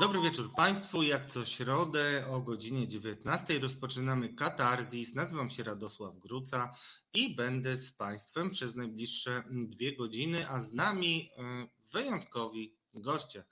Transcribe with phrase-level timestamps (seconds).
[0.00, 1.02] Dobry wieczór Państwu.
[1.02, 5.14] Jak co środę o godzinie 19 rozpoczynamy Katarzis.
[5.14, 6.76] Nazywam się Radosław Gruca
[7.14, 13.44] i będę z Państwem przez najbliższe dwie godziny, a z nami e, wyjątkowi goście.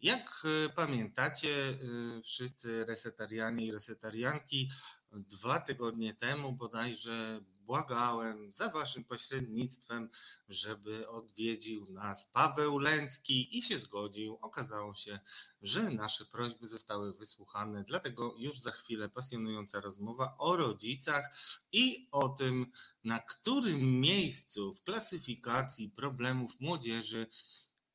[0.00, 1.76] Jak e, pamiętacie, e,
[2.22, 4.70] wszyscy resetarianie i resetarianki,
[5.12, 10.10] dwa tygodnie temu bodajże błagałem za waszym pośrednictwem,
[10.48, 14.38] żeby odwiedził nas Paweł Lęcki i się zgodził.
[14.40, 15.20] Okazało się,
[15.62, 21.30] że nasze prośby zostały wysłuchane, dlatego już za chwilę pasjonująca rozmowa o rodzicach
[21.72, 22.72] i o tym,
[23.04, 27.26] na którym miejscu w klasyfikacji problemów młodzieży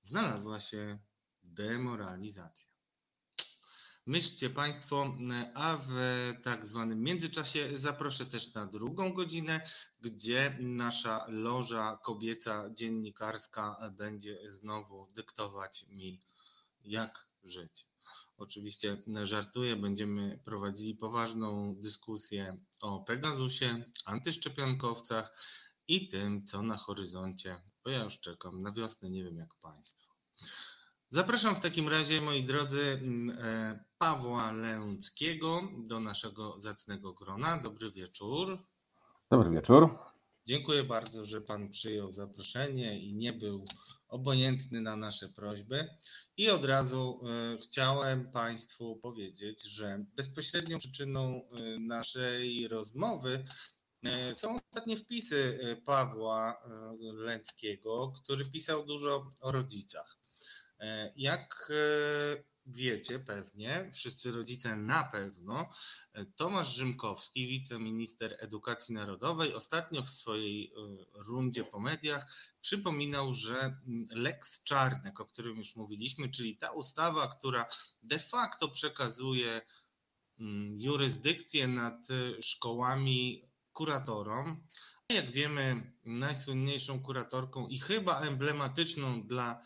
[0.02, 1.00] znalazła się
[1.44, 2.69] demoralizacja.
[4.06, 5.16] Myślcie Państwo,
[5.54, 5.92] a w
[6.44, 9.70] tak zwanym międzyczasie zaproszę też na drugą godzinę,
[10.02, 16.22] gdzie nasza loża kobieca dziennikarska będzie znowu dyktować mi,
[16.86, 17.88] jak żyć.
[18.38, 25.34] Oczywiście żartuję, będziemy prowadzili poważną dyskusję o Pegasusie, antyszczepionkowcach
[25.88, 30.14] i tym, co na horyzoncie, bo ja już czekam na wiosnę, nie wiem jak Państwo.
[31.12, 37.62] Zapraszam w takim razie, moi drodzy, mm, e, Pawła Lęckiego do naszego zacnego grona.
[37.64, 38.64] Dobry wieczór.
[39.32, 39.98] Dobry wieczór.
[40.46, 43.66] Dziękuję bardzo, że Pan przyjął zaproszenie i nie był
[44.08, 45.88] obojętny na nasze prośby.
[46.38, 53.44] I od razu e, chciałem Państwu powiedzieć, że bezpośrednią przyczyną e, naszej rozmowy
[54.34, 56.62] są ostatnie wpisy Pawła
[57.00, 60.19] Lęckiego, który pisał dużo o rodzicach.
[60.80, 65.70] E, jak e, wiecie pewnie, wszyscy rodzice na pewno,
[66.14, 70.74] e, Tomasz Rzymkowski, wiceminister edukacji narodowej, ostatnio w swojej
[71.14, 72.26] rundzie po mediach
[72.62, 77.66] przypominał, że mm, Lex Czarnek, o którym już mówiliśmy, czyli ta ustawa, która
[78.04, 79.62] de facto przekazuje
[80.40, 82.08] mm, jurysdykcję nad
[82.42, 84.68] szkołami kuratorom,
[85.10, 89.62] jak wiemy, najsłynniejszą kuratorką i chyba emblematyczną dla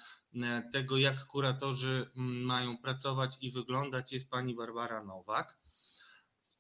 [0.72, 5.58] tego, jak kuratorzy mm, mają pracować i wyglądać, jest pani Barbara Nowak.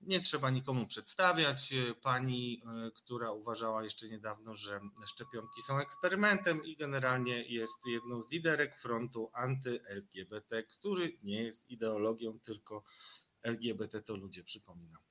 [0.02, 1.74] Nie trzeba nikomu przedstawiać.
[1.74, 8.22] E, pani, e, która uważała jeszcze niedawno, że szczepionki są eksperymentem i generalnie jest jedną
[8.22, 12.84] z liderek frontu anty-LGBT, który nie jest ideologią, tylko
[13.44, 15.02] LGBT to ludzie, przypominam.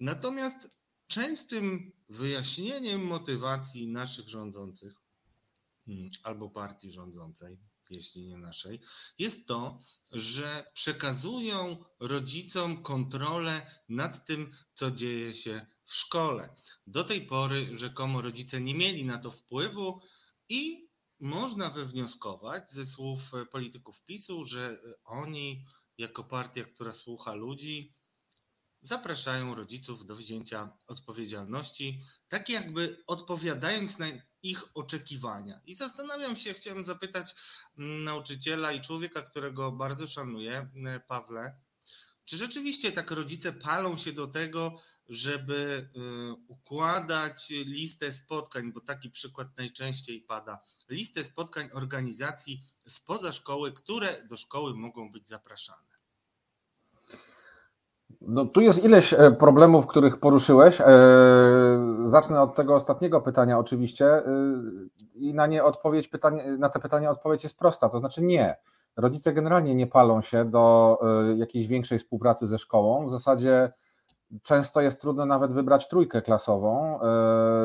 [0.00, 0.70] Natomiast
[1.06, 4.92] częstym wyjaśnieniem motywacji naszych rządzących
[6.22, 7.58] albo partii rządzącej,
[7.90, 8.80] jeśli nie naszej,
[9.18, 9.78] jest to,
[10.12, 16.54] że przekazują rodzicom kontrolę nad tym, co dzieje się w szkole.
[16.86, 20.00] Do tej pory rzekomo rodzice nie mieli na to wpływu
[20.48, 20.88] i
[21.20, 25.64] można wywnioskować ze słów polityków PiSu, że oni,
[25.98, 27.94] jako partia, która słucha ludzi,
[28.82, 34.06] zapraszają rodziców do wzięcia odpowiedzialności, tak jakby odpowiadając na
[34.42, 35.60] ich oczekiwania.
[35.66, 37.34] I zastanawiam się, chciałem zapytać
[37.78, 41.56] mm, nauczyciela i człowieka, którego bardzo szanuję, e, Pawle,
[42.24, 46.00] czy rzeczywiście tak rodzice palą się do tego, żeby e,
[46.48, 50.60] układać listę spotkań, bo taki przykład najczęściej pada,
[50.90, 55.88] listę spotkań organizacji spoza szkoły, które do szkoły mogą być zapraszane?
[58.20, 60.80] No, tu jest ileś e, problemów, których poruszyłeś.
[62.08, 64.22] Zacznę od tego ostatniego pytania, oczywiście, e,
[65.14, 68.56] i na nie odpowiedź pytanie, na te pytania odpowiedź jest prosta, to znaczy nie.
[68.96, 70.98] Rodzice generalnie nie palą się do
[71.36, 73.06] jakiejś większej współpracy ze szkołą.
[73.06, 73.72] W zasadzie
[74.42, 76.98] często jest trudno nawet wybrać trójkę klasową,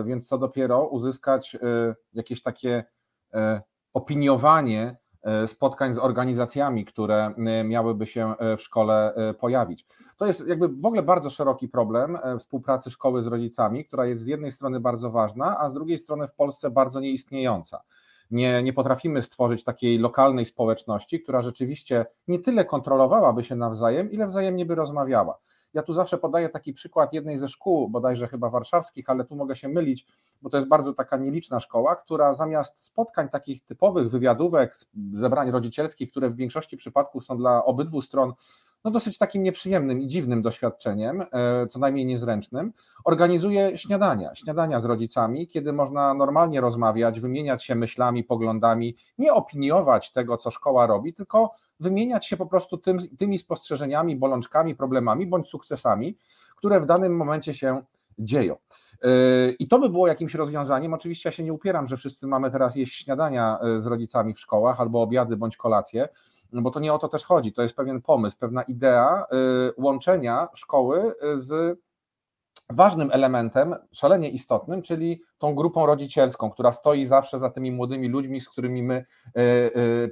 [0.06, 1.58] więc co dopiero uzyskać
[2.14, 2.84] jakieś takie
[3.94, 4.98] opiniowanie
[5.46, 9.86] spotkań z organizacjami, które e, miałyby się e, w szkole pojawić.
[10.18, 14.28] To jest jakby w ogóle bardzo szeroki problem współpracy szkoły z rodzicami, która jest z
[14.28, 17.82] jednej strony bardzo ważna, a z drugiej strony w Polsce bardzo nieistniejąca.
[18.32, 24.26] Nie, nie potrafimy stworzyć takiej lokalnej społeczności, która rzeczywiście nie tyle kontrolowałaby się nawzajem, ile
[24.26, 25.38] wzajemnie by rozmawiała.
[25.74, 29.56] Ja tu zawsze podaję taki przykład jednej ze szkół, bodajże chyba warszawskich, ale tu mogę
[29.56, 30.06] się mylić,
[30.42, 34.76] bo to jest bardzo taka nieliczna szkoła, która zamiast spotkań takich typowych wywiadówek,
[35.14, 38.34] zebrań rodzicielskich, które w większości przypadków są dla obydwu stron
[38.84, 42.74] no dosyć takim nieprzyjemnym i dziwnym doświadczeniem, e, co najmniej niezręcznym,
[43.06, 50.12] organizuje śniadania, śniadania z rodzicami, kiedy można normalnie rozmawiać, wymieniać się myślami, poglądami, nie opiniować
[50.12, 55.48] tego, co szkoła robi, tylko wymieniać się po prostu tym, tymi spostrzeżeniami, bolączkami, problemami bądź
[55.48, 56.18] sukcesami,
[56.56, 57.82] które w danym momencie się
[58.20, 58.56] dzieją.
[59.02, 60.94] E, I to by było jakimś rozwiązaniem.
[60.94, 64.40] Oczywiście ja się nie upieram, że wszyscy mamy teraz jeść śniadania e, z rodzicami w
[64.40, 66.10] szkołach albo obiady bądź kolacje.
[66.54, 69.26] No bo to nie o to też chodzi, to jest pewien pomysł, pewna idea
[69.78, 71.80] łączenia szkoły z
[72.70, 78.42] ważnym elementem, szalenie istotnym, czyli tą grupą rodzicielską, która stoi zawsze za tymi młodymi ludźmi,
[78.42, 79.06] z którymi my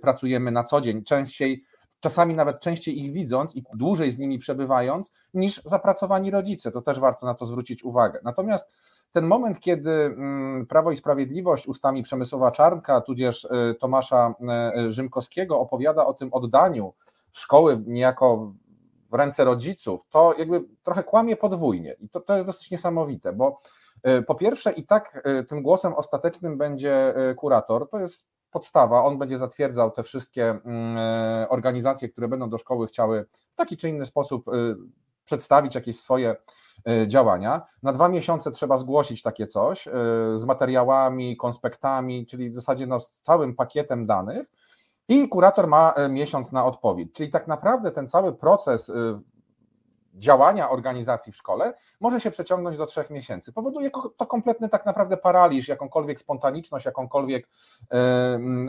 [0.02, 1.04] pracujemy na co dzień.
[1.04, 1.64] Częściej
[2.02, 6.72] czasami nawet częściej ich widząc i dłużej z nimi przebywając, niż zapracowani rodzice.
[6.72, 8.20] To też warto na to zwrócić uwagę.
[8.24, 8.76] Natomiast
[9.12, 14.34] ten moment, kiedy mm, Prawo i Sprawiedliwość ustami Przemysłowa Czarnka, tudzież y, Tomasza
[14.88, 16.94] y, Rzymkowskiego opowiada o tym oddaniu
[17.32, 18.54] szkoły niejako
[19.12, 23.62] w ręce rodziców, to jakby trochę kłamie podwójnie i to, to jest dosyć niesamowite, bo
[24.08, 29.38] y, po pierwsze i tak tym głosem ostatecznym będzie kurator, to jest podstawa, on będzie
[29.38, 34.06] zatwierdzał te wszystkie mm, e, organizacje, które będą do szkoły chciały w taki czy inny
[34.06, 34.76] sposób y,
[35.26, 36.36] przedstawić jakieś swoje
[37.04, 37.62] y, działania.
[37.84, 39.88] Na dwa miesiące trzeba zgłosić takie coś
[40.34, 44.52] z materiałami, konspektami, czyli w zasadzie no, z całym pakietem danych.
[45.08, 47.14] I kurator ma miesiąc na odpowiedź.
[47.14, 48.92] Czyli tak naprawdę ten cały proces
[50.14, 53.54] działania organizacji w szkole może się przeciągnąć do trzech miesięcy.
[53.54, 57.48] Powoduje to kompletny tak naprawdę paraliż, jakąkolwiek spontaniczność, jakąkolwiek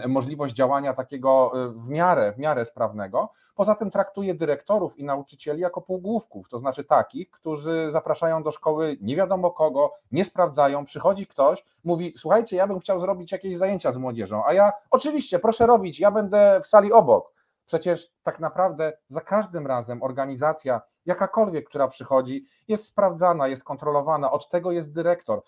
[0.05, 3.33] y, możliwość działania takiego e, w miarę, w miarę sprawnego.
[3.55, 8.97] Poza tym traktuje dyrektorów i nauczycieli jako półgłówków, to znaczy takich, którzy zapraszają do szkoły
[9.01, 13.91] nie wiadomo kogo, nie sprawdzają, przychodzi ktoś, mówi słuchajcie, ja bym chciał zrobić jakieś zajęcia
[13.91, 17.42] z młodzieżą, a ja oczywiście, proszę robić, ja będę w sali obok.
[17.73, 24.33] Przecież tak naprawdę za każdym razem organizacja jakakolwiek, która przychodzi, jest sprawdzana, jest kontrolowana.
[24.33, 25.43] Od tego jest dyrektor.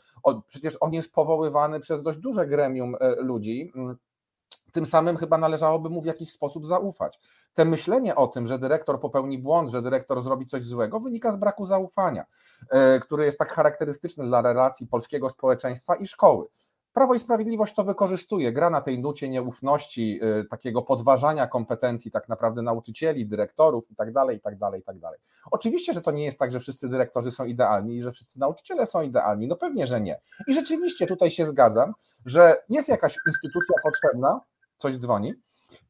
[0.46, 3.72] Przecież on jest powoływany przez dość duże gremium e, ludzi.
[3.76, 3.96] Mm,
[4.72, 7.20] tym samym chyba należałoby mu w jakiś sposób zaufać.
[7.54, 11.36] Te myślenie o tym, że dyrektor popełni błąd, że dyrektor zrobi coś złego, wynika z
[11.36, 12.24] braku zaufania,
[12.70, 16.46] e, który jest tak charakterystyczny dla relacji polskiego społeczeństwa i szkoły.
[16.94, 22.28] Prawo i Sprawiedliwość to wykorzystuje, gra na tej nucie nieufności, y, takiego podważania kompetencji tak
[22.28, 25.08] naprawdę nauczycieli, dyrektorów itd., itd., itd.
[25.50, 28.86] Oczywiście, że to nie jest tak, że wszyscy dyrektorzy są idealni i że wszyscy nauczyciele
[28.86, 30.20] są idealni, no pewnie, że nie.
[30.46, 31.92] I rzeczywiście tutaj się zgadzam,
[32.26, 34.40] że jest jakaś instytucja potrzebna,
[34.78, 35.34] coś dzwoni,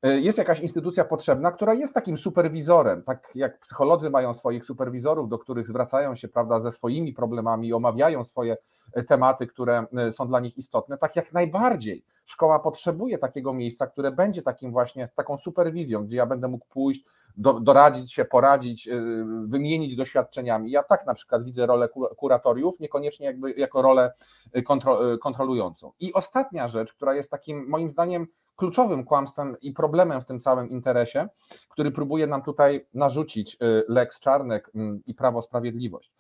[0.03, 5.39] jest jakaś instytucja potrzebna, która jest takim superwizorem, tak jak psycholodzy mają swoich superwizorów, do
[5.39, 8.57] których zwracają się prawda, ze swoimi problemami omawiają swoje
[8.93, 13.87] e, tematy, które e, są dla nich istotne, tak jak najbardziej szkoła potrzebuje takiego miejsca,
[13.87, 17.05] które będzie takim właśnie taką superwizją, gdzie ja będę mógł pójść,
[17.37, 18.89] do, doradzić się, poradzić,
[19.45, 20.71] wymienić doświadczeniami.
[20.71, 24.13] Ja tak na przykład widzę rolę kuratoriów, niekoniecznie jakby jako rolę
[25.21, 25.93] kontrolującą.
[26.01, 30.71] I ostatnia rzecz, która jest takim moim zdaniem kluczowym kłamstwem i problemem w tym całym
[30.71, 31.29] interesie,
[31.69, 36.13] który próbuje nam tutaj narzucić y, Lex Czarnek mm, i Prawo Sprawiedliwość.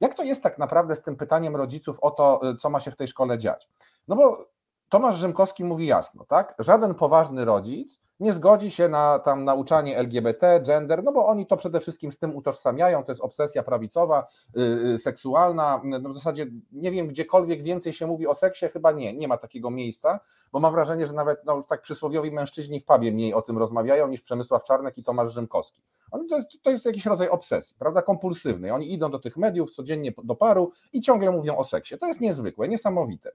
[0.00, 2.90] Jak to jest tak naprawdę z tym pytaniem rodziców o to, y, co ma się
[2.90, 3.68] w tej szkole dziać?
[4.08, 4.48] No bo
[4.88, 6.54] Tomasz Rzymkowski mówi jasno, tak?
[6.58, 11.56] Żaden poważny rodzic nie zgodzi się na tam nauczanie LGBT, gender, no bo oni to
[11.56, 16.90] przede wszystkim z tym utożsamiają, to jest obsesja prawicowa, yy, seksualna, no w zasadzie nie
[16.90, 20.20] wiem, gdziekolwiek więcej się mówi o seksie, chyba nie, nie ma takiego miejsca,
[20.52, 23.58] bo mam wrażenie, że nawet no, już tak przysłowiowi mężczyźni w pubie mniej o tym
[23.58, 25.82] rozmawiają niż Przemysław Czarnek i Tomasz Rzymkowski.
[26.28, 28.70] to, jest, to jest jakiś rodzaj obsesji, prawda, kompulsywnej.
[28.70, 31.98] Oni idą do tych mediów codziennie do paru i ciągle mówią o seksie.
[31.98, 33.30] To jest niezwykłe, niesamowite.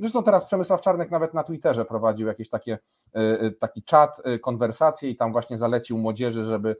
[0.00, 2.78] Zresztą teraz Przemysław Czarnek nawet na Twitterze prowadził jakieś takie,
[3.12, 6.76] e, taki czat, e, konwersację i tam właśnie zalecił młodzieży, żeby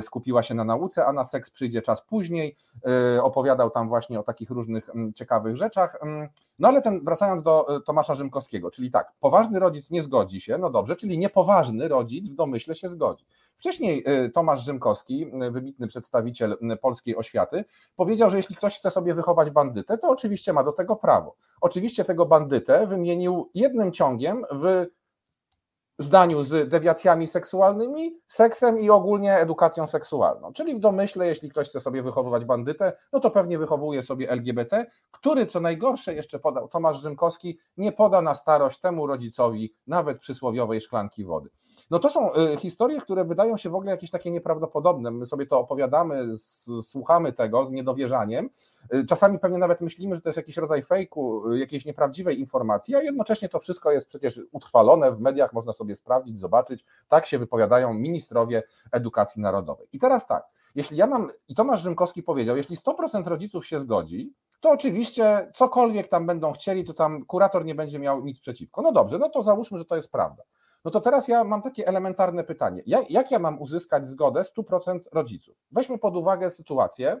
[0.00, 2.56] skupiła się na nauce, a na seks przyjdzie czas później.
[3.22, 5.98] Opowiadał tam właśnie o takich różnych mm, ciekawych rzeczach.
[6.02, 6.28] Mm,
[6.58, 10.70] no ale ten, wracając do Tomasza Rzymkowskiego, czyli tak, poważny rodzic nie zgodzi się, no
[10.70, 13.26] dobrze, czyli niepoważny rodzic w domyśle się zgodzi.
[13.56, 14.04] Wcześniej
[14.34, 17.64] Tomasz Rzymkowski, wybitny przedstawiciel polskiej oświaty,
[17.96, 21.36] powiedział, że jeśli ktoś chce sobie wychować bandytę, to oczywiście ma do tego prawo.
[21.60, 24.86] Oczywiście tego bandytę wymienił jednym ciągiem w
[26.02, 30.52] zdaniu z dewiacjami seksualnymi, seksem i ogólnie edukacją seksualną.
[30.52, 34.86] Czyli w domyśle, jeśli ktoś chce sobie wychowywać bandytę, no to pewnie wychowuje sobie LGBT,
[35.10, 40.80] który co najgorsze jeszcze podał Tomasz Rzymkowski, nie poda na starość temu rodzicowi nawet przysłowiowej
[40.80, 41.50] szklanki wody.
[41.92, 45.10] No to są y, historie, które wydają się w ogóle jakieś takie nieprawdopodobne.
[45.10, 46.28] My sobie to opowiadamy,
[46.82, 48.50] słuchamy tego z niedowierzaniem.
[48.94, 52.96] Y, czasami pewnie nawet myślimy, że to jest jakiś rodzaj fejku, y, jakiejś nieprawdziwej informacji,
[52.96, 56.84] a jednocześnie to wszystko jest przecież utrwalone w mediach, można sobie sprawdzić, zobaczyć.
[57.08, 59.86] Tak się wypowiadają ministrowie edukacji narodowej.
[59.92, 60.44] I teraz tak,
[60.74, 66.08] jeśli ja mam, i Tomasz Rzymkowski powiedział, jeśli 100% rodziców się zgodzi, to oczywiście cokolwiek
[66.08, 68.82] tam będą chcieli, to tam kurator nie będzie miał nic przeciwko.
[68.82, 70.42] No dobrze, no to załóżmy, że to jest prawda.
[70.84, 72.82] No to teraz ja mam takie elementarne pytanie.
[72.86, 75.56] Jak, jak ja mam uzyskać zgodę 100% rodziców?
[75.70, 77.20] Weźmy pod uwagę sytuację,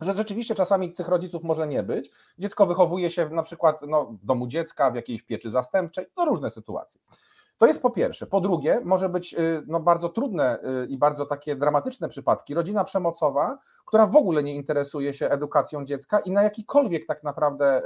[0.00, 2.10] że rzeczywiście czasami tych rodziców może nie być.
[2.38, 6.50] Dziecko wychowuje się na przykład no, w domu dziecka, w jakiejś pieczy zastępczej, no różne
[6.50, 7.00] sytuacje.
[7.60, 8.26] To jest po pierwsze.
[8.26, 12.54] Po drugie, może być y, no, bardzo trudne y, i bardzo takie dramatyczne przypadki.
[12.54, 17.82] Rodzina przemocowa, która w ogóle nie interesuje się edukacją dziecka i na jakikolwiek tak naprawdę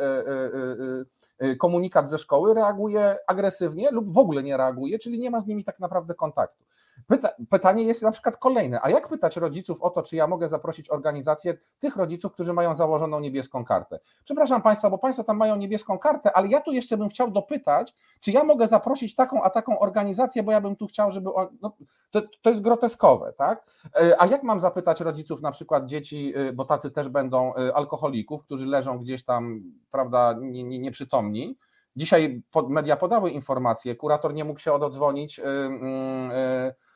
[1.42, 5.46] y, komunikat ze szkoły reaguje agresywnie lub w ogóle nie reaguje, czyli nie ma z
[5.46, 6.64] nimi tak naprawdę kontaktu.
[7.06, 10.48] Pyta, pytanie jest na przykład kolejne, a jak pytać rodziców o to, czy ja mogę
[10.48, 13.98] zaprosić organizację tych rodziców, którzy mają założoną niebieską kartę?
[14.24, 17.94] Przepraszam Państwa, bo Państwo tam mają niebieską kartę, ale ja tu jeszcze bym chciał dopytać,
[18.20, 21.30] czy ja mogę zaprosić taką, a taką organizację, bo ja bym tu chciał, żeby.
[21.62, 21.76] No,
[22.10, 23.66] to, to jest groteskowe, tak?
[23.96, 27.76] E, a jak mam zapytać rodziców, na przykład dzieci, e, bo tacy też będą e,
[27.76, 31.58] alkoholików, którzy leżą gdzieś tam, prawda, nieprzytomni?
[31.96, 35.40] Dzisiaj media podały informacje, kurator nie mógł się ododzwonić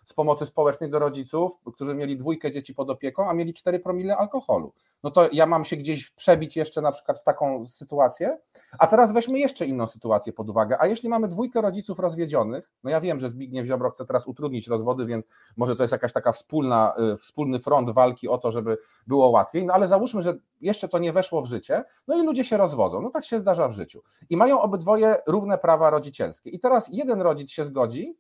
[0.09, 4.17] z pomocy społecznej do rodziców, którzy mieli dwójkę dzieci pod opieką, a mieli 4 promile
[4.17, 4.73] alkoholu.
[5.03, 8.38] No to ja mam się gdzieś przebić jeszcze na przykład w taką sytuację.
[8.79, 10.77] A teraz weźmy jeszcze inną sytuację pod uwagę.
[10.81, 14.67] A jeśli mamy dwójkę rodziców rozwiedzionych, no ja wiem, że Zbigniew Ziobro chce teraz utrudnić
[14.69, 18.79] rozwody, więc może to jest jakaś taka wspólna, y, wspólny front walki o to, żeby
[19.07, 22.45] było łatwiej, no ale załóżmy, że jeszcze to nie weszło w życie, no i ludzie
[22.45, 23.00] się rozwodzą.
[23.00, 24.03] No tak się zdarza w życiu.
[24.31, 26.50] I mają obydwoje równe prawa rodzicielskie.
[26.50, 28.17] I teraz jeden rodzic się zgodzi,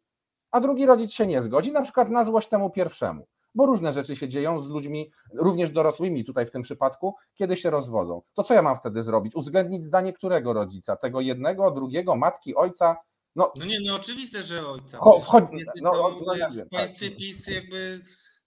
[0.50, 3.26] a drugi rodzic się nie zgodzi, na przykład na złość temu pierwszemu.
[3.54, 7.70] Bo różne rzeczy się dzieją z ludźmi, również dorosłymi tutaj w tym przypadku, kiedy się
[7.70, 8.22] rozwodzą.
[8.34, 9.34] To co ja mam wtedy zrobić?
[9.34, 10.96] Uwzględnić zdanie którego rodzica?
[10.96, 12.96] Tego jednego, drugiego, matki, ojca?
[13.36, 14.98] No, no nie, no oczywiste, że ojca.
[14.98, 15.40] Cho, cho,
[15.82, 17.18] no, no, ja wiem, w państwie tak.
[17.18, 18.00] PiS jakby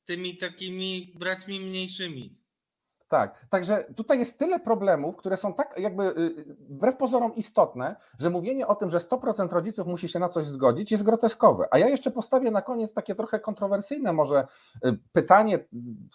[0.06, 2.41] tymi takimi braćmi mniejszymi.
[3.12, 7.96] Tak, także tutaj jest tyle problemów, które są tak jakby y, y, wbrew pozorom istotne,
[8.20, 11.68] że mówienie o tym, że 100% rodziców musi się na coś zgodzić jest groteskowe.
[11.72, 14.48] A ja jeszcze postawię na koniec takie trochę kontrowersyjne może
[14.86, 15.60] y, pytanie,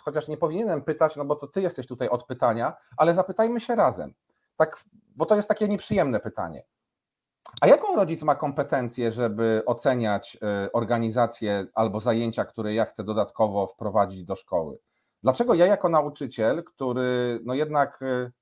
[0.02, 3.74] chociaż nie powinienem pytać, no bo to ty jesteś tutaj od pytania, ale zapytajmy się
[3.74, 4.14] razem.
[4.56, 4.84] Tak,
[5.16, 6.64] bo to jest takie nieprzyjemne pytanie.
[7.60, 10.38] A jaką rodzic ma kompetencję, żeby oceniać
[10.72, 14.78] organizację albo zajęcia, które ja chcę dodatkowo wprowadzić do szkoły?
[15.26, 18.33] Dlaczego ja jako nauczyciel, który no jednak y,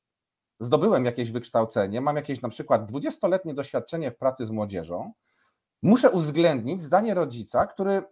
[0.61, 5.13] zdobyłem jakieś wykształcenie, mam jakieś na przykład 20-letnie doświadczenie w pracy z młodzieżą,
[5.83, 8.03] muszę uwzględnić zdanie rodzica, który,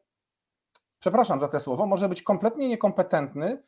[0.99, 3.63] przepraszam za te słowo, może być kompletnie niekompetentny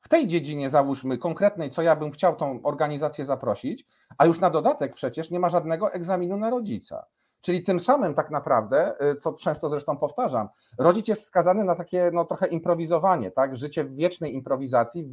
[0.00, 3.86] w tej dziedzinie, załóżmy, konkretnej, co ja bym chciał tą organizację zaprosić,
[4.18, 7.06] a już na dodatek przecież nie ma żadnego egzaminu na rodzica.
[7.46, 10.48] Czyli tym samym tak naprawdę, y, co często zresztą powtarzam,
[10.78, 13.56] rodzic jest skazany na takie no, trochę improwizowanie, tak?
[13.56, 15.08] życie w wiecznej improwizacji,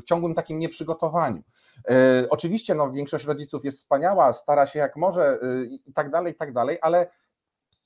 [0.00, 1.42] w ciągłym takim nieprzygotowaniu.
[1.90, 6.32] Y, oczywiście no, większość rodziców jest wspaniała, stara się jak może y, i tak dalej,
[6.32, 7.10] i tak dalej, ale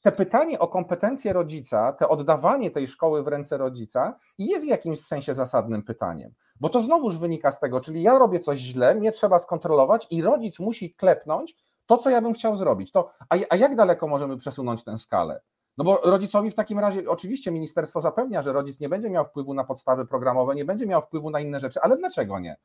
[0.02, 5.00] te pytanie o kompetencje rodzica, te oddawanie tej szkoły w ręce rodzica jest w jakimś
[5.00, 9.10] sensie zasadnym pytaniem, bo to znowuż wynika z tego, czyli ja robię coś źle, mnie
[9.10, 11.56] trzeba skontrolować i rodzic musi klepnąć,
[11.86, 15.40] to, co ja bym chciał zrobić, to a, a jak daleko możemy przesunąć tę skalę?
[15.78, 19.54] No bo rodzicowi w takim razie, oczywiście ministerstwo zapewnia, że rodzic nie będzie miał wpływu
[19.54, 22.56] na podstawy programowe, nie będzie miał wpływu na inne rzeczy, ale dlaczego nie?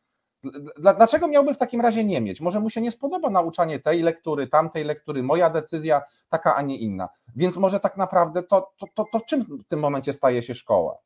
[0.78, 2.42] Dlaczego miałby w takim razie nie mieć?
[2.42, 6.78] Może mu się nie spodoba nauczanie tej lektury, tamtej lektury, moja decyzja taka, a nie
[6.78, 7.10] inna.
[7.36, 10.56] Więc może tak naprawdę to, to, to, to w czym w tym momencie staje się
[10.56, 10.98] szkoła?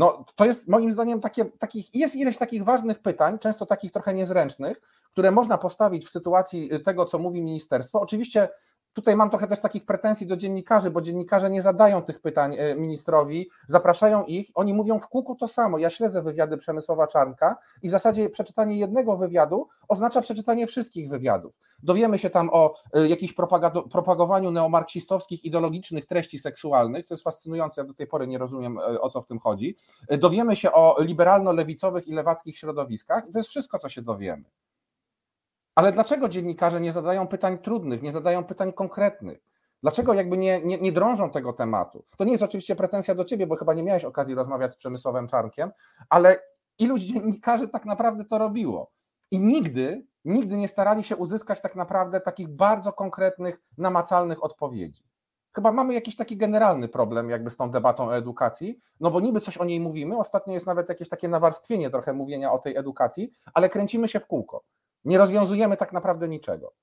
[0.00, 4.14] No, to jest moim zdaniem takie, takich, jest ileś takich ważnych pytań, często takich trochę
[4.14, 4.80] niezręcznych,
[5.12, 8.00] które można postawić w sytuacji tego, co mówi ministerstwo.
[8.00, 8.48] Oczywiście
[8.92, 12.74] tutaj mam trochę też takich pretensji do dziennikarzy, bo dziennikarze nie zadają tych pytań e,
[12.74, 15.78] ministrowi, zapraszają ich, oni mówią w kółku to samo.
[15.78, 21.52] Ja śledzę wywiady Przemysława Czarnka i w zasadzie przeczytanie jednego wywiadu oznacza przeczytanie wszystkich wywiadów.
[21.82, 23.34] Dowiemy się tam o e, jakimś
[23.92, 29.00] propagowaniu neomarksistowskich, ideologicznych treści seksualnych, to jest fascynujące, ja do tej pory nie rozumiem e,
[29.00, 29.76] o co w tym chodzi.
[30.18, 34.44] Dowiemy się o liberalno-lewicowych i lewackich środowiskach to jest wszystko, co się dowiemy.
[35.80, 39.44] Ale dlaczego dziennikarze nie zadają pytań trudnych, nie zadają pytań konkretnych?
[39.82, 42.04] Dlaczego jakby nie, nie, nie drążą tego tematu?
[42.16, 45.28] To nie jest oczywiście pretensja do ciebie, bo chyba nie miałeś okazji rozmawiać z Przemysławem
[45.28, 45.70] Czarnkiem,
[46.08, 46.36] ale
[46.78, 48.90] ilu dziennikarzy tak naprawdę to robiło?
[49.30, 55.04] I nigdy, nigdy nie starali się uzyskać tak naprawdę takich bardzo konkretnych, namacalnych odpowiedzi.
[55.54, 59.40] Chyba mamy jakiś taki generalny problem jakby z tą debatą o edukacji, no bo niby
[59.40, 63.32] coś o niej mówimy, ostatnio jest nawet jakieś takie nawarstwienie trochę mówienia o tej edukacji,
[63.54, 64.64] ale kręcimy się w kółko.
[65.04, 66.74] Nie rozwiązujemy tak naprawdę niczego.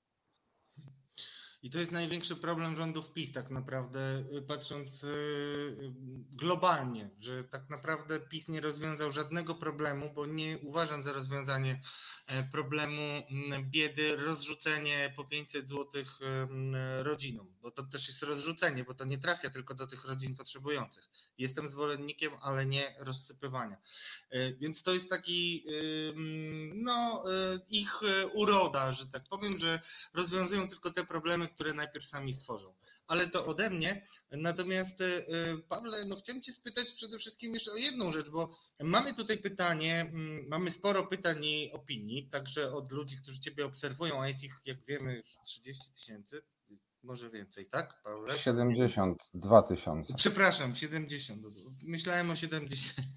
[1.62, 5.92] I to jest największy problem rządów PiS, tak naprawdę, y, patrząc y,
[6.30, 11.80] globalnie, że tak naprawdę PiS nie rozwiązał żadnego problemu, bo nie uważam za rozwiązanie
[12.52, 13.22] problemu
[13.62, 16.04] biedy rozrzucenie po 500 zł
[16.98, 21.10] rodzinom, bo to też jest rozrzucenie, bo to nie trafia tylko do tych rodzin potrzebujących.
[21.38, 23.76] Jestem zwolennikiem, ale nie rozsypywania.
[24.30, 25.64] E, więc to jest taki
[26.74, 28.00] no, e, ich
[28.32, 29.80] uroda, że tak powiem, że
[30.14, 32.74] rozwiązują tylko te problemy, które najpierw sami stworzą.
[33.08, 34.02] Ale to ode mnie.
[34.30, 35.24] Natomiast y,
[35.68, 38.50] Pawle, no chciałem Cię spytać przede wszystkim jeszcze o jedną rzecz, bo
[38.80, 44.22] mamy tutaj pytanie, mm, mamy sporo pytań i opinii, także od ludzi, którzy Ciebie obserwują,
[44.22, 46.42] a jest ich, jak wiemy, już 30 tysięcy,
[47.02, 48.28] może więcej, tak, Paweł?
[48.38, 50.14] 72 tysiące.
[50.14, 51.42] Przepraszam, 70.
[51.82, 53.08] Myślałem o 70.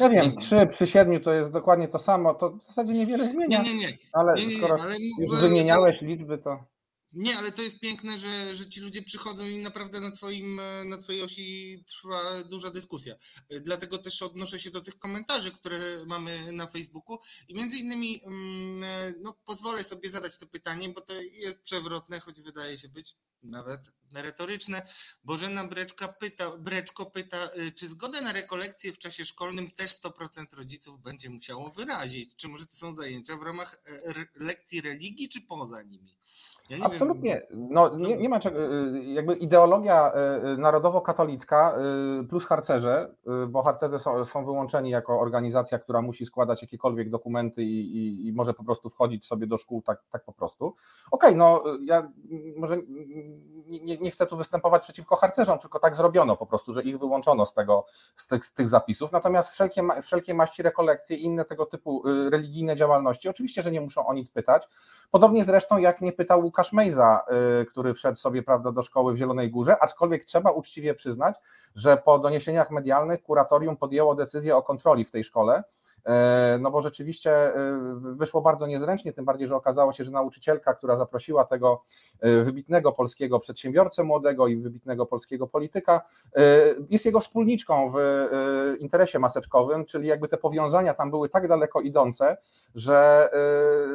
[0.00, 3.62] Ja wiem, 3 przy 7 to jest dokładnie to samo, to w zasadzie niewiele zmienia.
[3.62, 3.98] Nie, nie, nie.
[4.12, 6.64] Ale nie, nie, skoro ale już wymieniałeś liczby, to.
[7.12, 10.98] Nie, ale to jest piękne, że, że ci ludzie przychodzą i naprawdę na, twoim, na
[10.98, 13.14] twojej osi trwa duża dyskusja.
[13.60, 19.14] Dlatego też odnoszę się do tych komentarzy, które mamy na Facebooku i między innymi mm,
[19.22, 23.80] no, pozwolę sobie zadać to pytanie, bo to jest przewrotne, choć wydaje się być nawet
[24.12, 24.86] retoryczne.
[25.24, 31.02] Bożena Breczka pyta, Breczko pyta, czy zgodę na rekolekcje w czasie szkolnym też 100% rodziców
[31.02, 32.36] będzie musiało wyrazić?
[32.36, 36.19] Czy może to są zajęcia w ramach e, lekcji religii, czy poza nimi?
[36.70, 37.42] Ja Absolutnie.
[37.50, 38.74] No, nie, nie ma czego.
[38.74, 40.12] Y, jakby ideologia
[40.54, 41.74] y, narodowo-katolicka
[42.28, 43.14] plus harcerze,
[43.48, 48.32] bo harcerze są, są wyłączeni jako organizacja, która musi składać jakiekolwiek dokumenty i, i, i
[48.32, 50.66] może po prostu wchodzić sobie do szkół tak, tak po prostu.
[50.66, 50.74] Okej,
[51.10, 52.12] okay, no ja
[52.56, 52.76] może
[53.70, 57.46] nie, nie, chcę tu występować przeciwko harcerzom, tylko tak zrobiono po prostu, że ich wyłączono
[57.46, 57.86] z, tego,
[58.16, 59.12] z, tych, z tych zapisów.
[59.12, 64.06] Natomiast wszelkie, wszelkie maści rekolekcje i inne tego typu religijne działalności, oczywiście, że nie muszą
[64.06, 64.68] o nic pytać.
[65.10, 67.24] Podobnie zresztą jak nie pytał Łukasz Mejza,
[67.60, 71.34] y, który wszedł sobie prawda, do szkoły w Zielonej Górze, aczkolwiek trzeba uczciwie przyznać,
[71.74, 75.64] że po doniesieniach medialnych kuratorium podjęło decyzję o kontroli w tej szkole
[76.60, 77.54] no bo rzeczywiście e,
[78.00, 81.82] wyszło bardzo niezręcznie, tym bardziej, że okazało się, że nauczycielka, która zaprosiła tego
[82.20, 86.00] e, wybitnego polskiego przedsiębiorcę młodego i wybitnego polskiego polityka,
[86.90, 87.96] jest jego wspólniczką w
[88.80, 92.36] interesie maseczkowym, czyli jakby te powiązania tam były tak daleko idące,
[92.74, 93.30] że,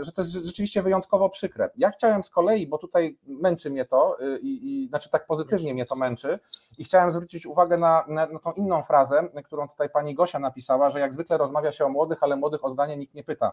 [0.01, 1.69] że to jest rzeczywiście wyjątkowo przykre.
[1.77, 5.85] Ja chciałem z kolei, bo tutaj męczy mnie to i, i znaczy tak pozytywnie mnie
[5.85, 6.39] to męczy
[6.77, 10.89] i chciałem zwrócić uwagę na, na, na tą inną frazę, którą tutaj pani Gosia napisała,
[10.89, 13.51] że jak zwykle rozmawia się o młodych, ale młodych o zdanie nikt nie pyta.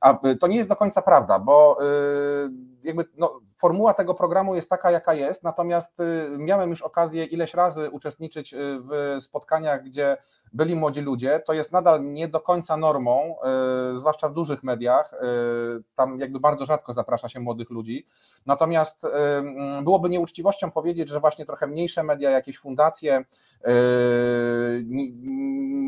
[0.00, 4.54] A y, to nie jest do końca prawda, bo y, jakby no, formuła tego programu
[4.54, 10.16] jest taka, jaka jest, natomiast y, miałem już okazję ileś razy uczestniczyć w spotkaniach, gdzie
[10.52, 13.36] byli młodzi ludzie, to jest nadal nie do końca normą,
[13.94, 15.14] zwłaszcza w dużych mediach,
[15.94, 18.06] tam jakby bardzo rzadko zaprasza się młodych ludzi,
[18.46, 19.06] natomiast
[19.82, 23.24] byłoby nieuczciwością powiedzieć, że właśnie trochę mniejsze media, jakieś fundacje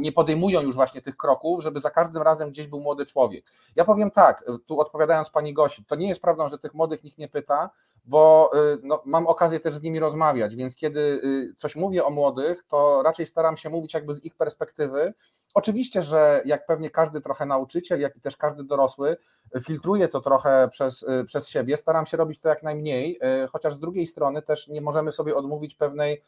[0.01, 3.45] nie podejmują już właśnie tych kroków, żeby za każdym razem gdzieś był młody człowiek.
[3.77, 7.19] Ja powiem tak, tu odpowiadając pani Gosi, to nie jest prawdą, że tych młodych nikt
[7.19, 7.71] nie pyta,
[8.05, 12.11] bo y, no, mam okazję też z nimi rozmawiać, więc kiedy y, coś mówię o
[12.11, 15.15] młodych, to raczej staram się mówić jakby z ich perspektywy.
[15.55, 19.17] Oczywiście, że jak pewnie każdy trochę nauczyciel, jak i też każdy dorosły,
[19.65, 23.21] filtruje to trochę przez, y, przez siebie, staram się robić to jak najmniej,
[23.53, 26.23] chociaż z drugiej strony też nie możemy sobie odmówić pewnej,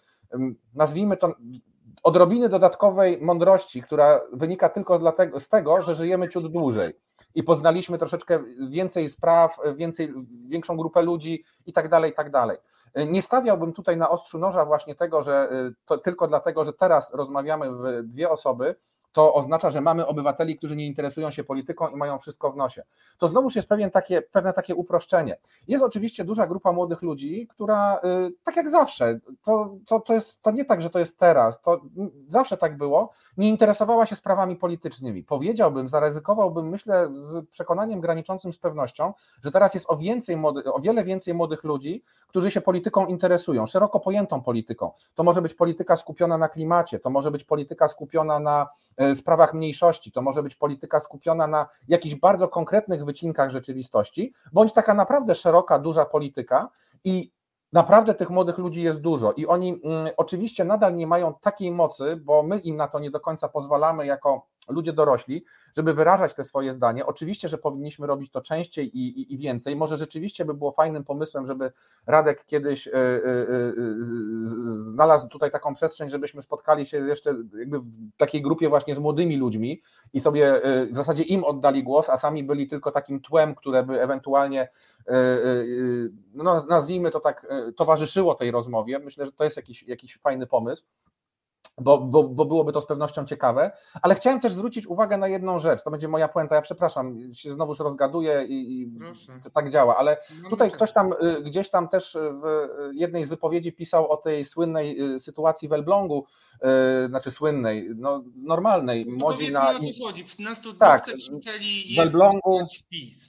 [0.74, 1.34] nazwijmy to
[2.02, 6.94] odrobiny dodatkowej mądrości, która wynika tylko dlatego, z tego, że żyjemy ciut dłużej
[7.34, 10.14] i poznaliśmy troszeczkę więcej spraw, więcej,
[10.48, 12.58] większą grupę ludzi i tak dalej, i tak dalej.
[13.08, 15.48] Nie stawiałbym tutaj na ostrzu noża właśnie tego, że
[15.84, 18.74] to tylko dlatego, że teraz rozmawiamy w dwie osoby,
[19.12, 22.82] to oznacza, że mamy obywateli, którzy nie interesują się polityką i mają wszystko w nosie.
[23.18, 25.36] To znowuż jest pewien takie, pewne takie uproszczenie.
[25.68, 30.42] Jest oczywiście duża grupa młodych ludzi, która y, tak jak zawsze, to, to, to, jest,
[30.42, 31.80] to nie tak, że to jest teraz, to
[32.28, 35.24] zawsze tak było, nie interesowała się sprawami politycznymi.
[35.24, 39.12] Powiedziałbym, zaryzykowałbym, myślę, z przekonaniem graniczącym z pewnością,
[39.44, 43.66] że teraz jest o, więcej młody, o wiele więcej młodych ludzi, którzy się polityką interesują,
[43.66, 44.90] szeroko pojętą polityką.
[45.14, 48.66] To może być polityka skupiona na klimacie, to może być polityka skupiona na
[49.14, 54.94] sprawach mniejszości, to może być polityka skupiona na jakichś bardzo konkretnych wycinkach rzeczywistości, bądź taka
[54.94, 56.68] naprawdę szeroka, duża polityka
[57.04, 57.30] i
[57.72, 59.32] Naprawdę tych młodych ludzi jest dużo.
[59.32, 63.10] I oni mm, oczywiście nadal nie mają takiej mocy, bo my im na to nie
[63.10, 65.44] do końca pozwalamy jako ludzie dorośli,
[65.76, 67.06] żeby wyrażać te swoje zdanie.
[67.06, 69.76] Oczywiście, że powinniśmy robić to częściej i, i, i więcej.
[69.76, 71.72] Może rzeczywiście by było fajnym pomysłem, żeby
[72.06, 73.94] Radek kiedyś y, y, y,
[74.92, 79.36] znalazł tutaj taką przestrzeń, żebyśmy spotkali się jeszcze jakby w takiej grupie właśnie z młodymi
[79.36, 80.60] ludźmi i sobie
[80.92, 84.68] w zasadzie im oddali głos, a sami byli tylko takim tłem, które by ewentualnie,
[86.34, 88.98] no nazwijmy to tak, towarzyszyło tej rozmowie.
[88.98, 90.84] Myślę, że to jest jakiś, jakiś fajny pomysł
[91.80, 95.58] bo, bo, bo byłoby to z pewnością ciekawe, ale chciałem też zwrócić uwagę na jedną
[95.58, 98.90] rzecz, to będzie moja puenta, ja przepraszam, się znowuż rozgaduję i, i
[99.52, 103.72] tak działa, ale no, tutaj ktoś tam y, gdzieś tam też w jednej z wypowiedzi
[103.72, 106.26] pisał o tej słynnej y, sytuacji w Elblągu,
[106.62, 106.68] yy,
[107.08, 109.70] znaczy słynnej, no normalnej, no młodzi na...
[109.70, 110.24] o co chodzi,
[110.78, 111.06] tak,
[111.96, 112.60] w Elblągu,
[112.90, 113.28] PiS.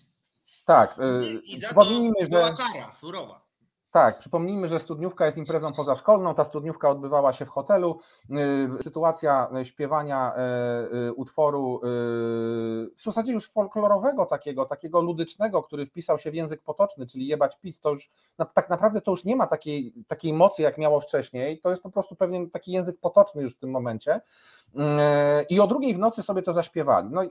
[0.66, 1.00] Tak,
[1.44, 1.86] I za to
[2.32, 2.54] że...
[2.58, 3.49] kara surowa.
[3.92, 6.36] Tak, przypomnijmy, że studniówka jest imprezą pozaszkolną.
[6.36, 8.00] Ta studniówka odbywała się w hotelu.
[8.80, 10.34] Y, sytuacja śpiewania
[10.92, 16.62] y, y, utworu w zasadzie już folklorowego, takiego, takiego ludycznego, który wpisał się w język
[16.62, 18.12] potoczny, czyli jebać pis, to już
[18.54, 21.60] tak naprawdę to już nie ma takiej, takiej mocy, jak miało wcześniej.
[21.60, 24.22] To jest po prostu pewien taki język potoczny już w tym momencie.
[25.50, 27.10] I o drugiej w nocy sobie to zaśpiewali.
[27.12, 27.22] No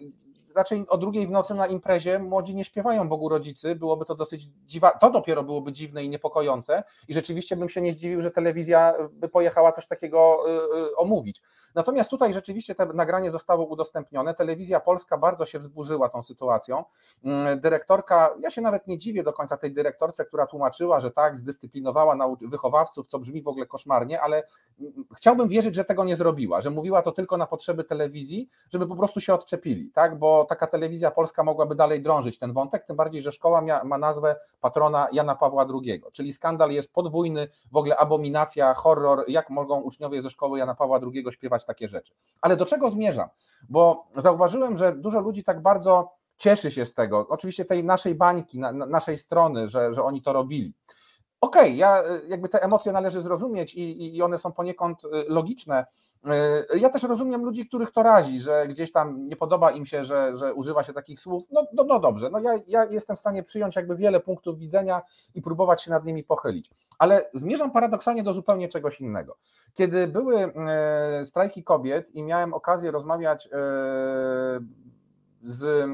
[0.58, 4.48] raczej o drugiej w nocy na imprezie młodzi nie śpiewają Bogu rodzicy, byłoby to dosyć
[4.66, 8.94] dziwa, to dopiero byłoby dziwne i niepokojące i rzeczywiście bym się nie zdziwił, że telewizja
[9.12, 11.42] by pojechała coś takiego y, y, omówić.
[11.78, 16.84] Natomiast tutaj rzeczywiście to nagranie zostało udostępnione, telewizja polska bardzo się wzburzyła tą sytuacją,
[17.24, 21.38] mm, dyrektorka, ja się nawet nie dziwię do końca tej dyrektorce, która tłumaczyła, że tak,
[21.38, 24.42] zdyscyplinowała wychowawców, co brzmi w ogóle koszmarnie, ale
[24.80, 28.86] mm, chciałbym wierzyć, że tego nie zrobiła, że mówiła to tylko na potrzeby telewizji, żeby
[28.86, 32.96] po prostu się odczepili, tak, bo taka telewizja polska mogłaby dalej drążyć ten wątek, tym
[32.96, 37.76] bardziej, że szkoła mia, ma nazwę patrona Jana Pawła II, czyli skandal jest podwójny, w
[37.76, 42.14] ogóle abominacja, horror, jak mogą uczniowie ze szkoły Jana Pawła II śpiewać takie rzeczy.
[42.40, 43.28] Ale do czego zmierzam?
[43.68, 48.58] Bo zauważyłem, że dużo ludzi tak bardzo cieszy się z tego, oczywiście tej naszej bańki,
[48.58, 50.74] na, naszej strony, że, że oni to robili.
[51.40, 55.86] Okej, okay, ja jakby te emocje należy zrozumieć i, i one są poniekąd y, logiczne,
[56.26, 60.04] E, ja też rozumiem ludzi, których to razi, że gdzieś tam nie podoba im się,
[60.04, 61.44] że, że używa się takich słów.
[61.50, 65.02] No, no, no dobrze, no ja, ja jestem w stanie przyjąć jakby wiele punktów widzenia
[65.34, 66.70] i próbować się nad nimi pochylić.
[66.98, 69.36] Ale zmierzam paradoksalnie do zupełnie czegoś innego.
[69.74, 70.52] Kiedy były
[71.24, 73.48] strajki kobiet i miałem okazję rozmawiać
[75.42, 75.90] z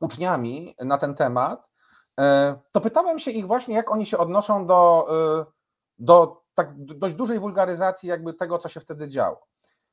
[0.00, 1.68] uczniami na ten temat,
[2.72, 5.08] to pytałem się ich właśnie, jak oni się odnoszą do,
[5.98, 9.46] do tak dość dużej wulgaryzacji jakby tego, co się wtedy działo.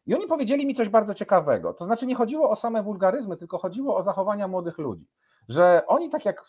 [0.05, 1.73] I oni powiedzieli mi coś bardzo ciekawego.
[1.73, 5.07] To znaczy nie chodziło o same wulgaryzmy, tylko chodziło o zachowania młodych ludzi.
[5.49, 6.43] Że oni tak jak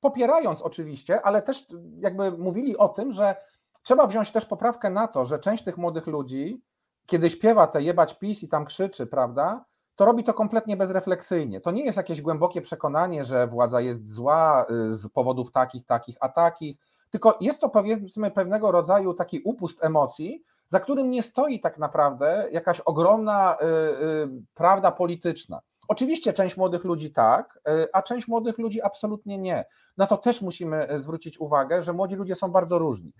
[0.00, 1.66] popierając oczywiście, ale też
[1.98, 3.36] jakby mówili o tym, że
[3.82, 6.62] trzeba wziąć też poprawkę na to, że część tych młodych ludzi,
[7.06, 9.64] kiedy śpiewa te jebać pis i tam krzyczy, prawda,
[9.96, 11.60] to robi to kompletnie bezrefleksyjnie.
[11.60, 16.16] To nie jest jakieś głębokie przekonanie, że władza jest zła y, z powodów takich, takich,
[16.20, 16.76] a takich,
[17.10, 22.48] tylko jest to powiedzmy pewnego rodzaju taki upust emocji, za którym nie stoi tak naprawdę
[22.52, 25.60] jakaś ogromna y, y, prawda polityczna.
[25.88, 29.64] Oczywiście część młodych ludzi tak, y, a część młodych ludzi absolutnie nie.
[29.96, 33.12] Na to też musimy zwrócić uwagę, że młodzi ludzie są bardzo różni.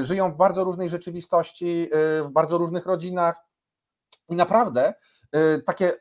[0.00, 1.90] Żyją w bardzo różnej rzeczywistości,
[2.22, 3.44] w bardzo różnych rodzinach
[4.28, 4.94] i naprawdę
[5.66, 5.92] takie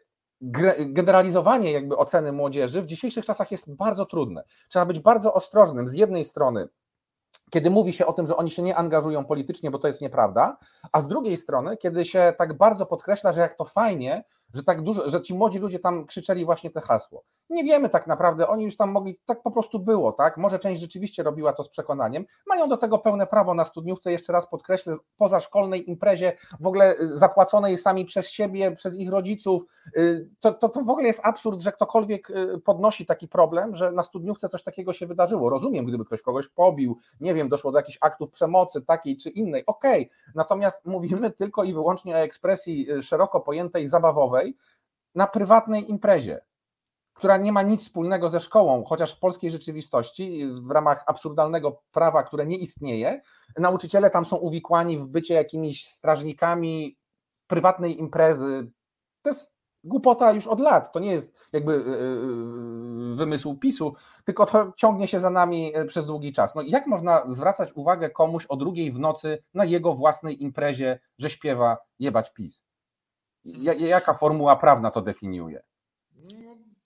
[0.80, 4.44] generalizowanie jakby oceny młodzieży w dzisiejszych czasach jest bardzo trudne.
[4.70, 6.68] Trzeba być bardzo ostrożnym z jednej strony
[7.50, 10.58] kiedy mówi się o tym, że oni się nie angażują politycznie, bo to jest nieprawda,
[10.92, 14.82] a z drugiej strony, kiedy się tak bardzo podkreśla, że jak to fajnie, że tak
[14.82, 17.24] dużo, że ci młodzi ludzie tam krzyczeli właśnie te hasło.
[17.50, 20.38] Nie wiemy tak naprawdę, oni już tam mogli, tak po prostu było, tak?
[20.38, 22.26] Może część rzeczywiście robiła to z przekonaniem.
[22.48, 27.18] Mają do tego pełne prawo na studniówce, jeszcze raz podkreślę, pozaszkolnej imprezie, w ogóle y,
[27.18, 29.64] zapłaconej sami przez siebie, przez ich rodziców.
[29.98, 33.92] Y, to, to, to w ogóle jest absurd, że ktokolwiek y, podnosi taki problem, że
[33.92, 35.50] na studniówce coś takiego się wydarzyło.
[35.50, 39.64] Rozumiem, gdyby ktoś kogoś pobił, nie wiem, doszło do jakichś aktów przemocy takiej czy innej,
[39.66, 40.02] okej.
[40.06, 40.34] Okay.
[40.36, 44.35] Natomiast mówimy tylko i wyłącznie o ekspresji szeroko pojętej zabawowej
[45.16, 46.42] na prywatnej imprezie
[47.16, 52.24] która nie ma nic wspólnego ze szkołą, chociaż w polskiej rzeczywistości, w ramach absurdalnego prawa,
[52.24, 53.22] które nie istnieje,
[53.60, 56.98] nauczyciele tam są uwikłani w bycie jakimiś strażnikami
[57.48, 58.72] prywatnej imprezy.
[59.22, 60.92] To jest głupota już od lat.
[60.92, 63.96] To nie jest jakby y, y, wymysł PiSu,
[64.26, 66.56] tylko to ciągnie się za nami y, przez długi czas.
[66.56, 71.30] No jak można zwracać uwagę komuś o drugiej w nocy na jego własnej imprezie, że
[71.30, 72.66] śpiewa jebać PiS?
[73.78, 75.64] Jaka formuła prawna to definiuje?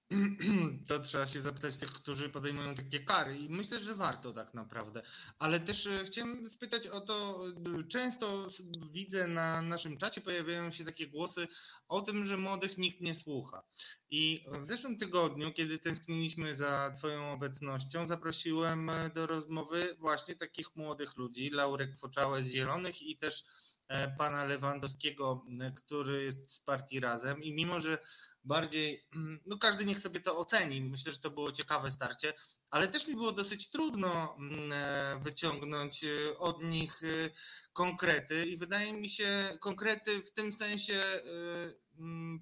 [0.88, 5.02] to trzeba się zapytać tych, którzy podejmują takie kary i myślę, że warto tak naprawdę.
[5.40, 7.44] Ale też e, chciałem spytać o to,
[7.80, 8.48] e, często
[8.92, 11.48] widzę na naszym czacie pojawiają się takie głosy
[11.88, 13.64] o tym, że młodych nikt nie słucha.
[14.10, 20.76] I w zeszłym tygodniu, kiedy tęskniliśmy za Twoją obecnością, zaprosiłem e, do rozmowy właśnie takich
[20.76, 23.46] młodych ludzi, Laurę Kwoczałę z Zielonych i też
[24.18, 27.98] pana Lewandowskiego, który jest z partii Razem i mimo, że
[28.44, 29.08] bardziej,
[29.46, 30.82] no każdy niech sobie to oceni.
[30.82, 32.34] Myślę, że to było ciekawe starcie,
[32.72, 34.38] ale też mi było dosyć trudno
[34.72, 37.30] e, wyciągnąć e, od nich e,
[37.74, 41.04] konkrety i wydaje mi się konkrety w tym sensie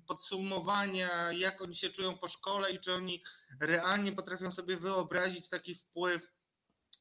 [0.08, 3.24] podsumowania, jak oni się czują po szkole i czy oni
[3.62, 6.32] realnie potrafią sobie wyobrazić taki wpływ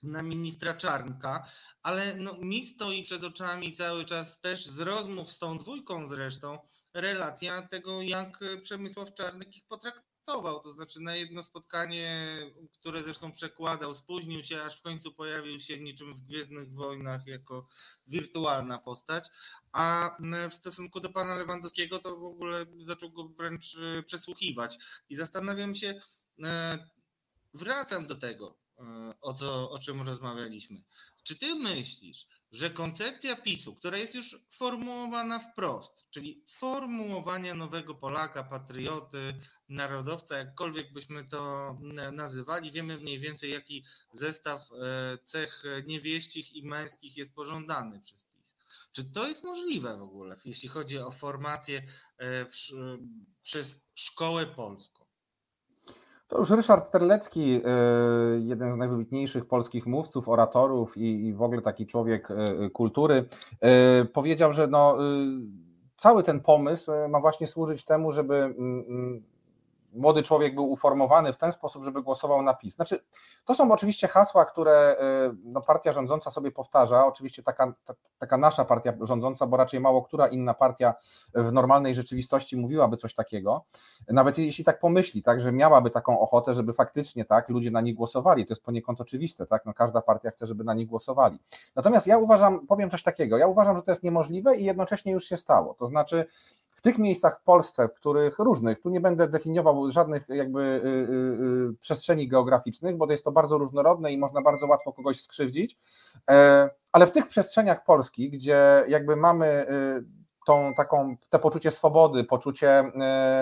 [0.03, 1.49] na ministra Czarnka,
[1.87, 6.59] ale no, mi stoi przed oczami cały czas też z rozmów z tą dwójką zresztą,
[6.95, 10.61] relacja tego, jak Przemysław Czarnek ich potraktował.
[10.61, 12.37] To znaczy na jedno spotkanie,
[12.73, 17.69] które zresztą przekładał, spóźnił się, aż w końcu pojawił się niczym w Gwiezdnych Wojnach jako
[18.07, 19.29] wirtualna postać,
[19.73, 20.17] a
[20.51, 24.79] w stosunku do pana Lewandowskiego to w ogóle zaczął go wręcz e, przesłuchiwać.
[25.09, 26.01] I zastanawiam się,
[26.45, 26.79] e,
[27.55, 28.66] wracam do tego,
[29.21, 30.83] o, co, o czym rozmawialiśmy.
[31.23, 38.45] Czy ty myślisz, że koncepcja PiSu, która jest już formułowana wprost, czyli formułowania nowego Polaka,
[38.45, 39.35] patrioty,
[39.69, 41.73] narodowca, jakkolwiek byśmy to
[42.13, 48.57] nazywali, wiemy mniej więcej, jaki zestaw e, cech niewieścich i męskich jest pożądany przez PiS.
[48.93, 51.83] Czy to jest możliwe w ogóle, jeśli chodzi o formację
[52.19, 52.55] e, w,
[53.43, 55.06] przez szkołę polską?
[56.29, 57.61] To już Ryszard Terlecki, y,
[58.41, 63.25] jeden z najwybitniejszych polskich mówców, oratorów i, w ogóle taki człowiek y, kultury,
[64.03, 64.99] y, powiedział, że no,
[65.97, 69.23] cały ten pomysł ma właśnie służyć temu, żeby mm, mm,
[69.97, 72.75] młody człowiek był uformowany w ten sposób, żeby głosował na PiS.
[72.75, 73.05] Znaczy,
[73.45, 74.97] to są oczywiście hasła, które
[75.33, 79.81] y, no, partia rządząca sobie powtarza, oczywiście taka, ta, taka nasza partia rządząca, bo raczej
[79.81, 80.95] mało która inna partia
[81.35, 83.65] w normalnej rzeczywistości mówiłaby coś takiego,
[84.09, 87.95] nawet jeśli tak pomyśli, tak, że miałaby taką ochotę, żeby faktycznie tak ludzie na nich
[87.95, 91.39] głosowali, to jest poniekąd oczywiste, tak, no, każda partia chce, żeby na nich głosowali.
[91.77, 95.25] Natomiast ja uważam, powiem coś takiego, ja uważam, że to jest niemożliwe i jednocześnie już
[95.25, 96.27] się stało, to znaczy
[96.77, 100.89] w tych miejscach w Polsce, w których różnych, tu nie będę definiował żadnych jakby y,
[100.89, 105.21] y, y, przestrzeni geograficznych, bo to jest to bardzo różnorodne i można bardzo łatwo kogoś
[105.21, 105.79] skrzywdzić,
[106.31, 109.67] e, ale w tych przestrzeniach Polski, gdzie jakby mamy
[110.47, 112.93] tą taką, te poczucie swobody, poczucie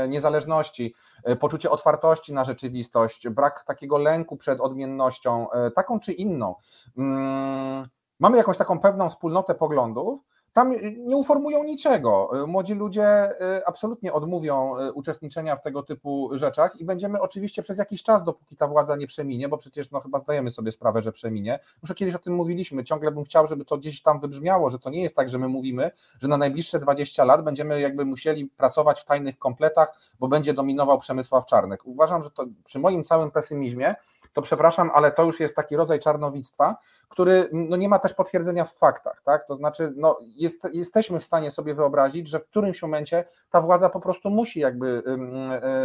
[0.08, 0.94] niezależności,
[1.40, 6.54] poczucie otwartości na rzeczywistość, brak takiego lęku przed odmiennością, taką czy inną.
[6.98, 7.88] Mm,
[8.20, 10.20] mamy jakąś taką pewną wspólnotę poglądów,
[10.54, 12.30] tam nie uformują niczego.
[12.46, 17.78] Młodzi ludzie y, absolutnie odmówią y, uczestniczenia w tego typu rzeczach i będziemy oczywiście przez
[17.78, 21.12] jakiś czas, dopóki ta władza nie przeminie, bo przecież no, chyba zdajemy sobie sprawę, że
[21.12, 21.58] przeminie.
[21.82, 24.90] Już kiedyś o tym mówiliśmy, ciągle bym chciał, żeby to gdzieś tam wybrzmiało, że to
[24.90, 25.90] nie jest tak, że my mówimy,
[26.20, 30.98] że na najbliższe 20 lat będziemy jakby musieli pracować w tajnych kompletach, bo będzie dominował
[30.98, 31.86] Przemysław Czarnek.
[31.86, 33.94] Uważam, że to przy moim całym pesymizmie
[34.34, 36.76] to przepraszam, ale to już jest taki rodzaj czarnowictwa,
[37.08, 39.46] który no, nie ma też potwierdzenia w faktach, tak?
[39.46, 43.90] To znaczy, no, jest, jesteśmy w stanie sobie wyobrazić, że w którymś momencie ta władza
[43.90, 45.02] po prostu musi jakby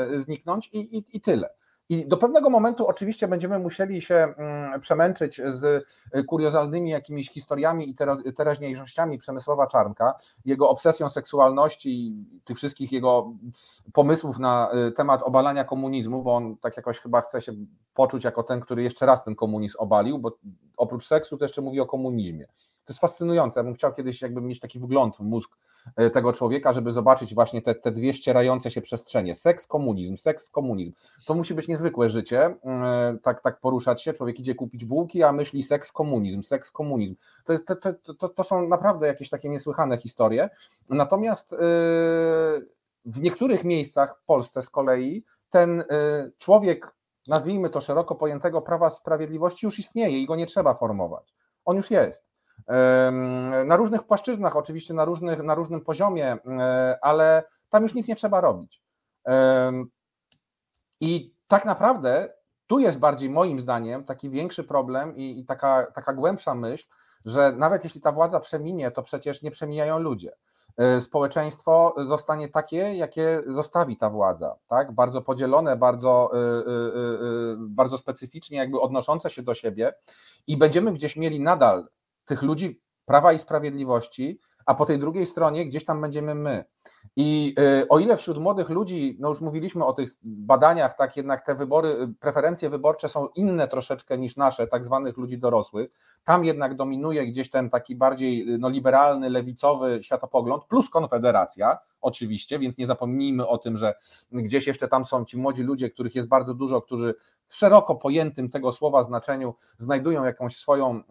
[0.09, 1.49] yy, zniknąć i, i, i tyle.
[1.91, 5.85] I do pewnego momentu oczywiście będziemy musieli się mm, przemęczyć z
[6.27, 7.95] kuriozalnymi jakimiś historiami i
[8.35, 10.13] teraźniejszościami Przemysława Czarnka,
[10.45, 13.33] jego obsesją seksualności tych wszystkich jego
[13.93, 17.53] pomysłów na y, temat obalania komunizmu, bo on tak jakoś chyba chce się
[17.93, 20.37] poczuć jako ten, który jeszcze raz ten komunizm obalił, bo
[20.77, 22.47] oprócz seksu to jeszcze mówi o komunizmie.
[22.89, 23.59] To jest fascynujące.
[23.59, 25.57] Ja bym chciał kiedyś jakby mieć taki wgląd w mózg
[25.95, 29.35] e, tego człowieka, żeby zobaczyć właśnie te, te dwie ścierające się przestrzenie.
[29.35, 30.93] Seks, komunizm, seks, komunizm.
[31.25, 34.13] To musi być niezwykłe życie, e, tak, tak poruszać się.
[34.13, 37.15] Człowiek idzie kupić bułki, a myśli seks, komunizm, seks, komunizm.
[37.45, 40.49] To, to, to, to, to są naprawdę jakieś takie niesłychane historie.
[40.89, 41.57] Natomiast e,
[43.05, 45.83] w niektórych miejscach w Polsce z kolei ten
[46.37, 46.95] człowiek,
[47.27, 51.33] nazwijmy to szeroko pojętego prawa sprawiedliwości, już istnieje i go nie trzeba formować.
[51.65, 52.29] On już jest
[53.65, 56.37] na różnych płaszczyznach, oczywiście na, różnych, na różnym poziomie,
[57.01, 58.81] ale tam już nic nie trzeba robić.
[61.01, 62.33] I tak naprawdę
[62.67, 66.87] tu jest bardziej moim zdaniem taki większy problem i, taka, taka głębsza myśl,
[67.25, 70.31] że nawet jeśli ta władza przeminie, to przecież nie przemijają ludzie.
[70.77, 74.91] E, społeczeństwo zostanie takie, jakie zostawi ta władza, tak?
[74.91, 79.93] Bardzo podzielone, bardzo, e, e, bardzo specyficznie, jakby odnoszące się do siebie,
[80.47, 81.87] i będziemy gdzieś mieli nadal
[82.29, 86.65] tych ludzi Prawa i Sprawiedliwości, a po tej drugiej stronie gdzieś tam będziemy my.
[87.15, 91.45] I y, o ile wśród młodych ludzi, no już mówiliśmy o tych badaniach, tak jednak
[91.45, 95.89] te wybory, y, preferencje wyborcze są inne troszeczkę niż nasze, tak zwanych ludzi dorosłych.
[96.23, 102.59] Tam jednak dominuje gdzieś ten taki bardziej y, no, liberalny, lewicowy światopogląd, plus konfederacja, oczywiście,
[102.59, 103.95] więc nie zapomnijmy o tym, że
[104.31, 107.15] gdzieś jeszcze tam są ci młodzi ludzie, których jest bardzo dużo, którzy
[107.47, 111.01] w szeroko pojętym tego słowa znaczeniu znajdują jakąś swoją,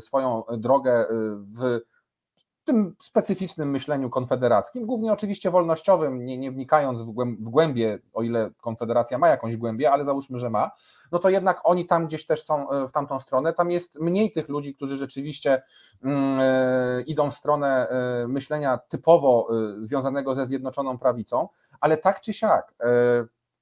[0.00, 1.06] swoją drogę
[1.54, 1.80] w
[2.64, 8.22] tym specyficznym myśleniu konfederackim, głównie oczywiście wolnościowym, nie, nie wnikając w, głęb, w głębie, o
[8.22, 10.70] ile konfederacja ma jakąś głębię, ale załóżmy, że ma,
[11.12, 13.52] no to jednak oni tam gdzieś też są e, w tamtą stronę.
[13.52, 15.62] Tam jest mniej tych ludzi, którzy rzeczywiście
[16.04, 21.48] e, idą w stronę e, myślenia typowo e, związanego ze Zjednoczoną Prawicą,
[21.80, 22.74] ale tak czy siak,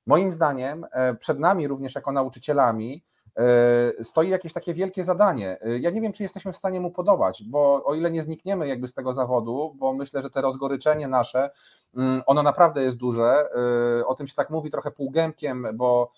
[0.07, 0.87] moim zdaniem,
[1.19, 3.05] przed nami również jako nauczycielami,
[4.03, 5.59] stoi jakieś takie wielkie zadanie.
[5.81, 8.89] Ja nie wiem, czy jesteśmy w stanie mu podobać, bo o ile nie znikniemy jakby
[8.89, 11.51] z tego zawodu, bo myślę, że te rozgoryczenie nasze,
[11.97, 13.49] mm, ono naprawdę jest duże.
[14.07, 16.11] O tym się tak mówi trochę półgębkiem, bo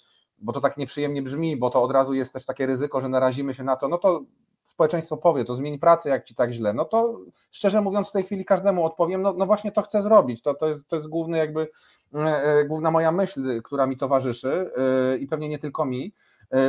[0.43, 3.55] bo to tak nieprzyjemnie brzmi, bo to od razu jest też takie ryzyko, że narazimy
[3.55, 4.23] się na to, no to
[4.65, 6.73] społeczeństwo powie, to zmień pracę, jak ci tak źle.
[6.73, 10.43] No to szczerze mówiąc, w tej chwili każdemu odpowiem, no, no właśnie to chcę zrobić.
[10.43, 11.69] To, to, jest, to jest główny jakby,
[12.15, 16.15] e, e, główna moja myśl, która mi towarzyszy e, i pewnie nie tylko mi.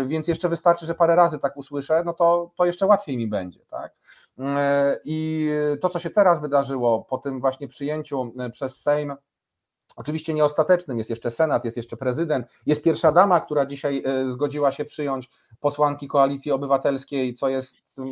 [0.05, 3.59] Więc jeszcze wystarczy, że parę razy tak usłyszę, no to, to jeszcze łatwiej mi będzie.
[3.69, 3.93] Tak?
[5.05, 5.49] I
[5.81, 9.15] to, co się teraz wydarzyło po tym właśnie przyjęciu przez Sejm
[9.95, 14.71] Oczywiście nieostatecznym jest jeszcze Senat, jest jeszcze prezydent, jest pierwsza dama, która dzisiaj e, zgodziła
[14.71, 15.29] się przyjąć
[15.59, 18.11] posłanki Koalicji Obywatelskiej, co jest mm,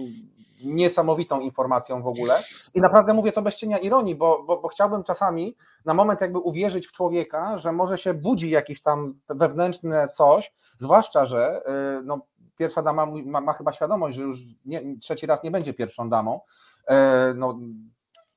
[0.66, 2.40] niesamowitą informacją w ogóle.
[2.74, 6.40] I naprawdę mówię to bez cienia ironii, bo, bo, bo chciałbym czasami na moment jakby
[6.40, 12.20] uwierzyć w człowieka, że może się budzi jakieś tam wewnętrzne coś, zwłaszcza, że e, no,
[12.58, 16.40] pierwsza dama ma, ma chyba świadomość, że już nie, trzeci raz nie będzie pierwszą damą.
[16.88, 17.60] E, no,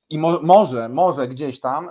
[0.09, 1.89] i mo, może, może gdzieś tam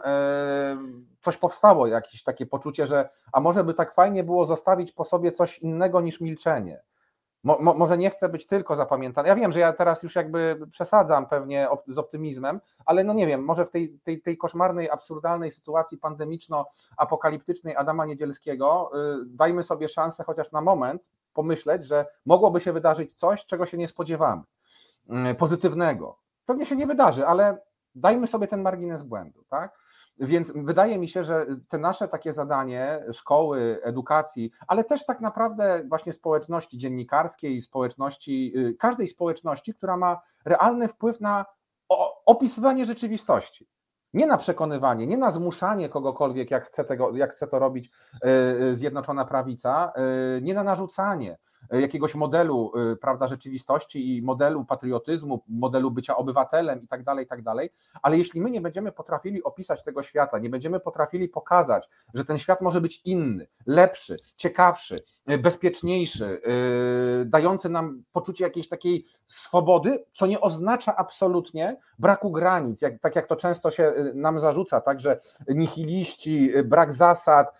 [1.20, 5.32] coś powstało, jakieś takie poczucie, że a może by tak fajnie było zostawić po sobie
[5.32, 6.82] coś innego niż milczenie.
[7.44, 9.28] Mo, mo, może nie chcę być tylko zapamiętany.
[9.28, 13.26] Ja wiem, że ja teraz już jakby przesadzam pewnie op, z optymizmem, ale no nie
[13.26, 19.88] wiem, może w tej, tej, tej koszmarnej, absurdalnej sytuacji pandemiczno-apokaliptycznej Adama Niedzielskiego y, dajmy sobie
[19.88, 24.42] szansę chociaż na moment pomyśleć, że mogłoby się wydarzyć coś, czego się nie spodziewamy,
[25.30, 26.18] y, pozytywnego.
[26.46, 27.58] Pewnie się nie wydarzy, ale
[27.94, 29.78] dajmy sobie ten margines błędu, tak?
[30.18, 35.82] Więc wydaje mi się, że te nasze takie zadanie szkoły, edukacji, ale też tak naprawdę
[35.88, 41.44] właśnie społeczności dziennikarskiej, społeczności, y, każdej społeczności, która ma realny wpływ na
[42.26, 43.68] opisywanie rzeczywistości.
[44.14, 48.28] Nie na przekonywanie, nie na zmuszanie kogokolwiek, jak chce, tego, jak chce to robić y,
[48.62, 49.92] y, Zjednoczona Prawica,
[50.42, 51.38] nie na narzucanie,
[51.70, 57.24] E, jakiegoś modelu e, prawda, rzeczywistości i modelu patriotyzmu, modelu bycia obywatelem i tak dalej,
[57.24, 57.70] i tak dalej,
[58.02, 62.38] ale jeśli my nie będziemy potrafili opisać tego świata, nie będziemy potrafili pokazać, że ten
[62.38, 66.40] świat może być inny, lepszy, ciekawszy, e, bezpieczniejszy,
[67.26, 73.26] dający nam poczucie jakiejś takiej swobody, co nie oznacza absolutnie braku granic, jak, tak jak
[73.26, 77.52] to często się nam zarzuca, także nihiliści, brak zasad.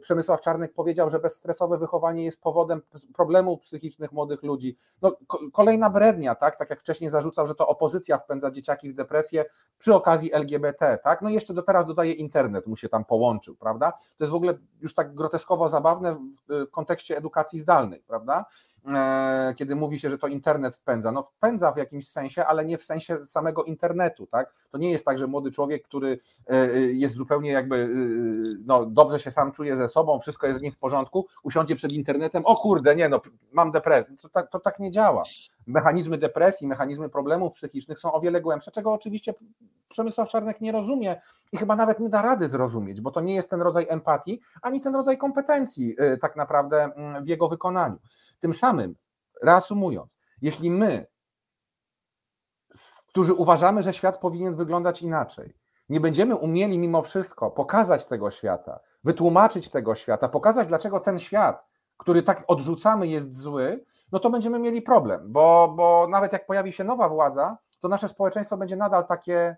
[0.00, 2.82] Przemysław Czarnek powiedział, że bezstresowe wychowanie jest powodem
[3.14, 4.76] problemów psychicznych młodych ludzi.
[5.02, 5.16] No,
[5.52, 6.56] kolejna brednia, tak?
[6.56, 9.44] Tak jak wcześniej zarzucał, że to opozycja wpędza dzieciaki w depresję
[9.78, 11.22] przy okazji LGBT, tak?
[11.22, 13.92] No i jeszcze do teraz dodaje internet, mu się tam połączył, prawda?
[13.92, 18.44] To jest w ogóle już tak groteskowo zabawne w, w kontekście edukacji zdalnej, prawda?
[18.86, 21.12] E, kiedy mówi się, że to internet wpędza.
[21.12, 24.54] No wpędza w jakimś sensie, ale nie w sensie samego internetu, tak?
[24.70, 26.18] To nie jest tak, że młody człowiek, który
[26.50, 27.88] e, e, jest zupełnie jakby,
[28.64, 31.92] no dobrze się sam czuje ze sobą, wszystko jest z nim w porządku, usiądzie przed
[31.92, 33.20] internetem, o kurde, nie no,
[33.52, 34.16] mam depresję.
[34.16, 35.22] To tak, to tak nie działa.
[35.66, 39.34] Mechanizmy depresji, mechanizmy problemów psychicznych są o wiele głębsze, czego oczywiście
[39.88, 41.20] Przemysław Czarnek nie rozumie
[41.52, 44.80] i chyba nawet nie da rady zrozumieć, bo to nie jest ten rodzaj empatii, ani
[44.80, 47.98] ten rodzaj kompetencji tak naprawdę mm, w jego wykonaniu.
[48.40, 48.94] Tym samym,
[49.42, 51.06] reasumując, jeśli my,
[53.06, 58.80] którzy uważamy, że świat powinien wyglądać inaczej, nie będziemy umieli mimo wszystko pokazać tego świata,
[59.04, 61.66] wytłumaczyć tego świata, pokazać, dlaczego ten świat,
[61.96, 66.72] który tak odrzucamy, jest zły, no to będziemy mieli problem, bo, bo nawet jak pojawi
[66.72, 69.56] się nowa władza, to nasze społeczeństwo będzie nadal takie,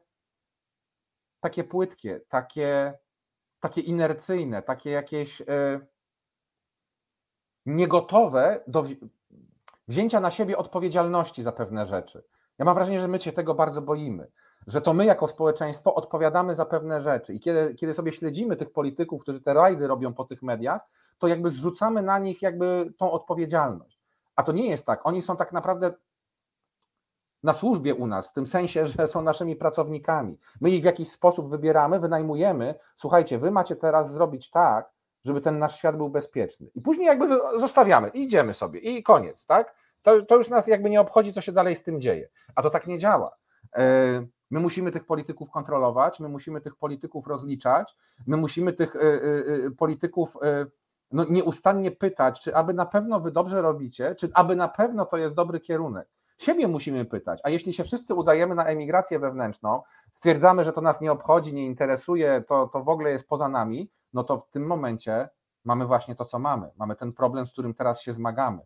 [1.40, 2.98] takie płytkie, takie,
[3.60, 5.40] takie inercyjne, takie jakieś.
[5.40, 5.86] Yy,
[7.66, 8.84] niegotowe do
[9.88, 12.24] wzięcia na siebie odpowiedzialności za pewne rzeczy.
[12.58, 14.30] Ja mam wrażenie, że my się tego bardzo boimy,
[14.66, 18.72] że to my jako społeczeństwo odpowiadamy za pewne rzeczy i kiedy, kiedy sobie śledzimy tych
[18.72, 20.82] polityków, którzy te rajdy robią po tych mediach,
[21.18, 24.00] to jakby zrzucamy na nich jakby tą odpowiedzialność.
[24.36, 25.06] A to nie jest tak.
[25.06, 25.92] Oni są tak naprawdę
[27.42, 30.38] na służbie u nas, w tym sensie, że są naszymi pracownikami.
[30.60, 32.74] My ich w jakiś sposób wybieramy, wynajmujemy.
[32.96, 34.90] Słuchajcie, wy macie teraz zrobić tak,
[35.24, 36.70] żeby ten nasz świat był bezpieczny.
[36.74, 39.74] I później jakby zostawiamy i idziemy sobie i koniec, tak?
[40.02, 42.28] To, to już nas jakby nie obchodzi, co się dalej z tym dzieje.
[42.54, 43.36] A to tak nie działa.
[43.76, 49.00] E, my musimy tych polityków kontrolować, my musimy tych polityków rozliczać, my musimy tych e,
[49.00, 50.36] e, polityków
[51.12, 55.16] no, nieustannie pytać, czy aby na pewno wy dobrze robicie, czy aby na pewno to
[55.16, 56.08] jest dobry kierunek.
[56.38, 61.00] Siebie musimy pytać, a jeśli się wszyscy udajemy na emigrację wewnętrzną, stwierdzamy, że to nas
[61.00, 64.66] nie obchodzi, nie interesuje, to, to w ogóle jest poza nami, no to w tym
[64.66, 65.28] momencie
[65.64, 66.70] mamy właśnie to, co mamy.
[66.76, 68.60] Mamy ten problem, z którym teraz się zmagamy.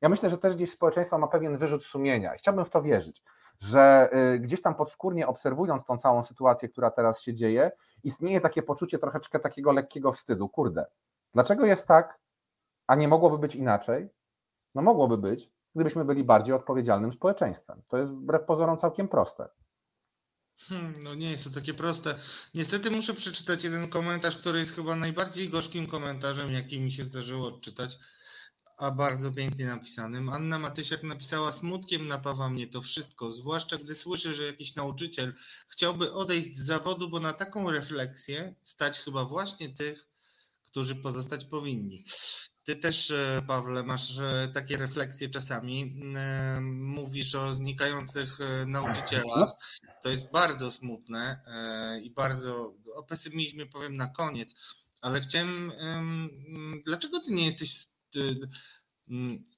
[0.00, 2.32] Ja myślę, że też gdzieś społeczeństwo ma pewien wyrzut sumienia.
[2.32, 3.22] Chciałbym w to wierzyć,
[3.60, 7.70] że y, gdzieś tam podskórnie obserwując tą całą sytuację, która teraz się dzieje,
[8.04, 10.48] istnieje takie poczucie troszeczkę takiego lekkiego wstydu.
[10.48, 10.86] Kurde,
[11.34, 12.18] dlaczego jest tak,
[12.86, 14.08] a nie mogłoby być inaczej?
[14.74, 17.82] No mogłoby być, gdybyśmy byli bardziej odpowiedzialnym społeczeństwem.
[17.88, 19.48] To jest wbrew pozorom całkiem proste.
[20.58, 22.14] Hmm, no nie jest to takie proste.
[22.54, 27.48] Niestety muszę przeczytać jeden komentarz, który jest chyba najbardziej gorzkim komentarzem, jaki mi się zdarzyło
[27.48, 27.98] odczytać,
[28.78, 30.28] a bardzo pięknie napisanym.
[30.28, 35.34] Anna Matysiak napisała: Smutkiem napawa mnie to wszystko, zwłaszcza gdy słyszę, że jakiś nauczyciel
[35.68, 40.08] chciałby odejść z zawodu, bo na taką refleksję stać chyba właśnie tych,
[40.66, 42.04] którzy pozostać powinni.
[42.64, 46.00] Ty też, e, Pawle, masz e, takie refleksje czasami.
[46.16, 49.50] E, mówisz o znikających nauczycielach.
[50.02, 51.40] To jest bardzo smutne
[52.02, 54.54] i bardzo o pesymizmie powiem na koniec,
[55.00, 55.72] ale chciałem,
[56.84, 57.87] dlaczego ty nie jesteś.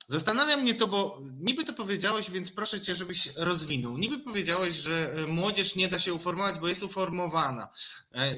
[0.09, 3.99] Zastanawia mnie to, bo niby to powiedziałeś, więc proszę cię, żebyś rozwinął.
[3.99, 7.69] Niby powiedziałeś, że młodzież nie da się uformować, bo jest uformowana.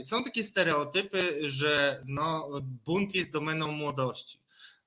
[0.05, 4.42] Są takie stereotypy, że no, bunt jest domeną młodości.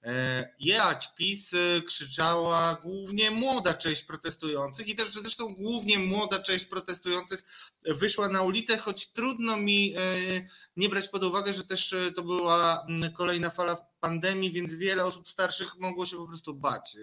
[0.06, 6.66] E, jechać PiS e, krzyczała głównie młoda część protestujących i też zresztą głównie młoda część
[6.66, 7.44] protestujących
[7.86, 10.00] wyszła na ulicę, choć trudno mi e,
[10.78, 15.76] nie brać pod uwagę, że też to była kolejna fala pandemii, więc wiele osób starszych
[15.80, 16.98] mogło się po prostu bać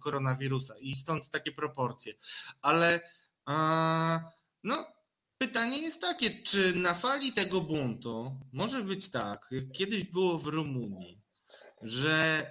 [0.00, 2.14] koronawirusa i stąd takie proporcje.
[2.62, 3.00] Ale
[4.64, 4.86] no,
[5.38, 10.46] pytanie jest takie, czy na fali tego buntu może być tak, jak kiedyś było w
[10.46, 11.23] Rumunii,
[11.84, 12.46] że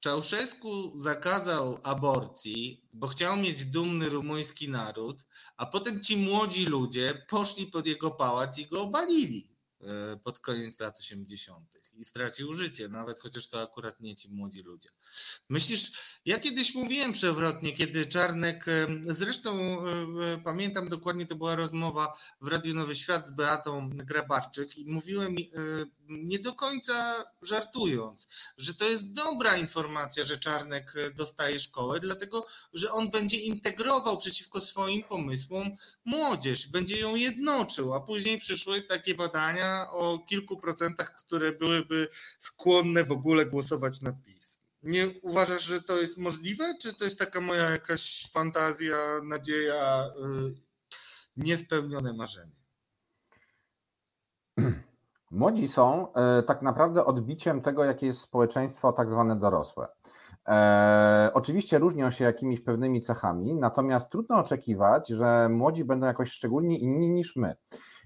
[0.00, 7.66] Czałszewsku zakazał aborcji, bo chciał mieć dumny rumuński naród, a potem ci młodzi ludzie poszli
[7.66, 9.48] pod jego pałac i go obalili
[9.80, 11.68] e, pod koniec lat 80.
[11.94, 14.88] i stracił życie, nawet chociaż to akurat nie ci młodzi ludzie.
[15.48, 15.92] Myślisz,
[16.24, 22.48] ja kiedyś mówiłem przewrotnie, kiedy Czarnek, e, zresztą e, pamiętam dokładnie, to była rozmowa w
[22.48, 25.36] Radiu Nowy Świat z Beatą Grabarczyk i mówiłem
[26.08, 28.28] nie do końca żartując,
[28.58, 34.60] że to jest dobra informacja, że Czarnek dostaje szkołę, dlatego że on będzie integrował przeciwko
[34.60, 41.52] swoim pomysłom młodzież, będzie ją jednoczył, a później przyszły takie badania o kilku procentach, które
[41.52, 44.58] byłyby skłonne w ogóle głosować na PiS.
[44.82, 50.54] Nie uważasz, że to jest możliwe, czy to jest taka moja jakaś fantazja, nadzieja, yy,
[51.36, 52.56] niespełnione marzenie?
[55.30, 59.88] Młodzi są e, tak naprawdę odbiciem tego, jakie jest społeczeństwo tak zwane dorosłe.
[60.48, 66.78] E, oczywiście różnią się jakimiś pewnymi cechami, natomiast trudno oczekiwać, że młodzi będą jakoś szczególnie
[66.78, 67.56] inni niż my.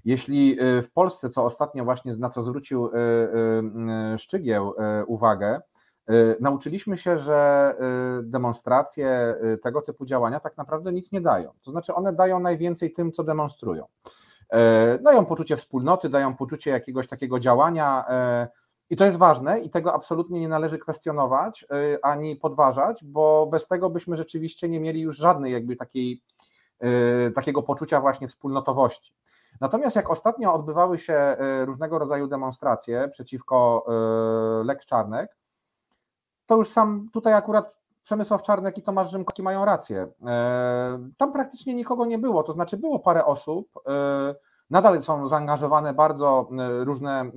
[0.05, 4.75] Jeśli e, w Polsce, co ostatnio właśnie na co zwrócił e, Szczygieł
[5.07, 5.61] uwagę,
[6.41, 7.75] nauczyliśmy się, że
[8.23, 11.53] demonstracje tego typu działania tak naprawdę nic nie dają.
[11.65, 13.85] To znaczy, one dają najwięcej tym, co demonstrują.
[14.51, 18.05] E, dają poczucie wspólnoty, dają poczucie jakiegoś takiego działania.
[18.09, 18.49] E,
[18.91, 23.67] I to jest ważne i tego absolutnie nie należy kwestionować e, ani podważać, bo bez
[23.67, 26.23] tego byśmy rzeczywiście nie mieli już żadnej jakby takiej,
[27.35, 29.15] takiego poczucia właśnie wspólnotowości.
[29.61, 33.87] Natomiast jak ostatnio odbywały się różnego rodzaju demonstracje przeciwko
[34.65, 35.37] Lek Czarnek,
[36.47, 37.77] to już sam tutaj akurat
[38.11, 40.09] Przemysław Czarnek i Tomasz Rzymkowski mają rację.
[40.27, 44.35] E, tam praktycznie nikogo nie było, to znaczy było parę osób, e,
[44.71, 47.31] nadal są zaangażowane bardzo e, różne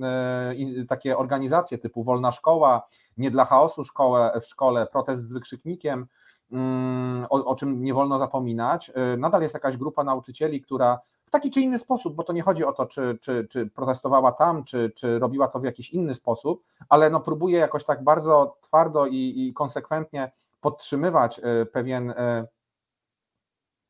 [0.88, 6.06] takie organizacje typu Wolna Szkoła, Nie dla chaosu szkołę, w szkole, protest z wykrzyknikiem,
[6.52, 8.92] mm, o, o, czym nie wolno zapominać.
[9.18, 12.64] Nadal jest jakaś grupa nauczycieli, która w taki czy inny sposób, bo to nie chodzi
[12.64, 16.62] o to, czy, czy, czy protestowała tam, czy, czy robiła to w jakiś inny sposób,
[16.88, 20.32] ale no próbuje jakoś tak bardzo twardo i, i konsekwentnie
[20.64, 22.46] podtrzymywać e, pewien, e,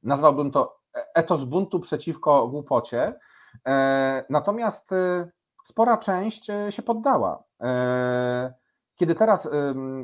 [0.03, 0.81] nazwałbym to
[1.14, 3.14] etos buntu przeciwko głupocie,
[3.66, 4.95] e, natomiast
[5.64, 7.45] spora część się poddała.
[8.95, 9.49] Kiedy teraz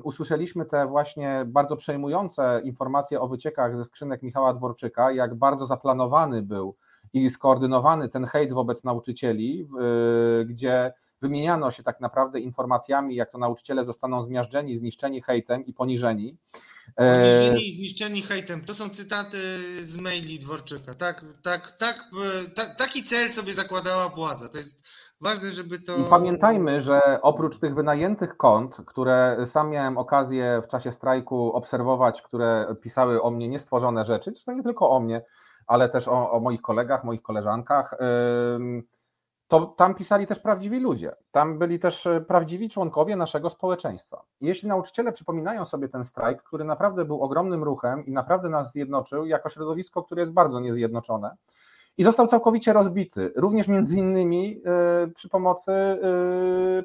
[0.03, 6.43] usłyszeliśmy te właśnie bardzo przejmujące informacje o wyciekach ze skrzynek Michała Dworczyka, jak bardzo zaplanowany
[6.43, 6.77] był
[7.13, 9.69] i skoordynowany ten hejt wobec nauczycieli,
[10.47, 10.93] gdzie
[11.23, 16.37] wymieniano się tak naprawdę informacjami, jak to nauczyciele zostaną zmiażdżeni, zniszczeni hejtem i poniżeni.
[16.97, 18.65] Poniżeni i zniszczeni hejtem.
[18.65, 19.39] To są cytaty
[19.85, 20.95] z maili Dworczyka.
[20.95, 22.11] Tak, tak, tak,
[22.57, 24.49] tak, taki cel sobie zakładała władza.
[24.49, 24.83] To jest
[25.21, 25.97] ważne, żeby to.
[25.97, 32.23] I pamiętajmy, że oprócz tych wynajętych kont, które sam miałem okazję w czasie strajku obserwować,
[32.23, 35.23] które pisały o mnie niestworzone rzeczy, zresztą nie tylko o mnie,
[35.71, 37.95] ale też o, o moich kolegach, moich koleżankach.
[39.49, 41.13] To tam pisali też prawdziwi ludzie.
[41.31, 44.23] Tam byli też e, prawdziwi członkowie naszego społeczeństwa.
[44.41, 49.27] Jeśli nauczyciele przypominają sobie ten strajk, który naprawdę był ogromnym ruchem i naprawdę nas zjednoczył,
[49.27, 51.37] jako środowisko, które jest bardzo niezjednoczone,
[51.99, 54.63] i został całkowicie rozbity, również między innymi
[55.15, 55.73] przy pomocy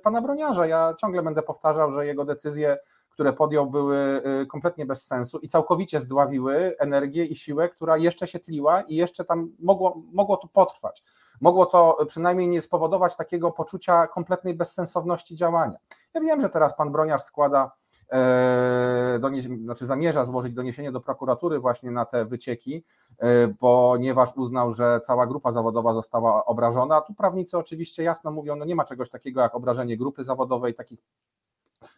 [0.03, 0.67] pana Broniarza.
[0.67, 2.77] Ja ciągle będę powtarzał, że jego decyzje
[3.15, 8.39] które podjął, były kompletnie bez sensu i całkowicie zdławiły energię i siłę, która jeszcze się
[8.39, 11.03] tliła i jeszcze tam mogło, mogło to potrwać.
[11.41, 15.77] Mogło to przynajmniej nie spowodować takiego poczucia kompletnej bezsensowności działania.
[16.13, 17.71] Ja wiem, że teraz pan Broniarz składa
[18.11, 19.19] E,
[19.63, 22.83] znaczy zamierza złożyć doniesienie do prokuratury właśnie na te wycieki,
[23.17, 27.01] e, ponieważ uznał, że cała grupa zawodowa została obrażona.
[27.01, 30.99] Tu prawnicy oczywiście jasno mówią, no nie ma czegoś takiego jak obrażenie grupy zawodowej, takich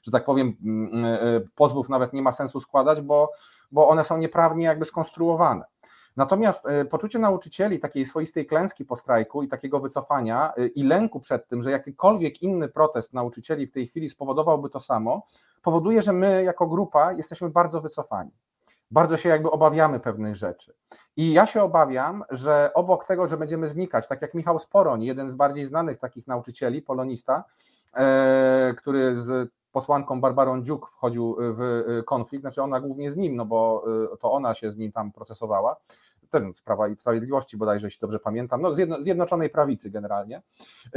[0.04, 1.20] że tak powiem, mm, e,
[1.56, 3.32] pozwów nawet nie ma sensu składać, bo,
[3.72, 5.66] bo one są nieprawnie jakby skonstruowane.
[6.18, 11.20] Natomiast e, poczucie nauczycieli takiej swoistej klęski po strajku i takiego wycofania e, i lęku
[11.20, 15.26] przed tym, że jakikolwiek inny protest nauczycieli w tej chwili spowodowałby to samo,
[15.64, 18.32] powoduje, że my jako grupa jesteśmy bardzo wycofani.
[18.92, 20.74] Bardzo się jakby obawiamy pewnych rzeczy.
[21.16, 25.30] I ja się obawiam, że obok tego, że będziemy znikać, tak jak Michał Sporoń, jeden
[25.30, 27.44] z bardziej znanych takich nauczycieli, polonista,
[28.78, 33.86] który z posłanką Barbarą Dziuk wchodził w konflikt, znaczy ona głównie z nim, no bo
[34.20, 35.76] to ona się z nim tam procesowała,
[36.30, 40.42] ten z Prawa i Sprawiedliwości bodajże, jeśli dobrze pamiętam, no Zjednoczonej Prawicy generalnie,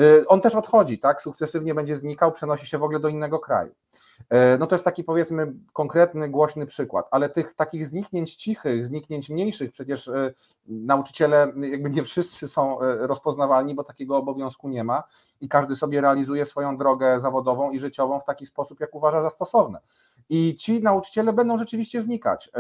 [0.01, 3.75] y, on też odchodzi, tak, sukcesywnie będzie znikał, przenosi się w ogóle do innego kraju.
[4.21, 9.31] Y, no to jest taki powiedzmy konkretny, głośny przykład, ale tych takich zniknięć cichych, zniknięć
[9.31, 10.35] mniejszych, przecież y,
[10.67, 15.03] nauczyciele jakby nie wszyscy są rozpoznawalni, bo takiego obowiązku nie ma
[15.41, 19.31] i każdy sobie realizuje swoją drogę zawodową i życiową w taki sposób, jak uważa za
[19.31, 19.81] stosowne.
[20.29, 22.51] I ci nauczyciele będą rzeczywiście znikać.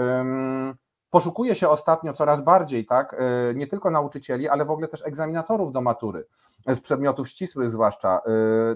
[1.11, 5.73] Poszukuje się ostatnio coraz bardziej, tak, e, nie tylko nauczycieli, ale w ogóle też egzaminatorów
[5.73, 6.27] do matury,
[6.67, 8.31] e, z przedmiotów ścisłych zwłaszcza, e,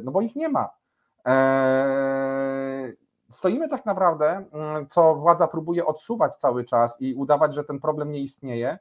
[0.05, 0.69] no bo ich nie ma.
[3.29, 8.11] Stoimy tak naprawdę, mm, co władza próbuje odsuwać cały czas i udawać, że ten problem
[8.11, 8.79] nie istnieje,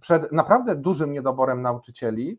[0.00, 2.38] przed naprawdę dużym niedoborem nauczycieli,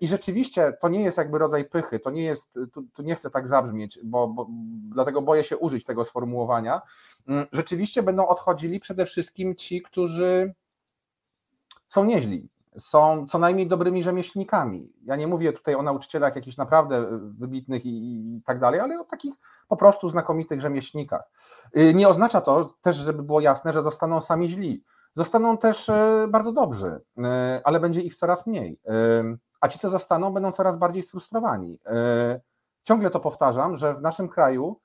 [0.00, 3.30] I rzeczywiście to nie jest jakby rodzaj pychy, to nie jest, tu, tu nie chcę
[3.30, 4.46] tak zabrzmieć, bo, bo,
[4.94, 6.82] dlatego boję się użyć tego sformułowania.
[7.28, 10.54] Mm, rzeczywiście będą odchodzili przede wszystkim ci, którzy
[11.88, 12.48] są nieźli,
[12.78, 14.92] są co najmniej dobrymi rzemieślnikami.
[15.04, 17.90] Ja nie mówię tutaj o nauczycielach jakichś naprawdę wybitnych i,
[18.36, 19.34] i, tak dalej, ale o takich
[19.68, 21.30] po prostu znakomitych rzemieślnikach.
[21.76, 24.84] Y, nie oznacza to też, żeby było jasne, że zostaną sami źli
[25.14, 28.80] Zostaną też e, bardzo dobrzy, e, ale będzie ich coraz mniej.
[28.86, 29.24] E,
[29.60, 31.80] a ci, co zostaną, będą coraz bardziej sfrustrowani.
[32.84, 34.80] Ciągle to powtarzam, że w naszym kraju,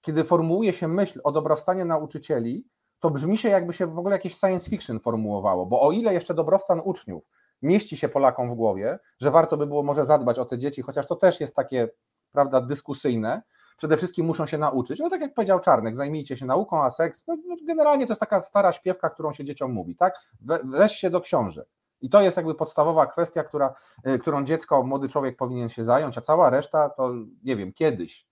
[0.00, 2.64] kiedy formułuje się myśl o dobrostanie nauczycieli,
[3.00, 6.34] to brzmi się, jakby się w ogóle jakieś science fiction formułowało, bo o ile jeszcze
[6.34, 7.24] dobrostan uczniów
[7.62, 11.06] mieści się Polakom w głowie, że warto by było może zadbać o te dzieci, chociaż
[11.06, 11.88] to też jest takie,
[12.32, 13.42] prawda, dyskusyjne,
[13.78, 15.00] przede wszystkim muszą się nauczyć.
[15.00, 18.20] No tak jak powiedział Czarnek, zajmijcie się nauką, a seks, no, no generalnie to jest
[18.20, 20.20] taka stara śpiewka, którą się dzieciom mówi, tak?
[20.40, 21.68] We, weź się do książek.
[22.00, 23.74] I to jest jakby podstawowa kwestia, która,
[24.06, 27.12] y, którą dziecko, młody człowiek powinien się zająć, a cała reszta to
[27.44, 28.26] nie wiem, kiedyś,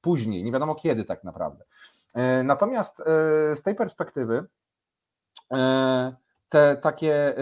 [0.00, 1.64] później, nie wiadomo kiedy tak naprawdę.
[2.40, 3.04] Y, natomiast y,
[3.56, 4.44] z tej perspektywy
[6.48, 7.34] te takie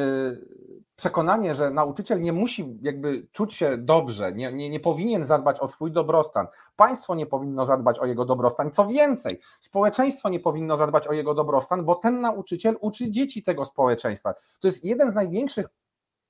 [0.96, 5.68] przekonanie, że nauczyciel nie musi jakby czuć się dobrze, nie, nie, nie powinien zadbać o
[5.68, 11.08] swój dobrostan, państwo nie powinno zadbać o jego dobrostan, co więcej, społeczeństwo nie powinno zadbać
[11.08, 14.34] o jego dobrostan, bo ten nauczyciel uczy dzieci tego społeczeństwa.
[14.60, 15.66] To jest jeden z największych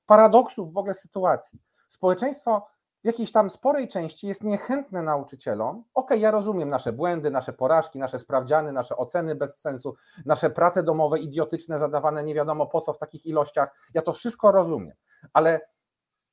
[0.06, 1.58] paradoksów w ogóle sytuacji.
[1.88, 2.66] Społeczeństwo
[3.06, 5.84] w jakiejś tam sporej części jest niechętne nauczycielom.
[5.94, 9.94] Ok, ja rozumiem nasze błędy, nasze porażki, nasze sprawdziany, nasze oceny bez sensu,
[10.24, 13.74] nasze prace domowe idiotyczne, zadawane nie wiadomo po co w takich ilościach.
[13.94, 14.96] Ja to wszystko rozumiem,
[15.32, 15.60] ale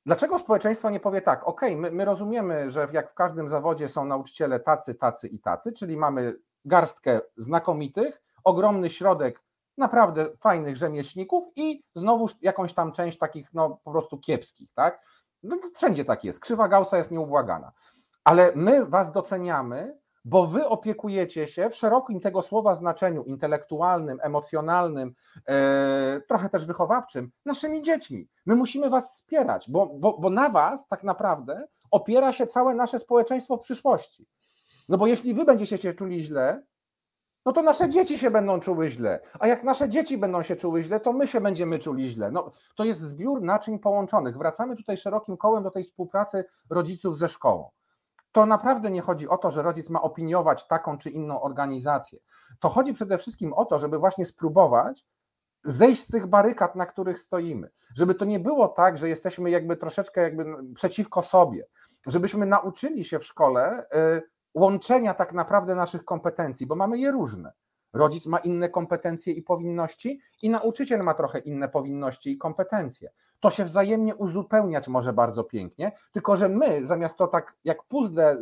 [0.06, 4.04] dlaczego społeczeństwo nie powie tak, ok, my, my rozumiemy, że jak w każdym zawodzie są
[4.04, 9.44] nauczyciele tacy, tacy i tacy, czyli mamy garstkę znakomitych, ogromny środek
[9.78, 15.04] naprawdę fajnych rzemieślników i znowuż jakąś tam część takich no po prostu kiepskich, tak?
[15.44, 16.40] No, wszędzie tak jest.
[16.40, 17.72] Krzywa Gaussa jest nieubłagana.
[18.24, 25.14] Ale my was doceniamy, bo wy opiekujecie się w szerokim tego słowa znaczeniu intelektualnym, emocjonalnym,
[25.48, 28.28] e, trochę też wychowawczym, naszymi dziećmi.
[28.46, 32.98] My musimy was wspierać, bo, bo, bo na was tak naprawdę opiera się całe nasze
[32.98, 34.28] społeczeństwo w przyszłości.
[34.88, 36.62] No bo jeśli wy będziecie się czuli źle,
[37.46, 39.20] no to nasze dzieci się będą czuły źle.
[39.38, 42.30] A jak nasze dzieci będą się czuły źle, to my się będziemy czuli źle.
[42.30, 44.38] No, to jest zbiór naczyń połączonych.
[44.38, 47.70] Wracamy tutaj szerokim kołem do tej współpracy rodziców ze szkołą.
[48.32, 52.18] To naprawdę nie chodzi o to, że rodzic ma opiniować taką czy inną organizację.
[52.60, 55.06] To chodzi przede wszystkim o to, żeby właśnie spróbować
[55.64, 57.70] zejść z tych barykad, na których stoimy.
[57.94, 61.66] Żeby to nie było tak, że jesteśmy jakby troszeczkę jakby przeciwko sobie.
[62.06, 63.86] Żebyśmy nauczyli się w szkole
[64.16, 64.22] y,
[64.54, 67.52] łączenia tak naprawdę naszych kompetencji, bo mamy je różne.
[67.92, 73.10] Rodzic ma inne kompetencje i powinności, i nauczyciel ma trochę inne powinności i kompetencje.
[73.40, 78.38] To się wzajemnie uzupełniać może bardzo pięknie, tylko że my zamiast to tak jak puzzle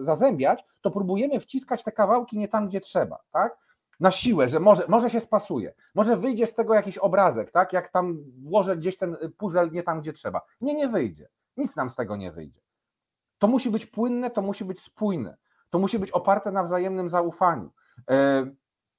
[0.00, 3.56] zazębiać, to próbujemy wciskać te kawałki nie tam, gdzie trzeba, tak?
[4.00, 7.72] Na siłę, że może, może się spasuje, może wyjdzie z tego jakiś obrazek, tak?
[7.72, 10.40] Jak tam włożę gdzieś ten puzzle nie tam, gdzie trzeba.
[10.60, 11.28] Nie, nie wyjdzie.
[11.56, 12.60] Nic nam z tego nie wyjdzie.
[13.40, 15.36] To musi być płynne, to musi być spójne,
[15.70, 17.70] to musi być oparte na wzajemnym zaufaniu.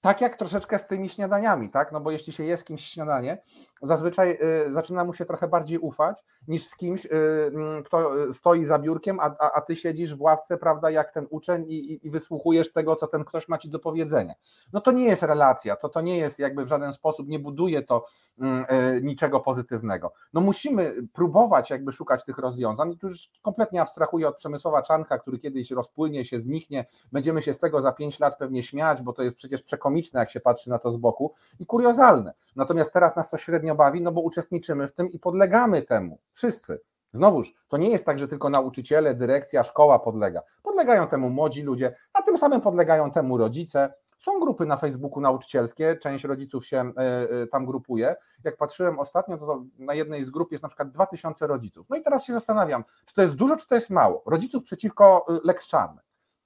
[0.02, 1.92] Tak jak troszeczkę z tymi śniadaniami, tak?
[1.92, 3.42] No bo jeśli się jest kimś śniadanie,
[3.82, 7.10] zazwyczaj y, zaczyna mu się trochę bardziej ufać niż z kimś, y,
[7.54, 11.28] mm, kto stoi za biurkiem, a, a, a ty siedzisz w ławce, prawda, jak ten
[11.30, 14.34] uczeń i, i, i, wysłuchujesz tego, co ten ktoś ma ci do powiedzenia.
[14.74, 17.84] No to nie jest relacja, to, to nie jest jakby w żaden sposób, nie buduje
[17.84, 18.06] to
[18.38, 20.14] y, niczego pozytywnego.
[20.34, 25.20] No musimy próbować jakby szukać tych rozwiązań i tu już kompletnie abstrahuję od Przemysława Czanka,
[25.20, 29.14] który kiedyś rozpłynie się, zniknie, będziemy się z tego za pięć lat pewnie śmiać, bo
[29.14, 32.34] to jest przecież przekomiczne, jak się patrzy na to z boku i kuriozalne.
[32.56, 36.20] Natomiast teraz nas to średnio bawi, no bo uczestniczymy w tym i podlegamy temu.
[36.34, 36.82] Wszyscy.
[37.14, 40.42] Znowuż, to nie jest tak, że tylko nauczyciele, dyrekcja, szkoła podlega.
[40.64, 43.94] Podlegają temu młodzi ludzie, a tym samym podlegają temu rodzice.
[44.18, 48.16] Są grupy na Facebooku nauczycielskie, część rodziców się e, e, tam grupuje.
[48.44, 51.88] Jak patrzyłem ostatnio, to na jednej z grup jest na przykład 2000 rodziców.
[51.90, 54.24] No i teraz się zastanawiam, czy to jest dużo, czy to jest mało.
[54.26, 56.04] Rodziców przeciwko e, lekszczarnym.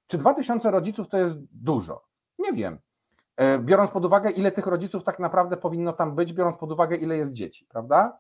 [0.08, 2.06] Czy 2000 rodziców to jest dużo?
[2.40, 2.80] Nie wiem.
[3.38, 6.96] E, biorąc pod uwagę, ile tych rodziców tak naprawdę powinno tam być, biorąc pod uwagę,
[6.96, 8.20] ile jest dzieci, prawda?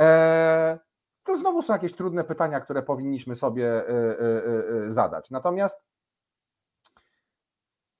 [0.00, 0.78] E,
[1.24, 3.94] to znowu są jakieś trudne pytania, które powinniśmy sobie e,
[4.88, 5.30] zadać.
[5.30, 5.84] Natomiast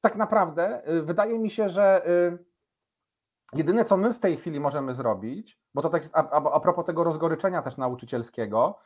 [0.00, 2.02] tak naprawdę wydaje mi się, że
[3.52, 6.60] jedyne, co my w tej chwili możemy zrobić, bo to tak jest a, a, a
[6.60, 8.78] propos tego rozgoryczenia też nauczycielskiego,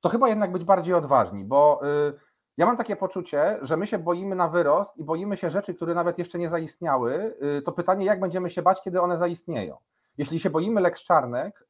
[0.00, 1.80] to chyba jednak być bardziej odważni, bo
[2.56, 5.94] ja mam takie poczucie, że my się boimy na wyrost i boimy się rzeczy, które
[5.94, 7.34] nawet jeszcze nie zaistniały.
[7.58, 9.76] Y, to pytanie, jak będziemy się bać, kiedy one zaistnieją?
[10.18, 11.66] Jeśli się boimy Lex Czarnek,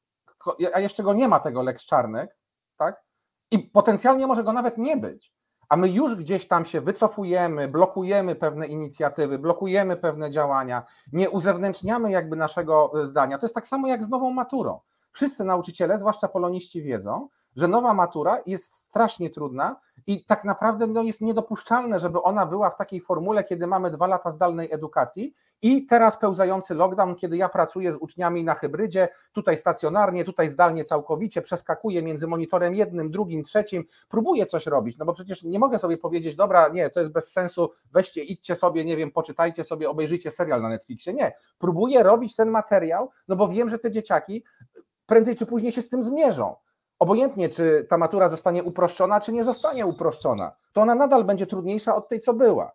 [0.75, 2.37] a jeszcze go nie ma tego Lex Czarnek,
[2.77, 3.03] tak?
[3.51, 5.35] I potencjalnie może go nawet nie być,
[5.69, 10.83] a my już gdzieś tam się wycofujemy, blokujemy pewne inicjatywy, blokujemy pewne działania,
[11.13, 13.39] nie uzewnętrzniamy jakby naszego y, zdania.
[13.39, 14.81] To jest tak samo jak z nową maturą.
[15.13, 19.77] Wszyscy nauczyciele, zwłaszcza poloniści, wiedzą, że nowa matura jest strasznie trudna
[20.07, 24.07] i tak naprawdę no, jest niedopuszczalne, żeby ona była w takiej formule, kiedy mamy dwa
[24.07, 29.57] lata zdalnej edukacji i teraz pełzający lockdown, kiedy ja pracuję z uczniami na hybrydzie, tutaj
[29.57, 35.13] stacjonarnie, tutaj zdalnie całkowicie, przeskakuję między monitorem jednym, drugim, trzecim, próbuję coś robić, no bo
[35.13, 38.97] przecież nie mogę sobie powiedzieć, dobra, nie, to jest bez sensu, weźcie, idźcie sobie, nie
[38.97, 41.15] wiem, poczytajcie sobie, obejrzyjcie serial na Netflixie.
[41.15, 44.45] Nie, próbuję robić ten materiał, no bo wiem, że te dzieciaki
[45.07, 46.57] prędzej czy później się z tym zmierzą
[46.99, 51.97] obojętnie czy ta matura zostanie uproszczona, czy nie zostanie uproszczona, to ona nadal będzie trudniejsza
[51.97, 52.73] od tej, co była.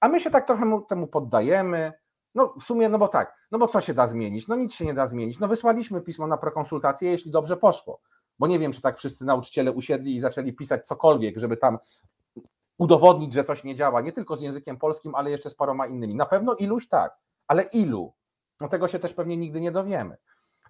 [0.00, 1.92] A my się tak trochę temu poddajemy.
[2.34, 4.48] No w sumie, no bo tak, no bo co się da zmienić?
[4.48, 5.38] No nic się nie da zmienić.
[5.38, 8.00] No wysłaliśmy pismo na prekonsultację, jeśli dobrze poszło.
[8.38, 11.78] Bo nie wiem, czy tak wszyscy nauczyciele usiedli i zaczęli pisać cokolwiek, żeby tam
[12.78, 16.14] udowodnić, że coś nie działa, nie tylko z językiem polskim, ale jeszcze z paroma innymi.
[16.14, 17.18] Na pewno iluś tak,
[17.48, 18.14] ale ilu?
[18.60, 20.16] No tego się też pewnie nigdy nie dowiemy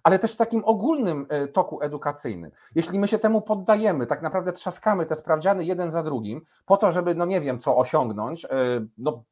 [0.03, 2.51] ale też w takim ogólnym e, toku edukacyjnym.
[2.75, 6.91] Jeśli my się temu poddajemy, tak naprawdę trzaskamy te sprawdziany jeden za drugim, po to,
[6.91, 8.49] żeby, no nie wiem, co osiągnąć, e,
[8.97, 9.23] no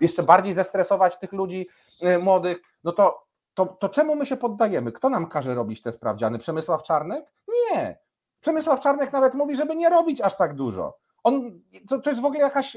[0.00, 1.68] jeszcze bardziej zestresować tych ludzi
[2.00, 4.92] e, młodych, no to, to, to czemu my się poddajemy?
[4.92, 6.38] Kto nam każe robić te sprawdziany?
[6.38, 7.32] Przemysław Czarnek?
[7.48, 7.98] Nie.
[8.40, 10.98] Przemysław Czarnek nawet mówi, żeby nie robić aż tak dużo.
[11.24, 12.76] On, to, to jest w ogóle jakaś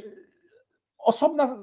[0.98, 1.58] osobna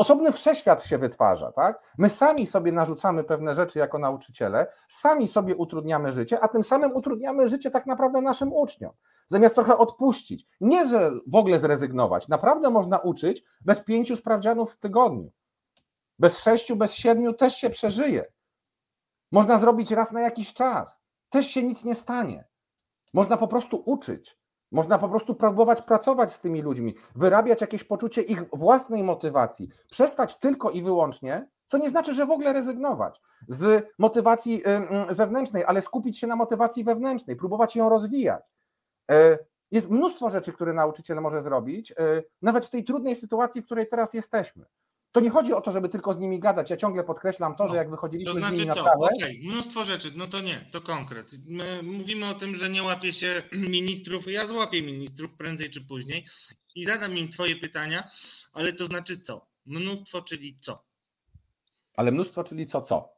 [0.00, 1.82] Osobny wszechświat się wytwarza, tak?
[1.98, 6.96] My sami sobie narzucamy pewne rzeczy jako nauczyciele, sami sobie utrudniamy życie, a tym samym
[6.96, 8.92] utrudniamy życie tak naprawdę naszym uczniom.
[9.26, 14.78] Zamiast trochę odpuścić, nie że w ogóle zrezygnować, naprawdę można uczyć bez pięciu sprawdzianów w
[14.78, 15.30] tygodniu.
[16.18, 18.24] Bez sześciu, bez siedmiu też się przeżyje.
[19.32, 22.44] Można zrobić raz na jakiś czas, też się nic nie stanie.
[23.14, 24.39] Można po prostu uczyć.
[24.72, 30.36] Można po prostu próbować pracować z tymi ludźmi, wyrabiać jakieś poczucie ich własnej motywacji, przestać
[30.36, 34.62] tylko i wyłącznie, co nie znaczy, że w ogóle rezygnować z motywacji
[35.10, 38.42] zewnętrznej, ale skupić się na motywacji wewnętrznej, próbować ją rozwijać.
[39.10, 39.38] E,
[39.70, 41.94] jest mnóstwo rzeczy, które nauczyciel może zrobić, e,
[42.42, 44.64] nawet w tej trudnej sytuacji, w której teraz jesteśmy.
[45.12, 46.70] To nie chodzi o to, żeby tylko z nimi gadać.
[46.70, 48.84] Ja ciągle podkreślam to, no, że jak wychodziliśmy to znaczy z nimi co?
[48.84, 49.04] na kawę...
[49.04, 51.30] Okej, okay, mnóstwo rzeczy, no to nie, to konkret.
[51.46, 56.26] My mówimy o tym, że nie łapie się ministrów, ja złapię ministrów prędzej czy później
[56.74, 58.08] i zadam im twoje pytania,
[58.52, 59.46] ale to znaczy co?
[59.66, 60.84] Mnóstwo, czyli co?
[61.96, 63.12] Ale mnóstwo, czyli co, co?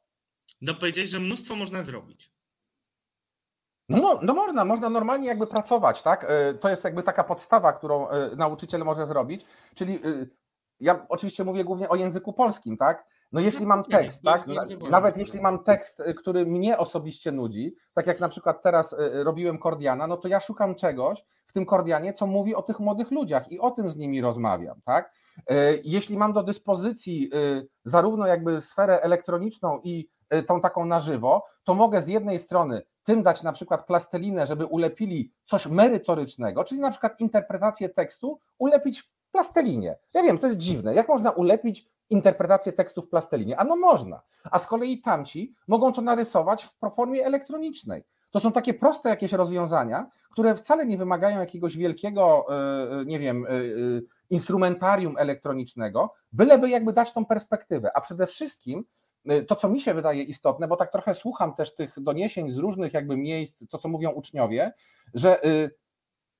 [0.60, 2.32] No powiedzieć, że mnóstwo można zrobić.
[3.88, 6.26] No, no można, można normalnie jakby pracować, tak?
[6.28, 10.26] E, to jest jakby taka podstawa, którą e, nauczyciel może zrobić, czyli e,
[10.82, 13.06] ja oczywiście mówię głównie o języku polskim, tak?
[13.32, 14.44] No jeśli mam tekst, tak?
[14.90, 19.24] Nawet jeśli mam tekst, y, który mnie osobiście nudzi, tak jak na przykład teraz y,
[19.24, 23.10] robiłem Kordiana, no to ja szukam czegoś w tym Kordianie, co mówi o tych młodych
[23.10, 25.12] ludziach i o tym z nimi rozmawiam, tak?
[25.84, 27.30] Jeśli mam do dyspozycji
[27.84, 30.08] zarówno jakby sferę elektroniczną i
[30.46, 34.66] tą taką na żywo, to mogę z jednej strony tym dać na przykład plastelinę, żeby
[34.66, 39.96] ulepili coś merytorycznego, czyli na przykład interpretację tekstu, ulepić plastelinie.
[40.14, 40.94] Ja wiem, to jest dziwne.
[40.94, 43.56] Jak można ulepić interpretację tekstu w plastelinie?
[43.56, 44.22] A no można.
[44.50, 48.04] A z kolei tamci mogą to narysować w formie elektronicznej.
[48.32, 53.18] To są takie proste jakieś rozwiązania, które wcale nie wymagają jakiegoś wielkiego, e, e, nie
[53.18, 53.48] wiem, e,
[54.30, 57.90] instrumentarium elektronicznego, byleby jakby dać tą perspektywę.
[57.94, 58.84] A przede wszystkim
[59.48, 62.94] to, co mi się wydaje istotne, bo tak trochę słucham też tych doniesień z różnych
[62.94, 64.72] jakby miejsc, to co mówią uczniowie,
[65.14, 65.40] że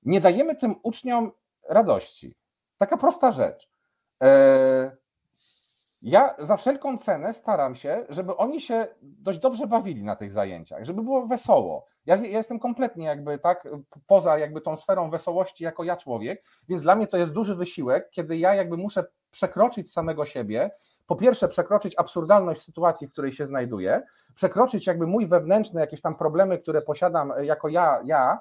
[0.02, 1.32] nie dajemy tym uczniom
[1.68, 2.34] radości.
[2.82, 3.68] Taka prosta rzecz.
[4.22, 4.96] E,
[6.02, 10.84] ja za wszelką cenę staram się, żeby oni się dość dobrze bawili na tych zajęciach,
[10.84, 11.86] żeby było wesoło.
[12.06, 13.68] Ja, ja, jestem kompletnie jakby tak
[14.06, 18.10] poza jakby tą sferą wesołości jako ja człowiek, więc dla mnie to jest duży wysiłek,
[18.10, 20.70] kiedy ja jakby muszę przekroczyć samego siebie,
[21.06, 24.02] po pierwsze przekroczyć absurdalność sytuacji, w której się znajduję,
[24.34, 28.38] przekroczyć jakby mój wewnętrzny jakieś tam problemy, które posiadam jako ja, ja,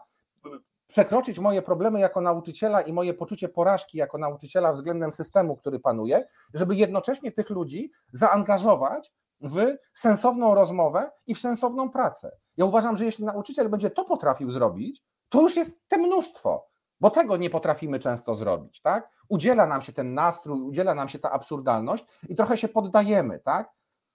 [0.91, 6.27] przekroczyć moje problemy jako nauczyciela i moje poczucie porażki jako nauczyciela względem systemu, który panuje,
[6.53, 12.31] żeby jednocześnie tych ludzi zaangażować w sensowną rozmowę i w sensowną pracę.
[12.57, 16.67] Ja uważam, że jeśli nauczyciel będzie to potrafił zrobić, to już jest te mnóstwo,
[16.99, 19.09] bo tego nie potrafimy często zrobić, tak?
[19.29, 23.71] Udziela nam się ten nastrój, udziela nam się ta absurdalność i trochę się poddajemy, tak?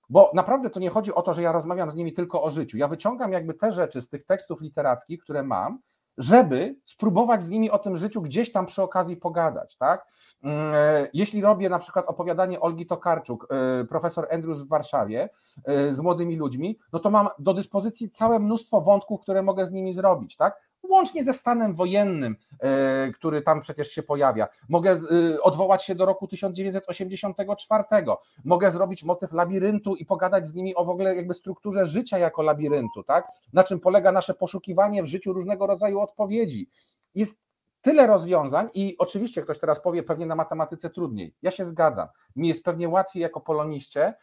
[0.09, 2.77] Bo naprawdę to nie chodzi o to, że ja rozmawiam z nimi tylko o życiu.
[2.77, 5.79] Ja wyciągam jakby te rzeczy z tych tekstów literackich, które mam,
[6.19, 10.07] żeby spróbować z nimi o tym życiu gdzieś tam przy okazji pogadać, tak?
[10.43, 15.29] Mm, e, jeśli robię na przykład opowiadanie Olgi Tokarczuk, e, profesor Andrews w Warszawie
[15.65, 19.73] e, z młodymi ludźmi, no to mam do dyspozycji całe mnóstwo wątków, które mogę z
[19.73, 20.66] nimi zrobić, tak?
[20.91, 24.49] Łącznie ze stanem wojennym, e, który tam przecież się pojawia.
[24.69, 24.91] Mogę
[25.35, 27.85] e, odwołać się do roku 1984,
[28.45, 32.43] mogę zrobić motyw labiryntu i pogadać z nimi o w ogóle jakby strukturze życia jako
[32.43, 33.29] labiryntu, tak?
[33.53, 36.69] Na czym polega nasze poszukiwanie w życiu różnego rodzaju odpowiedzi.
[37.15, 37.47] Jest
[37.87, 41.35] tyle rozwiązań i oczywiście ktoś teraz powie pewnie na matematyce trudniej.
[41.43, 42.09] Ja się zgadzam.
[42.37, 44.15] Mi jest pewnie łatwiej jako poloniście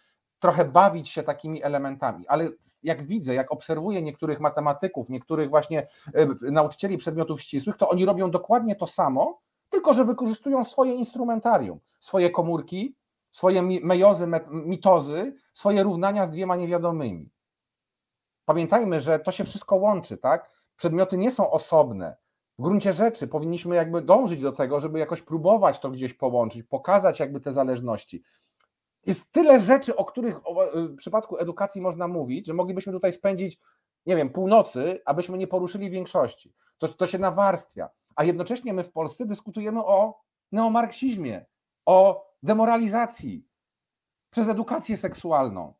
[0.43, 2.49] trochę bawić się takimi elementami, ale
[2.83, 8.31] jak widzę, jak obserwuję niektórych matematyków, niektórych właśnie e, nauczycieli przedmiotów ścisłych, to oni robią
[8.31, 12.95] dokładnie to samo, tylko że wykorzystują swoje instrumentarium, swoje komórki,
[13.31, 17.29] swoje mejozy, mitozy, swoje równania z dwiema niewiadomymi.
[18.45, 20.49] Pamiętajmy, że to się wszystko łączy, tak?
[20.75, 22.15] Przedmioty nie są osobne.
[22.59, 27.19] W gruncie rzeczy powinniśmy jakby dążyć do tego, żeby jakoś próbować to gdzieś połączyć, pokazać
[27.19, 28.23] jakby te zależności
[29.05, 30.39] jest tyle rzeczy, o których
[30.75, 33.59] w przypadku edukacji można mówić, że moglibyśmy tutaj spędzić,
[34.05, 36.53] nie wiem, północy, abyśmy nie poruszyli większości.
[36.77, 37.89] To, to się nawarstwia.
[38.15, 41.45] A jednocześnie my w Polsce dyskutujemy o neomarksizmie,
[41.85, 43.47] o demoralizacji
[44.29, 45.73] przez edukację seksualną.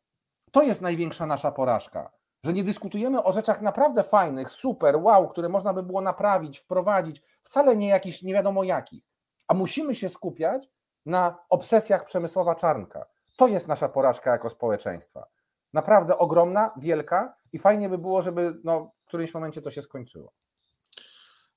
[0.50, 2.10] To jest największa nasza porażka,
[2.44, 7.22] że nie dyskutujemy o rzeczach naprawdę fajnych, super, wow, które można by było naprawić, wprowadzić,
[7.42, 9.04] wcale nie jakichś nie wiadomo jakich.
[9.48, 10.70] A musimy się skupiać
[11.06, 13.06] na obsesjach Przemysłowa Czarnka.
[13.36, 15.26] To jest nasza porażka jako społeczeństwa.
[15.72, 20.32] Naprawdę ogromna, wielka i fajnie by było, żeby no, w którymś momencie to się skończyło.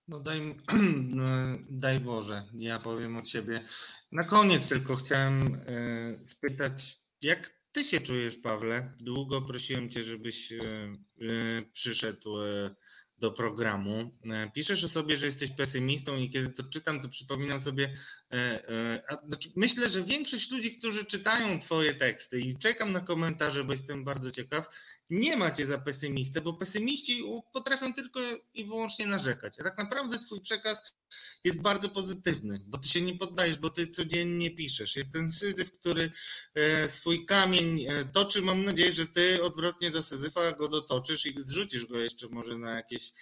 [0.08, 0.56] No daj,
[1.10, 1.24] no,
[1.70, 3.66] daj Boże, ja powiem od siebie.
[4.12, 8.94] Na koniec tylko chciałem e, spytać, jak ty się czujesz, Pawle?
[9.00, 12.30] Długo prosiłem cię, żebyś e, e, przyszedł
[13.20, 14.12] do programu.
[14.26, 17.94] E, piszesz o sobie, że jesteś pesymistą i kiedy to czytam, to przypominam sobie,
[18.32, 18.36] e,
[18.70, 23.72] e, znaczy myślę, że większość ludzi, którzy czytają twoje teksty i czekam na komentarze, bo
[23.72, 24.66] jestem bardzo ciekaw,
[25.10, 28.20] nie macie za pesymistę, bo pesymiści potrafią tylko
[28.54, 29.54] i wyłącznie narzekać.
[29.60, 30.82] A tak naprawdę twój przekaz
[31.44, 34.96] jest bardzo pozytywny, bo ty się nie poddajesz, bo ty codziennie piszesz.
[34.96, 36.12] Jak ten syzyf, który
[36.56, 41.36] e, swój kamień e, toczy, mam nadzieję, że ty odwrotnie do syzyfa go dotoczysz i
[41.38, 43.14] zrzucisz go jeszcze może na jakieś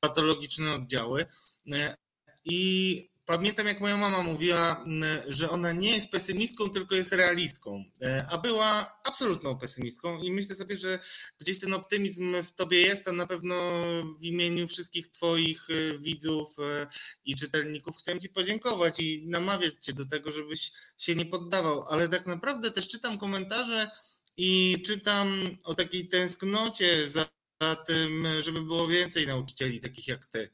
[0.00, 1.26] patologiczne oddziały.
[1.72, 1.96] E,
[2.44, 4.84] I pamiętam, jak moja mama mówiła,
[5.28, 10.56] że ona nie jest pesymistką, tylko jest realistką, e, a była absolutną pesymistką i myślę
[10.56, 10.98] sobie, że
[11.40, 13.54] gdzieś ten optymizm w tobie jest, a na pewno
[14.18, 16.86] w imieniu wszystkich twoich e, widzów e,
[17.24, 22.08] i czytelników chcę ci podziękować i namawiać cię do tego, żebyś się nie poddawał, ale
[22.08, 23.90] tak naprawdę też czytam komentarze
[24.36, 27.26] i czytam o takiej tęsknocie za
[27.86, 30.50] tym, żeby było więcej nauczycieli takich jak ty.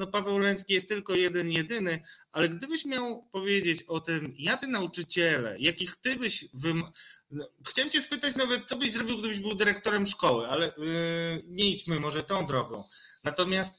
[0.00, 5.56] No Paweł Lęcki jest tylko jeden, jedyny, ale gdybyś miał powiedzieć o tym, jacy nauczyciele,
[5.58, 6.84] jakich ty byś wym...
[7.30, 11.70] No, chciałem cię spytać nawet, co byś zrobił, gdybyś był dyrektorem szkoły, ale yy, nie
[11.70, 12.84] idźmy może tą drogą.
[13.24, 13.74] Natomiast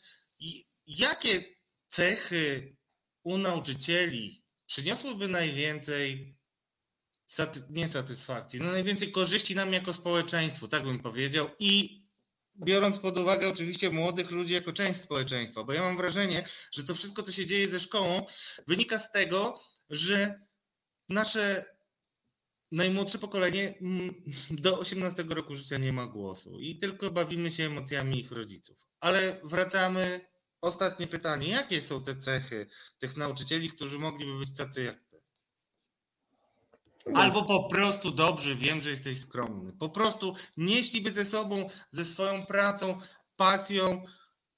[0.87, 1.43] jakie
[1.87, 2.75] cechy
[3.23, 6.37] u nauczycieli przyniosłyby najwięcej
[7.69, 11.49] nie satysfakcji, no najwięcej korzyści nam jako społeczeństwu, tak bym powiedział.
[11.59, 12.00] I
[12.55, 16.95] biorąc pod uwagę oczywiście młodych ludzi jako część społeczeństwa, bo ja mam wrażenie, że to
[16.95, 18.25] wszystko, co się dzieje ze szkołą,
[18.67, 20.39] wynika z tego, że
[21.09, 21.65] nasze
[22.71, 24.15] najmłodsze pokolenie mm,
[24.51, 28.77] do 18 roku życia nie ma głosu i tylko bawimy się emocjami ich rodziców.
[28.99, 30.31] Ale wracamy.
[30.61, 31.47] Ostatnie pytanie.
[31.47, 32.67] Jakie są te cechy
[32.99, 35.10] tych nauczycieli, którzy mogliby być tacy jak
[37.15, 39.73] Albo po prostu dobrze, wiem, że jesteś skromny.
[39.79, 41.55] Po prostu nieśliby ze sobą,
[41.91, 42.95] ze swoją pracą,
[43.35, 44.01] pasją,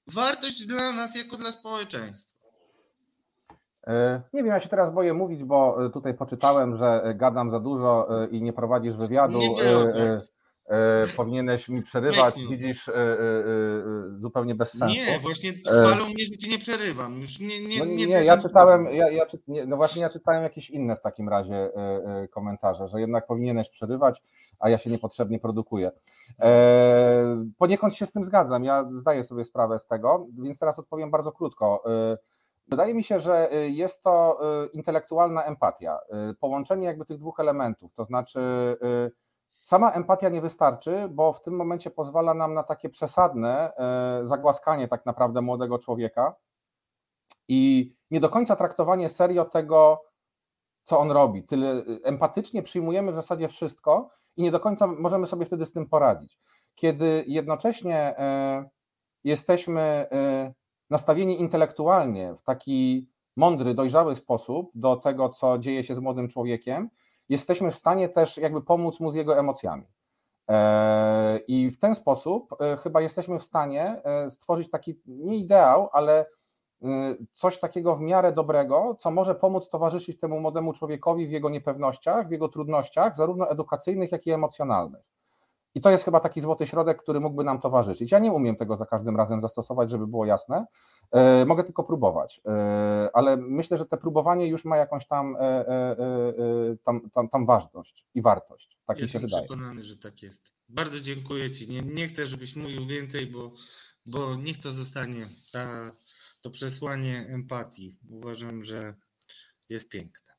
[0.07, 2.33] wartość dla nas jako dla społeczeństwa.
[3.87, 7.59] E, nie wiem, ja się teraz boję mówić, bo e, tutaj poczytałem, że gadam za
[7.59, 9.39] dużo e, i nie prowadzisz wywiadu.
[9.39, 9.49] Nie
[10.65, 13.23] e, powinieneś mi przerywać, widzisz, e, e,
[14.13, 14.95] zupełnie bez sensu.
[14.95, 17.21] Nie, właśnie chwalą mnie, że ci nie przerywam.
[17.21, 20.43] Już nie, nie, no, nie, ja czytałem, ja, ja czy, nie, no właśnie ja czytałem
[20.43, 21.71] jakieś inne w takim razie
[22.31, 24.21] komentarze, że jednak powinieneś przerywać,
[24.59, 25.91] a ja się niepotrzebnie produkuję.
[27.57, 31.31] Poniekąd się z tym zgadzam, ja zdaję sobie sprawę z tego, więc teraz odpowiem bardzo
[31.31, 31.83] krótko.
[32.67, 34.39] Wydaje mi się, że jest to
[34.73, 35.99] intelektualna empatia,
[36.39, 38.39] połączenie jakby tych dwóch elementów, to znaczy
[39.63, 44.87] Sama empatia nie wystarczy, bo w tym momencie pozwala nam na takie przesadne e, zagłaskanie
[44.87, 46.35] tak naprawdę młodego człowieka
[47.47, 50.03] i nie do końca traktowanie serio tego,
[50.83, 51.43] co on robi.
[51.43, 55.73] Tyle e, empatycznie przyjmujemy w zasadzie wszystko i nie do końca możemy sobie wtedy z
[55.73, 56.39] tym poradzić.
[56.75, 58.69] Kiedy jednocześnie e,
[59.23, 60.07] jesteśmy
[60.89, 66.89] nastawieni intelektualnie w taki mądry, dojrzały sposób do tego, co dzieje się z młodym człowiekiem,
[67.29, 69.85] jesteśmy w stanie też jakby pomóc mu z jego emocjami.
[70.49, 75.89] E, I w ten sposób e, chyba jesteśmy w stanie e, stworzyć taki nie ideał,
[75.93, 76.25] ale
[77.33, 82.27] coś takiego w miarę dobrego, co może pomóc towarzyszyć temu młodemu człowiekowi w jego niepewnościach,
[82.27, 85.03] w jego trudnościach, zarówno edukacyjnych, jak i emocjonalnych.
[85.75, 88.11] I to jest chyba taki złoty środek, który mógłby nam towarzyszyć.
[88.11, 90.65] Ja nie umiem tego za każdym razem zastosować, żeby było jasne.
[91.11, 95.65] E, mogę tylko próbować, e, ale myślę, że te próbowanie już ma jakąś tam, e,
[96.83, 98.77] tam, tam, tam ważność i wartość.
[98.87, 99.47] Tak Jestem mi się wydaje.
[99.47, 100.51] przekonany, że tak jest.
[100.69, 101.69] Bardzo dziękuję Ci.
[101.69, 103.51] Nie, nie chcę, żebyś mówił więcej, bo,
[104.05, 105.91] bo niech to zostanie ta,
[106.43, 107.97] to przesłanie empatii.
[108.09, 108.95] Uważam, że
[109.69, 110.32] jest piękne.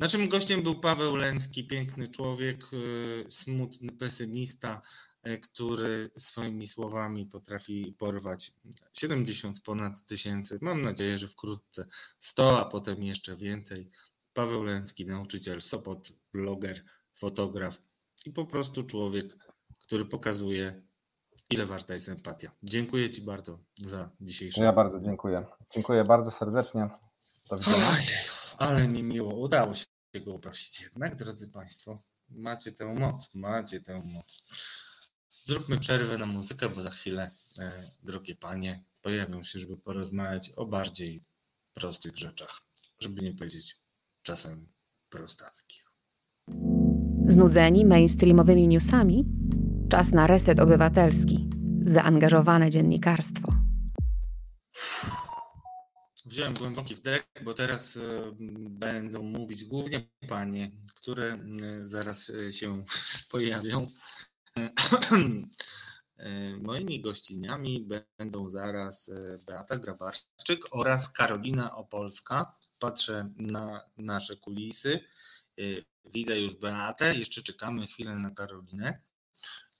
[0.00, 4.82] Naszym gościem był Paweł Lęcki, piękny człowiek, y, smutny pesymista,
[5.26, 8.52] y, który swoimi słowami potrafi porwać
[8.92, 10.58] 70 ponad tysięcy.
[10.62, 11.86] Mam nadzieję, że wkrótce
[12.18, 13.90] 100, a potem jeszcze więcej.
[14.34, 16.84] Paweł Lęcki, nauczyciel, Sopot, bloger,
[17.14, 17.78] fotograf
[18.26, 19.36] i po prostu człowiek,
[19.82, 20.82] który pokazuje,
[21.50, 22.50] ile warta jest empatia.
[22.62, 24.60] Dziękuję Ci bardzo za dzisiejszy.
[24.60, 25.46] Ja bardzo dziękuję.
[25.74, 26.88] Dziękuję bardzo serdecznie.
[27.50, 27.96] Do widzenia.
[28.58, 29.86] Ale mi miło, udało się
[30.24, 32.02] go uprosić jednak, drodzy Państwo.
[32.28, 34.46] Macie tę moc, macie tę moc.
[35.44, 40.66] Zróbmy przerwę na muzykę, bo za chwilę, e, drogie panie, pojawią się, żeby porozmawiać o
[40.66, 41.24] bardziej
[41.74, 42.62] prostych rzeczach,
[43.00, 43.76] żeby nie powiedzieć
[44.22, 44.68] czasem
[45.08, 45.94] prostackich.
[47.28, 49.24] Znudzeni mainstreamowymi newsami?
[49.88, 51.48] Czas na reset obywatelski.
[51.80, 53.52] Zaangażowane dziennikarstwo.
[56.34, 58.00] Wziąłem głęboki wdech, bo teraz e,
[58.70, 61.38] będą mówić głównie panie, które e,
[61.88, 62.84] zaraz e, się
[63.30, 63.90] pojawią.
[66.60, 69.10] Moimi gościniami będą zaraz
[69.46, 72.56] Beata Grabarczyk oraz Karolina Opolska.
[72.78, 75.00] Patrzę na nasze kulisy.
[76.04, 79.00] Widzę już Beatę, jeszcze czekamy chwilę na Karolinę.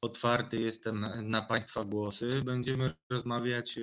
[0.00, 2.42] Otwarty jestem na Państwa głosy.
[2.44, 3.78] Będziemy rozmawiać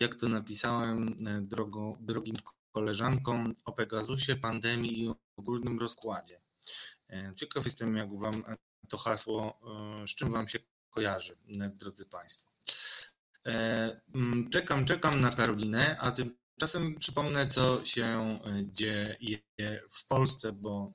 [0.00, 2.36] jak to napisałem e, drogo, drogim
[2.72, 6.40] koleżankom o Pegasusie, pandemii i ogólnym rozkładzie.
[7.10, 8.44] E, ciekaw jestem, jak Wam
[8.88, 9.60] to hasło,
[10.02, 10.58] e, z czym Wam się
[10.90, 11.36] kojarzy,
[11.74, 12.50] drodzy Państwo.
[14.50, 19.40] Czekam, czekam na Karolinę, a tymczasem przypomnę, co się dzieje
[19.90, 20.92] w Polsce, bo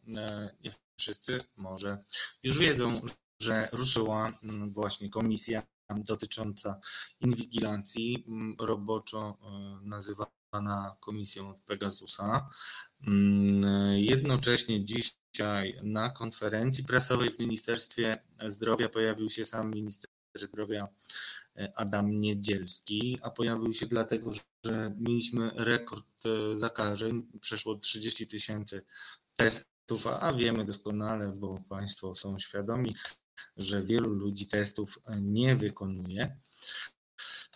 [0.64, 2.04] nie wszyscy może
[2.44, 3.02] już wiedzą,
[3.42, 4.34] że ruszyła
[4.68, 5.64] właśnie komisja
[5.98, 6.80] dotycząca
[7.22, 12.50] inwigilacji, mm, roboczo e, nazywana komisją od Pegasusa.
[13.08, 13.64] Mm,
[13.94, 18.18] jednocześnie dzisiaj na konferencji prasowej w Ministerstwie
[18.48, 20.88] Zdrowia pojawił się sam minister zdrowia
[21.76, 24.32] Adam Niedzielski, a pojawił się dlatego,
[24.66, 26.06] że mieliśmy rekord
[26.56, 28.86] zakażeń, przeszło 30 tysięcy
[29.36, 32.96] testów, a wiemy doskonale, bo Państwo są świadomi,
[33.58, 36.38] że wielu ludzi testów nie wykonuje.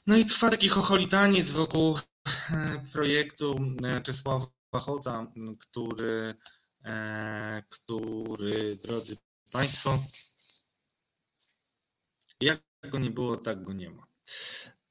[0.08, 2.00] No i trwa taki chocholitaniec wokół
[2.94, 3.60] projektu
[4.04, 6.36] Czesława Chodza, który,
[7.70, 9.18] który, drodzy
[9.52, 10.04] Państwo,
[12.42, 12.62] jak
[12.92, 14.08] go nie było, tak go nie ma.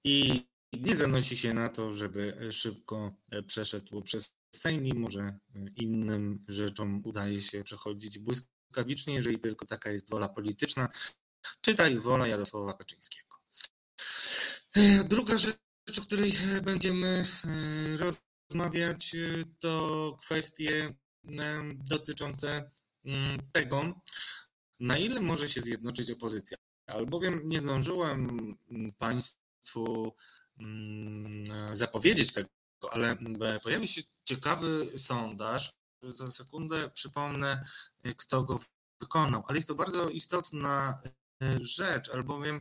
[0.05, 3.13] I nie zanosi się na to, żeby szybko
[3.47, 5.39] przeszedł przez Sejm, mimo że
[5.77, 8.62] innym rzeczom udaje się przechodzić błyskawicznie,
[9.15, 10.89] jeżeli tylko taka jest wola polityczna,
[11.61, 13.37] czytaj wola Jarosława Kaczyńskiego.
[15.05, 17.27] Druga rzecz, o której będziemy
[17.97, 19.17] rozmawiać,
[19.59, 20.95] to kwestie
[21.75, 22.71] dotyczące
[23.53, 24.03] tego,
[24.81, 28.55] na ile może się zjednoczyć opozycja albowiem nie zdążyłem
[28.99, 30.13] Państwu
[31.73, 32.49] zapowiedzieć tego,
[32.91, 33.17] ale
[33.63, 35.73] pojawi się ciekawy sondaż.
[36.03, 37.65] Za sekundę przypomnę,
[38.17, 38.61] kto go
[39.01, 41.03] wykonał, ale jest to bardzo istotna
[41.43, 42.61] e, rzecz, albowiem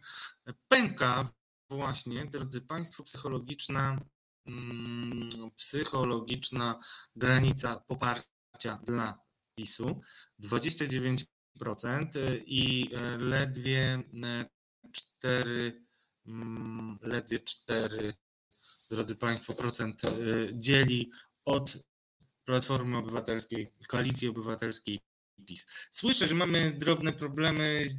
[0.67, 1.29] pęka
[1.69, 3.99] właśnie, drodzy Państwo, psychologiczna,
[4.45, 6.79] mm, psychologiczna
[7.15, 9.19] granica poparcia dla
[9.55, 10.01] PiSu.
[10.39, 11.25] 29
[12.15, 14.03] Y, i e, ledwie
[14.91, 15.81] 4,
[16.27, 18.13] e, mm, ledwie 4,
[18.89, 20.09] drodzy Państwo, procent e,
[20.53, 21.11] dzieli
[21.45, 21.77] od
[22.45, 24.99] Platformy Obywatelskiej, Koalicji Obywatelskiej
[25.45, 25.67] PiS.
[25.91, 27.97] Słyszę, że mamy drobne problemy z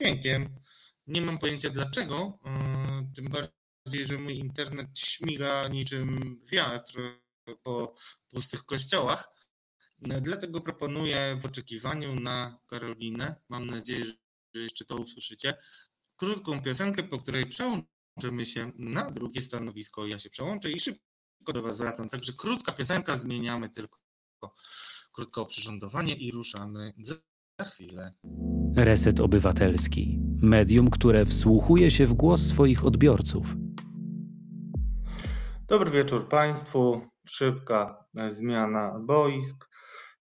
[0.00, 0.56] dźwiękiem.
[1.06, 2.38] Nie mam pojęcia dlaczego,
[3.16, 7.00] tym bardziej, że mój internet śmiga niczym wiatr
[7.62, 7.94] po
[8.28, 9.28] pustych kościołach.
[9.98, 14.04] No, dlatego proponuję w oczekiwaniu na Karolinę, mam nadzieję,
[14.54, 15.54] że jeszcze to usłyszycie,
[16.16, 20.06] krótką piosenkę, po której przełączymy się na drugie stanowisko.
[20.06, 21.11] Ja się przełączę i szybko
[21.50, 22.08] do Was wracam.
[22.08, 23.98] Także krótka piosenka, zmieniamy tylko
[25.12, 26.92] krótko oprzyrządowanie i ruszamy
[27.58, 28.12] za chwilę.
[28.76, 30.18] Reset Obywatelski.
[30.42, 33.46] Medium, które wsłuchuje się w głos swoich odbiorców.
[35.66, 37.00] Dobry wieczór Państwu.
[37.26, 39.68] Szybka zmiana boisk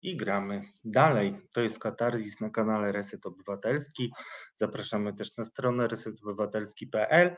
[0.02, 1.38] i gramy dalej.
[1.54, 4.12] To jest Katarzis na kanale Reset Obywatelski.
[4.54, 7.36] Zapraszamy też na stronę resetobywatelski.pl.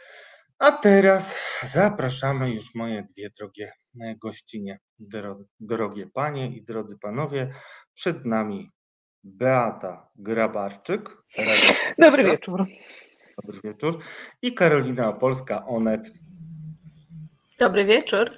[0.60, 3.72] A teraz zapraszamy już moje dwie drogie
[4.22, 4.78] gościnie,
[5.60, 7.54] drogie panie i drodzy panowie.
[7.94, 8.70] Przed nami
[9.24, 11.16] Beata Grabarczyk.
[11.98, 12.66] Dobry wieczór.
[13.42, 13.98] Dobry wieczór.
[14.42, 16.10] I Karolina Opolska, Onet.
[17.58, 18.30] Dobry wieczór.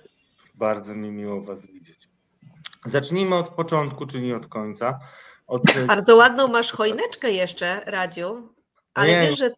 [0.55, 2.09] Bardzo mi miło Was widzieć.
[2.85, 4.99] Zacznijmy od początku, czyli od końca.
[5.47, 5.63] Od...
[5.87, 8.55] Bardzo ładną masz choineczkę jeszcze, Radziu.
[8.95, 9.51] Ale wiesz, że,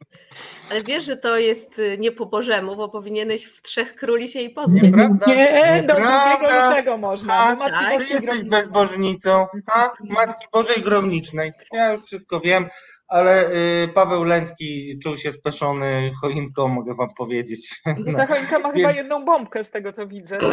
[0.70, 4.40] ale wiesz, że to jest y, nie po Bożemu, bo powinieneś w Trzech Króli się
[4.40, 4.82] i pozbyć.
[4.82, 5.26] Nieprawda?
[5.26, 7.34] Nie, do drugiego lutego można.
[7.34, 8.06] A, Matki tak.
[8.06, 11.52] Ty jesteś bezbożnicą, a Matki Bożej Gromnicznej.
[11.72, 12.68] Ja już wszystko wiem,
[13.08, 17.80] ale y, Paweł Lęcki czuł się speszony choinką, mogę wam powiedzieć.
[17.86, 18.18] No.
[18.18, 18.86] Ta choinka ma Więc...
[18.86, 20.38] chyba jedną bombkę z tego, co widzę.
[20.38, 20.50] To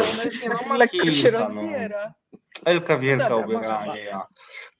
[0.64, 1.38] ona lekko się no.
[1.38, 2.14] rozbiera.
[2.64, 4.26] Elka Wielka ubiera, nie ja.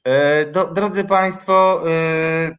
[0.04, 2.56] E, do, drodzy Państwo, e,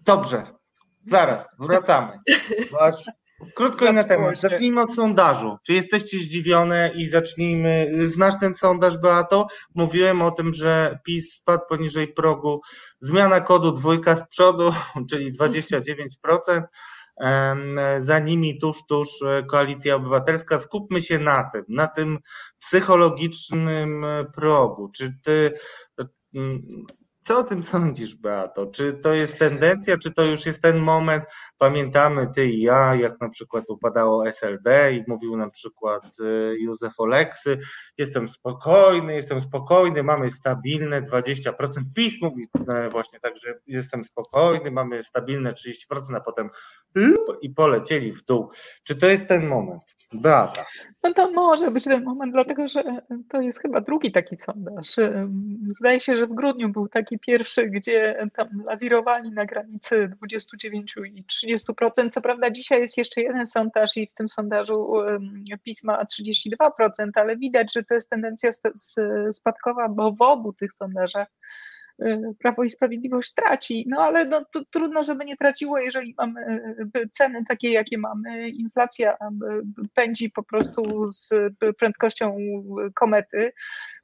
[0.00, 0.59] dobrze,
[1.06, 2.18] zaraz, wracamy.
[2.80, 2.94] Aż
[3.54, 4.38] krótko i na temat.
[4.38, 5.58] Zacznijmy od sondażu.
[5.66, 7.90] Czy jesteście zdziwione i zacznijmy.
[8.08, 9.46] Znasz ten sondaż, Beato?
[9.74, 12.60] Mówiłem o tym, że PiS spadł poniżej progu.
[13.00, 14.72] Zmiana kodu dwójka z przodu,
[15.10, 16.62] czyli 29%
[17.98, 20.58] za nimi tuż, tuż e, Koalicja Obywatelska.
[20.58, 22.18] Skupmy się na tym, na tym
[22.58, 24.90] psychologicznym e, progu.
[24.96, 25.52] Czy ty,
[26.00, 26.04] e,
[27.30, 28.66] co o tym sądzisz, Beato?
[28.66, 31.24] Czy to jest tendencja, czy to już jest ten moment?
[31.58, 36.16] Pamiętamy ty i ja, jak na przykład upadało SLD i mówił na przykład
[36.58, 37.58] Józef Oleksy,
[37.98, 41.52] jestem spokojny, jestem spokojny, mamy stabilne 20%.
[41.94, 42.46] PiS mówi
[42.92, 46.50] właśnie tak, że jestem spokojny, mamy stabilne 30%, a potem
[47.42, 48.50] i polecieli w dół.
[48.82, 49.82] Czy to jest ten moment?
[50.12, 50.66] Beata.
[51.02, 52.84] No to może być ten moment, dlatego że
[53.28, 54.86] to jest chyba drugi taki sondaż.
[55.78, 61.24] Zdaje się, że w grudniu był taki pierwszy, gdzie tam lawirowali na granicy 29 i
[61.24, 62.10] 30%.
[62.10, 64.92] Co prawda dzisiaj jest jeszcze jeden sondaż i w tym sondażu
[65.62, 68.50] pisma 32%, ale widać, że to jest tendencja
[69.32, 71.28] spadkowa, bo w obu tych sondażach
[72.38, 73.84] Prawo i Sprawiedliwość traci.
[73.88, 76.40] No ale no, trudno, żeby nie traciło, jeżeli mamy
[76.96, 78.48] y, ceny takie, jakie mamy.
[78.48, 79.16] Inflacja y,
[79.94, 81.32] pędzi po prostu z
[81.78, 82.36] prędkością
[82.94, 83.52] komety.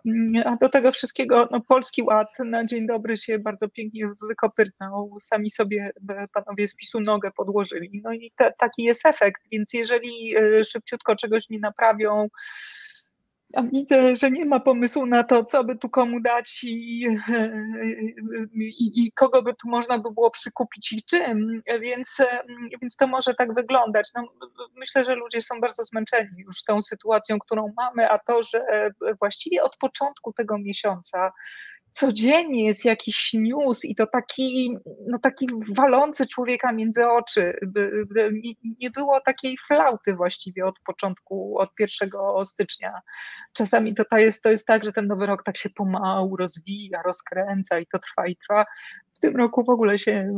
[0.06, 5.18] Mm, a do tego wszystkiego no, Polski Ład na dzień dobry się bardzo pięknie wykopyrnął.
[5.22, 5.90] Sami sobie
[6.32, 8.00] panowie z PiSu nogę podłożyli.
[8.04, 10.34] No i taki jest efekt, więc jeżeli
[10.64, 12.28] szybciutko czegoś nie naprawią,
[13.56, 17.02] a widzę, że nie ma pomysłu na to, co by tu komu dać i,
[18.54, 22.16] i, i, kogo by tu można by było przykupić i czym, więc,
[22.82, 24.10] więc to może tak wyglądać.
[24.14, 24.28] No,
[24.76, 28.90] myślę, że ludzie są bardzo zmęczeni już tą sytuacją, którą mamy, a to, że
[29.20, 31.32] właściwie od początku tego miesiąca
[31.96, 34.76] codziennie jest jakiś news i to taki,
[35.06, 37.58] no taki walący człowieka między oczy.
[38.80, 42.10] Nie było takiej flauty właściwie od początku, od 1
[42.44, 43.00] stycznia.
[43.52, 47.78] Czasami to jest, to jest tak, że ten nowy rok tak się pomału rozwija, rozkręca
[47.78, 48.64] i to trwa i trwa
[49.16, 50.30] w tym roku w ogóle się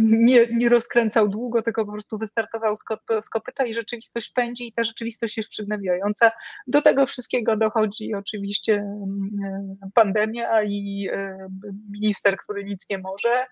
[0.00, 2.76] nie, nie rozkręcał długo, tylko po prostu wystartował
[3.22, 6.30] z kopyta i rzeczywistość pędzi i ta rzeczywistość jest przygnębiająca.
[6.66, 11.48] Do tego wszystkiego dochodzi oczywiście mm, pandemia i e,
[11.92, 13.46] minister, który nic nie może.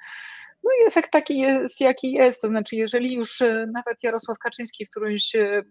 [0.64, 2.42] No i efekt taki jest, jaki jest.
[2.42, 5.62] To znaczy, jeżeli już e, nawet Jarosław Kaczyński w którymś e,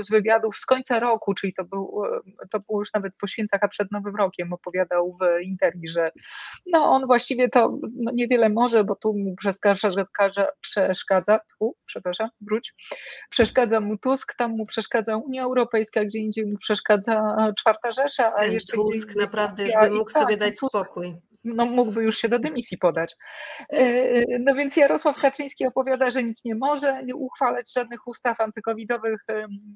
[0.00, 3.60] z wywiadów z końca roku, czyli to, był, e, to było już nawet po świętach,
[3.62, 6.10] a przed Nowym Rokiem, opowiadał w Interi, że
[6.66, 9.88] no on właściwie to no niewiele może, bo tu mu przeszkadza,
[10.60, 12.74] przeszkadza, tu, przepraszam, wróć,
[13.30, 18.38] przeszkadza mu Tusk, tam mu przeszkadza Unia Europejska, gdzie indziej mu przeszkadza Czwarta Rzesza, a
[18.38, 22.18] Ten jeszcze Tusk naprawdę już by mógł sobie tak, dać Tusk, spokój no, mógłby już
[22.18, 23.16] się do dymisji podać.
[23.72, 29.20] E, no więc Jarosław Kaczyński opowiada, że nic nie może, nie uchwalać żadnych ustaw antykowidowych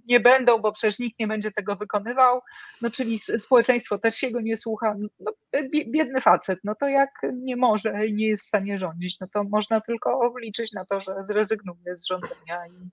[0.09, 2.41] nie będą, bo przecież nikt nie będzie tego wykonywał,
[2.83, 4.95] no czyli społeczeństwo też się go nie słucha.
[5.21, 5.33] No,
[5.87, 9.45] biedny facet, no to jak nie może i nie jest w stanie rządzić, no to
[9.45, 12.91] można tylko liczyć na to, że zrezygnuje z rządzenia i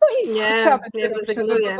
[0.00, 1.76] no i nie, nie zrezygnuje.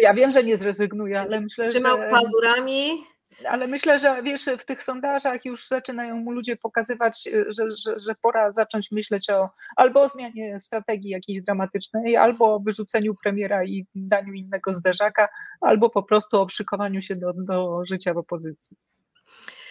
[0.00, 2.10] Ja wiem, że nie zrezygnuje, ale myślę, Trzymał że...
[2.10, 3.04] pazurami
[3.44, 8.00] ale myślę, że wiesz, w tych sondażach już zaczynają mu ludzie pokazywać, y, że, że,
[8.00, 13.64] że pora zacząć myśleć o albo o zmianie strategii jakiejś dramatycznej, albo o wyrzuceniu premiera
[13.64, 15.28] i daniu innego zderzaka,
[15.60, 18.76] albo po prostu o przykowaniu się do, do życia w opozycji.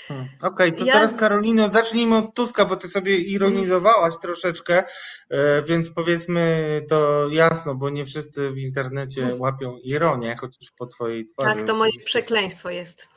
[0.08, 0.30] Hmm.
[0.44, 0.94] Okej, okay, to ja...
[0.94, 4.84] teraz Karolino, zacznijmy od Tuska, bo ty sobie ironizowałaś troszeczkę,
[5.30, 9.42] e, więc powiedzmy to jasno, bo nie wszyscy w internecie hmm.
[9.42, 11.56] łapią ironię, chociaż po twojej twarzy.
[11.56, 13.08] Tak, to moje przekleństwo jest.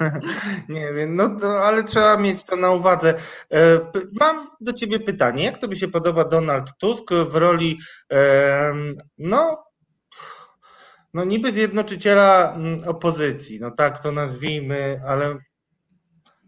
[0.68, 3.14] Nie wiem, no to, ale trzeba mieć to na uwadze.
[3.52, 3.80] E,
[4.20, 5.44] mam do ciebie pytanie.
[5.44, 7.78] Jak tobie się podoba Donald Tusk w roli
[9.18, 9.64] no,
[11.14, 15.38] no niby zjednoczyciela mm, opozycji, no tak to nazwijmy, ale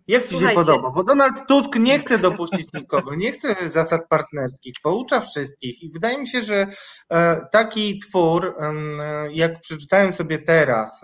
[0.09, 0.90] jak ci się podoba?
[0.90, 6.18] Bo Donald Tusk nie chce dopuścić nikogo, nie chce zasad partnerskich, poucza wszystkich i wydaje
[6.18, 6.66] mi się, że
[7.11, 8.57] e, taki twór,
[9.30, 11.02] jak przeczytałem sobie teraz,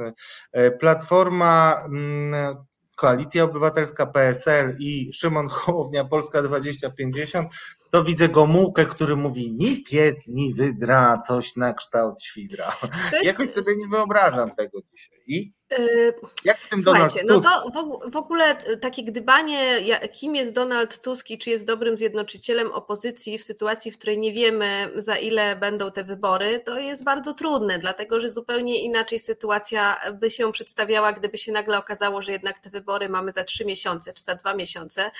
[0.52, 2.56] e, Platforma mm,
[2.96, 7.48] Koalicja Obywatelska PSL i Szymon Hołownia Polska 2050,
[7.90, 12.76] to widzę Gomułkę, który mówi ni pies, ni wydra, coś na kształt świdra.
[13.12, 13.24] Jest...
[13.24, 15.18] Jakoś sobie nie wyobrażam tego dzisiaj.
[15.26, 16.14] I Yy,
[16.44, 19.78] Jak w tym Słuchajcie, Donald no to w ogóle takie gdybanie,
[20.12, 24.32] kim jest Donald Tusk i czy jest dobrym zjednoczycielem opozycji w sytuacji, w której nie
[24.32, 30.00] wiemy za ile będą te wybory, to jest bardzo trudne, dlatego że zupełnie inaczej sytuacja
[30.20, 34.12] by się przedstawiała, gdyby się nagle okazało, że jednak te wybory mamy za trzy miesiące
[34.12, 35.10] czy za dwa miesiące,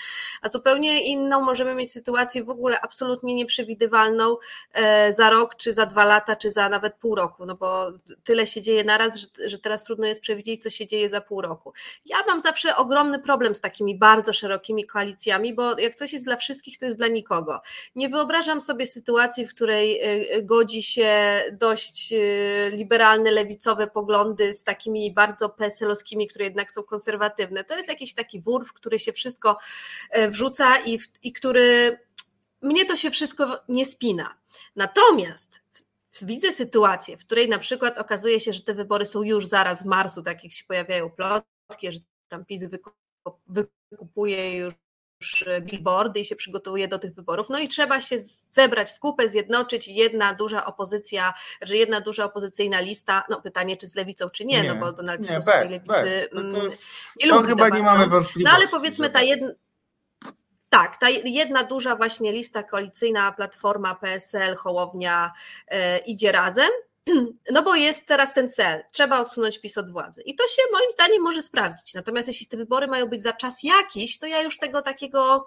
[0.43, 4.37] a zupełnie inną możemy mieć sytuację w ogóle absolutnie nieprzewidywalną
[4.73, 7.93] e, za rok, czy za dwa lata, czy za nawet pół roku, no bo
[8.25, 11.41] tyle się dzieje naraz, że, że teraz trudno jest przewidzieć co się dzieje za pół
[11.41, 11.73] roku.
[12.05, 16.37] Ja mam zawsze ogromny problem z takimi bardzo szerokimi koalicjami, bo jak coś jest dla
[16.37, 17.61] wszystkich, to jest dla nikogo.
[17.95, 20.01] Nie wyobrażam sobie sytuacji, w której
[20.37, 26.83] y, godzi się dość y, liberalne, lewicowe poglądy z takimi bardzo peselowskimi, które jednak są
[26.83, 27.65] konserwatywne.
[27.65, 29.59] To jest jakiś taki wór, w który się wszystko
[30.29, 31.99] wrzuca i, i który
[32.63, 34.35] mnie to się wszystko nie spina.
[34.77, 35.63] Natomiast
[36.23, 39.87] widzę sytuację, w której na przykład okazuje się, że te wybory są już zaraz w
[39.87, 42.65] marcu, tak jak się pojawiają plotki, że tam PiS
[43.49, 44.75] wykupuje już
[45.61, 47.51] billboardy i się przygotowuje do tych wyborów.
[47.51, 48.17] No i trzeba się
[48.51, 51.33] zebrać w kupę, zjednoczyć jedna duża opozycja,
[51.63, 54.81] że jedna duża opozycyjna lista, no pytanie czy z lewicą czy nie, no nie no
[54.81, 56.09] bo Donald Tusk lewicy bez.
[56.33, 56.69] No to,
[57.21, 57.43] nie lubi.
[57.43, 58.45] To chyba nie mamy wątpliwości.
[58.45, 59.49] No ale powiedzmy ta jedna
[60.71, 65.33] tak, ta jedna duża właśnie lista koalicyjna, Platforma, PSL, Hołownia
[65.69, 66.71] e, idzie razem.
[67.55, 70.23] no bo jest teraz ten cel, trzeba odsunąć PiS od władzy.
[70.23, 71.95] I to się moim zdaniem może sprawdzić.
[71.95, 75.47] Natomiast jeśli te wybory mają być za czas jakiś, to ja już tego takiego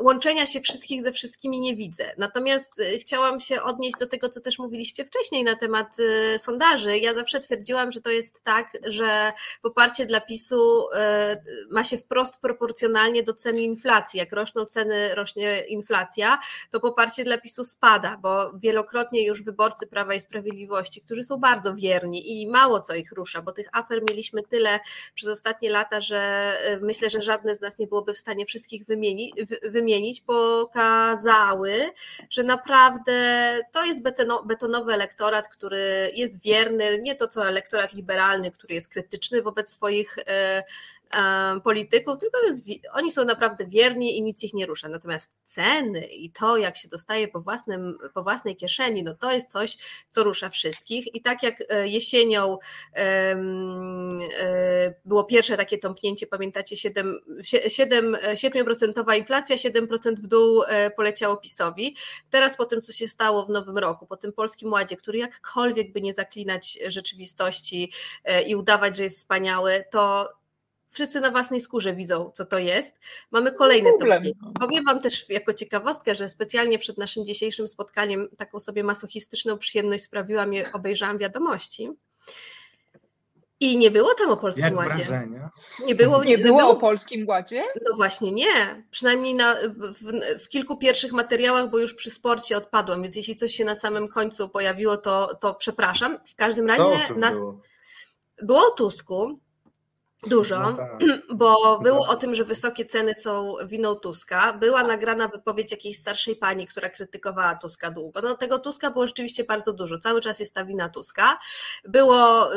[0.00, 2.04] łączenia się wszystkich ze wszystkimi nie widzę.
[2.18, 6.98] Natomiast y, chciałam się odnieść do tego, co też mówiliście wcześniej na temat y, sondaży.
[6.98, 12.40] Ja zawsze twierdziłam, że to jest tak, że poparcie dla PiSu y, ma się wprost
[12.40, 14.18] proporcjonalnie do ceny inflacji.
[14.18, 16.38] Jak rosną ceny, rośnie inflacja,
[16.70, 21.74] to poparcie dla PiSu spada, bo wielokrotnie już wyborcy Prawa i Sprawiedliwości, którzy są bardzo
[21.74, 24.80] wierni i mało co ich rusza, bo tych afer mieliśmy tyle
[25.14, 26.52] przez ostatnie lata, że
[26.82, 29.34] myślę, że żadne z nas nie byłoby w stanie wszystkich wymienić,
[29.84, 31.74] wymienić, pokazały,
[32.30, 33.12] że naprawdę
[33.72, 34.02] to jest
[34.44, 40.18] betonowy elektorat, który jest wierny, nie to co elektorat liberalny, który jest krytyczny wobec swoich
[40.18, 40.62] e,
[41.64, 44.88] polityków, tylko jest, oni są naprawdę wierni i nic ich nie rusza.
[44.88, 49.52] Natomiast ceny i to, jak się dostaje po, własnym, po własnej kieszeni, no to jest
[49.52, 49.76] coś,
[50.08, 51.14] co rusza wszystkich.
[51.14, 52.58] I tak jak e, jesienią
[52.96, 53.36] e,
[55.04, 57.20] było pierwsze takie tąpnięcie, pamiętacie, 7,
[57.68, 61.96] 7, 7% inflacja, 7% w dół e, poleciało PiSowi.
[62.30, 65.92] Teraz po tym, co się stało w nowym roku, po tym Polskim Ładzie, który jakkolwiek
[65.92, 67.92] by nie zaklinać rzeczywistości
[68.46, 70.28] i udawać, że jest wspaniały, to
[70.94, 73.00] wszyscy na własnej skórze widzą, co to jest.
[73.30, 74.36] Mamy kolejne topki.
[74.60, 80.04] Powiem Wam też jako ciekawostkę, że specjalnie przed naszym dzisiejszym spotkaniem taką sobie masochistyczną przyjemność
[80.04, 81.90] sprawiłam i obejrzałam wiadomości.
[83.60, 85.04] I nie było tam o Polskim Jak Ładzie.
[85.04, 85.50] Wrażenia?
[85.86, 87.62] Nie było, nie, nie było, było o Polskim Ładzie?
[87.88, 88.84] No właśnie nie.
[88.90, 93.54] Przynajmniej na, w, w, kilku pierwszych materiałach, bo już przy sporcie odpadłam, więc jeśli coś
[93.54, 96.18] się na samym końcu pojawiło, to, to przepraszam.
[96.26, 97.34] W każdym razie nas...
[97.34, 97.60] Było?
[98.42, 99.38] było o Tusku,
[100.26, 100.98] Dużo, no tak.
[101.34, 104.52] bo było o tym, że wysokie ceny są winą Tuska.
[104.52, 108.20] Była nagrana wypowiedź jakiejś starszej pani, która krytykowała Tuska długo.
[108.22, 109.98] No tego Tuska było rzeczywiście bardzo dużo.
[109.98, 111.38] Cały czas jest ta wina Tuska.
[111.84, 112.50] Było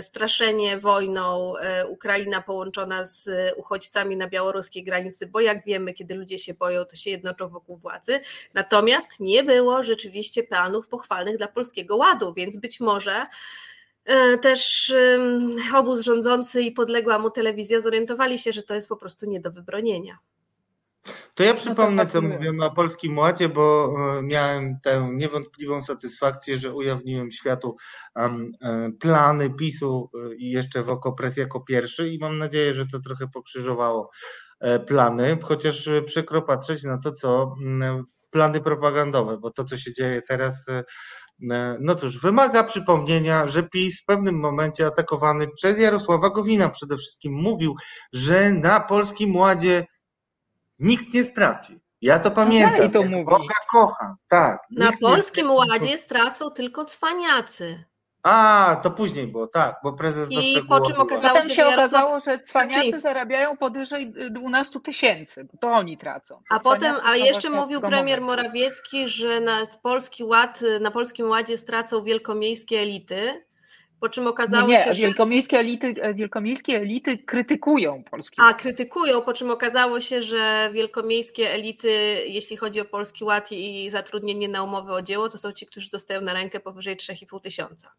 [0.00, 6.38] straszenie wojną y, Ukraina połączona z uchodźcami na białoruskiej granicy, bo jak wiemy, kiedy ludzie
[6.38, 8.20] się boją, to się jednoczą wokół władzy.
[8.54, 13.26] Natomiast nie było rzeczywiście planów pochwalnych dla Polskiego Ładu, więc być może
[14.42, 14.92] też
[15.76, 19.50] obóz rządzący i podległa mu telewizja zorientowali się, że to jest po prostu nie do
[19.50, 20.18] wybronienia.
[21.34, 26.72] To ja przypomnę, co mówiono o Polskim Ładzie, bo e, miałem tę niewątpliwą satysfakcję, że
[26.72, 27.76] ujawniłem światu
[28.16, 28.30] e,
[29.00, 34.10] plany PiSu i jeszcze w Okopres jako pierwszy i mam nadzieję, że to trochę pokrzyżowało
[34.86, 37.54] plany, chociaż przykro patrzeć na to, co
[38.30, 40.84] plany propagandowe, bo to, co się dzieje teraz E,
[41.80, 47.32] no cóż, wymaga przypomnienia, że PiS w pewnym momencie atakowany przez Jarosława Gowina przede wszystkim
[47.32, 47.76] mówił,
[48.12, 49.86] że na Polskim Ładzie
[50.78, 51.80] nikt nie straci.
[52.00, 52.80] Ja to pamiętam.
[52.80, 53.24] No to mówi.
[53.24, 54.62] Boga kocham, tak.
[54.70, 57.84] Na Polskim Ładzie stracą tylko cwaniacy.
[58.22, 62.38] A, to później było, tak, bo prezes I po czym okazało się, się okazało, że
[62.38, 66.42] cwaniacy zarabiają powyżej 12 tysięcy, to oni tracą.
[66.50, 72.02] A potem, a jeszcze mówił premier Morawiecki, że na Polski Ład, na Polskim Ładzie stracą
[72.02, 73.44] wielkomiejskie elity,
[74.00, 75.00] po czym okazało nie, nie, się, że...
[75.00, 81.90] Wielkomiejskie elity, wielkomiejskie elity krytykują Polski A, krytykują, po czym okazało się, że wielkomiejskie elity,
[82.26, 85.90] jeśli chodzi o Polski Ład i zatrudnienie na umowę o dzieło, to są ci, którzy
[85.90, 87.92] dostają na rękę powyżej 3,5 tysiąca.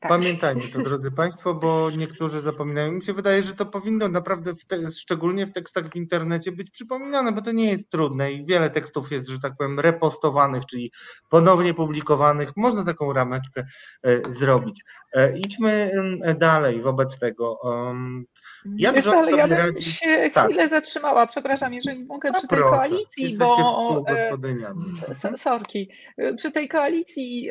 [0.00, 0.56] Tak.
[0.72, 2.92] To, drodzy Państwo, bo niektórzy zapominają.
[2.92, 6.70] Mi się wydaje, że to powinno naprawdę, w te, szczególnie w tekstach w internecie, być
[6.70, 10.92] przypominane, bo to nie jest trudne i wiele tekstów jest, że tak powiem, repostowanych, czyli
[11.30, 12.52] ponownie publikowanych.
[12.56, 13.66] Można taką rameczkę
[14.02, 14.84] e, zrobić.
[15.14, 15.90] E, idźmy
[16.38, 17.60] dalej wobec tego.
[18.76, 20.46] Jak Wiesz, ale ja bym się tak.
[20.46, 24.04] chwilę zatrzymała, przepraszam, jeżeli mogę, przy tej koalicji, bo
[25.08, 25.90] e, sorki,
[26.36, 27.50] przy tej koalicji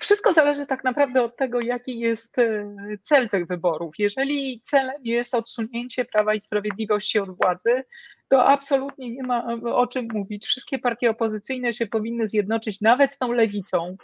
[0.00, 3.94] wszystko zależy tak naprawdę od tego, jaki jest e, cel tych wyborów.
[3.98, 7.84] Jeżeli celem jest odsunięcie Prawa i Sprawiedliwości od władzy,
[8.28, 10.46] to absolutnie nie ma o czym mówić.
[10.46, 13.96] Wszystkie partie opozycyjne się powinny zjednoczyć nawet z tą lewicą,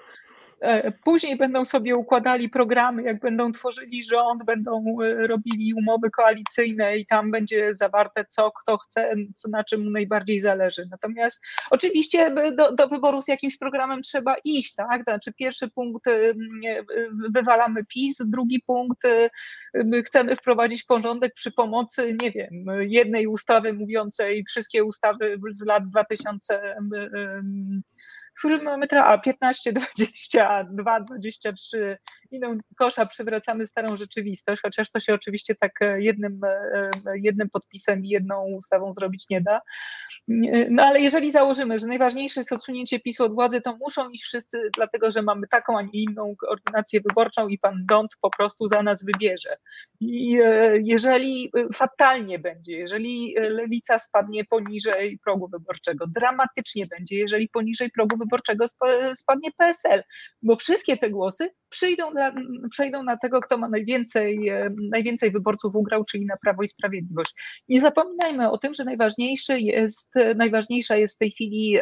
[1.05, 7.07] później będą sobie układali programy, jak będą tworzyli rząd, będą e, robili umowy koalicyjne i
[7.07, 10.87] tam będzie zawarte, co kto chce, co, na czym mu najbardziej zależy.
[10.91, 15.03] Natomiast oczywiście do, do wyboru z jakimś programem trzeba iść, tak?
[15.03, 16.05] Znaczy pierwszy punkt
[17.35, 19.03] wywalamy PiS, drugi punkt
[20.05, 26.77] chcemy wprowadzić porządek przy pomocy, nie wiem, jednej ustawy mówiącej wszystkie ustawy z lat 2000
[28.39, 31.99] który mamy teraz, a 15, 22, 23
[32.33, 36.41] miną kosza przywracamy starą rzeczywistość, chociaż to się oczywiście tak jednym,
[37.15, 39.61] jednym podpisem i jedną ustawą zrobić nie da.
[40.71, 44.71] No ale jeżeli założymy, że najważniejsze jest odsunięcie PiSu od władzy, to muszą iść wszyscy,
[44.77, 48.83] dlatego że mamy taką, a nie inną ordynację wyborczą i pan Dąd po prostu za
[48.83, 49.57] nas wybierze.
[50.01, 50.39] I
[50.83, 58.67] jeżeli fatalnie będzie, jeżeli lewica spadnie poniżej progu wyborczego, dramatycznie będzie, jeżeli poniżej progu wyborczego
[59.15, 60.03] spadnie PSL,
[60.43, 62.33] bo wszystkie te głosy przyjdą na,
[62.71, 64.51] przejdą na tego, kto ma najwięcej,
[64.91, 67.35] najwięcej wyborców ugrał, czyli na Prawo i Sprawiedliwość.
[67.69, 71.81] Nie zapominajmy o tym, że najważniejszy jest, najważniejsza jest w tej chwili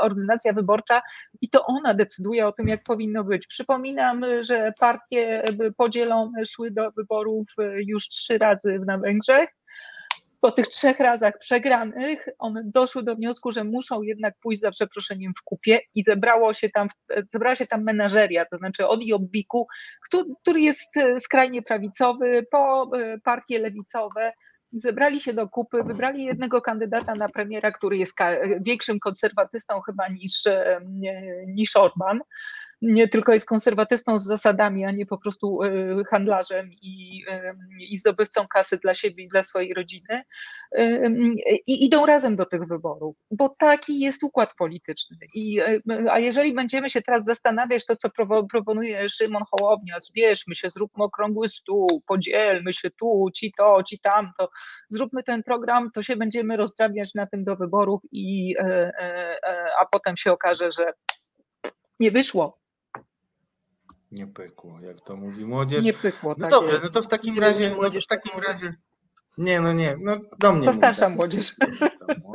[0.00, 1.00] ordynacja wyborcza
[1.40, 3.46] i to ona decyduje o tym, jak powinno być.
[3.46, 5.44] Przypominam, że partie
[5.76, 7.46] podzielone szły do wyborów
[7.86, 9.48] już trzy razy na Węgrzech
[10.40, 15.32] po tych trzech razach przegranych, one doszły do wniosku, że muszą jednak pójść za przeproszeniem
[15.40, 16.88] w kupie i zebrało się tam,
[17.32, 19.66] zebrała się tam menażeria, to znaczy od Jobbiku,
[20.42, 24.32] który jest e, skrajnie prawicowy, po e, partie lewicowe,
[24.72, 28.14] zebrali się do kupy, wybrali jednego kandydata na premiera, który jest
[28.60, 30.80] większym konserwatystą chyba niż, e,
[31.46, 32.20] niż Orban
[32.82, 37.98] nie tylko jest konserwatystą z zasadami, a nie po prostu e, handlarzem i, e, i
[37.98, 40.22] zdobywcą kasy dla siebie i dla swojej rodziny.
[40.72, 41.10] E,
[41.66, 45.16] I idą razem do tych wyborów, bo taki jest układ polityczny.
[45.34, 45.60] I,
[46.10, 48.08] a jeżeli będziemy się teraz zastanawiać, to co
[48.50, 54.50] proponuje Szymon Hołownia, zbierzmy się, zróbmy okrągły stół, podzielmy się tu, ci to, ci tamto,
[54.88, 58.54] zróbmy ten program, to się będziemy rozdrabniać na tym do wyborów i
[59.80, 60.92] a potem się okaże, że
[62.00, 62.58] nie wyszło,
[64.12, 65.84] nie pykło, jak to mówi młodzież.
[65.84, 66.84] Nie pykło, No tak dobrze, jest.
[66.84, 68.74] no to w takim nie razie, no to w takim razie.
[69.38, 70.66] Nie, no nie, no do mnie.
[70.66, 71.54] To starsza młodzież.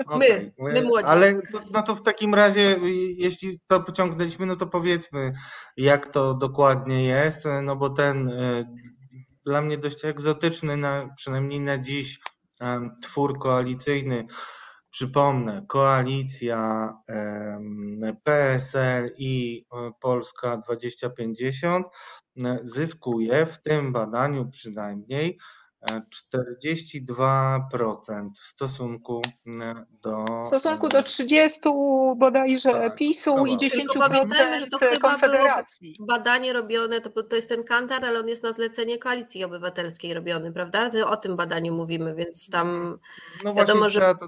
[0.08, 0.54] Okay.
[0.60, 1.08] My, my młodzi.
[1.08, 1.42] Ale
[1.72, 2.80] no to w takim razie,
[3.18, 5.34] jeśli to pociągnęliśmy, no to powiedzmy,
[5.78, 8.66] jak to dokładnie jest, no bo ten y,
[9.46, 12.20] dla mnie dość egzotyczny, na, przynajmniej na dziś,
[13.02, 14.26] twór koalicyjny
[14.94, 16.94] Przypomnę, koalicja
[18.24, 21.86] PSL i e, Polska 2050
[22.46, 25.38] e, zyskuje w tym badaniu przynajmniej
[25.92, 29.22] 42% w stosunku
[30.02, 30.26] do.
[30.44, 31.60] W stosunku do 30
[32.18, 35.96] bodajże tak, PiSu i 10% pamiętajmy, że to Konfederacji.
[36.00, 40.52] badanie robione, to, to jest ten kantar, ale on jest na zlecenie Koalicji Obywatelskiej robiony,
[40.52, 40.90] prawda?
[41.06, 42.98] O tym badaniu mówimy, więc tam
[43.44, 44.28] no wiadomo, że to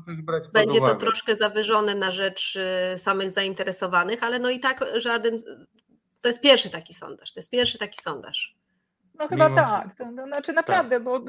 [0.54, 2.58] będzie to troszkę zawyżone na rzecz
[2.96, 5.38] y, samych zainteresowanych, ale no i tak żaden.
[6.22, 7.34] To jest pierwszy taki sondaż.
[7.34, 8.56] To jest pierwszy taki sondaż.
[9.20, 9.96] No chyba Mimo tak.
[9.98, 11.04] To, no, znaczy naprawdę, tak.
[11.04, 11.22] bo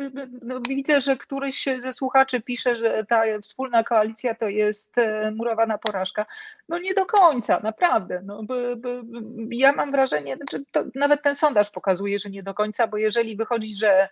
[0.42, 5.78] no, widzę, że któryś ze słuchaczy pisze, że ta wspólna koalicja to jest e, murowana
[5.78, 6.26] porażka.
[6.68, 8.22] No nie do końca, naprawdę.
[8.24, 9.02] No, by, by,
[9.50, 10.64] ja mam wrażenie, znaczy
[10.94, 14.08] nawet ten sondaż pokazuje, że nie do końca, bo jeżeli wychodzi, że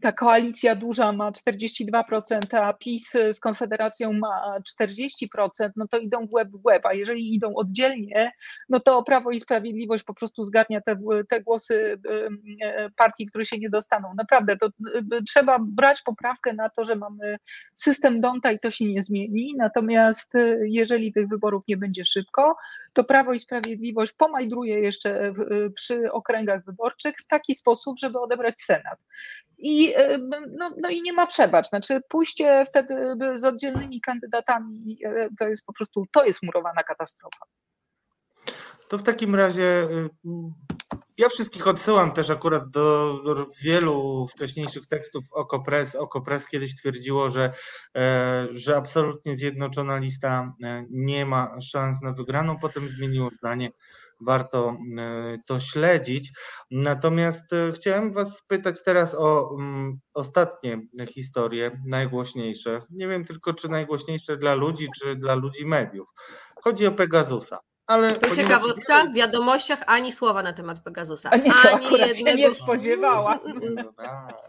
[0.00, 6.32] ta koalicja duża ma 42%, a PiS z Konfederacją ma 40%, no to idą w
[6.32, 8.32] łeb w łeb, a jeżeli idą oddzielnie,
[8.68, 10.96] no to Prawo i Sprawiedliwość po prostu zgarnia te,
[11.28, 11.98] te głosy
[12.62, 14.14] e, partii, które się nie dostaną.
[14.14, 14.68] Naprawdę, to
[15.28, 17.36] trzeba brać poprawkę na to, że mamy
[17.74, 22.56] system Donta i to się nie zmieni, natomiast e, jeżeli tych wyborów nie będzie szybko,
[22.92, 25.34] to Prawo i Sprawiedliwość pomajdruje jeszcze
[25.74, 28.98] przy okręgach wyborczych w taki sposób, żeby odebrać Senat.
[29.62, 30.18] I, e,
[30.58, 31.68] no, no i nie ma przebacz.
[31.68, 37.44] Znaczy pójście wtedy z oddzielnymi kandydatami e, to jest po prostu, to jest murowana katastrofa.
[38.88, 40.08] To w takim razie y,
[41.18, 45.94] ja wszystkich odsyłam też akurat do, wielu wcześniejszych tekstów Okopres.
[45.94, 47.52] Okopres kiedyś twierdziło, że,
[47.96, 50.54] e, że absolutnie zjednoczona lista
[50.90, 53.70] nie ma szans na wygraną, potem zmieniło zdanie
[54.26, 56.32] warto e, to śledzić.
[56.70, 60.80] Natomiast e, chciałem Was spytać teraz o mm, ostatnie
[61.14, 62.82] historie, najgłośniejsze.
[62.90, 66.08] Nie wiem tylko, czy najgłośniejsze dla ludzi, czy dla ludzi mediów.
[66.62, 67.58] Chodzi o Pegasusa.
[67.90, 71.30] Ale to ciekawostka, w wiadomościach ani słowa na temat Pegasusa.
[71.30, 72.14] Ani, ani jednego...
[72.14, 73.38] się nie spodziewała.
[73.76, 73.92] No,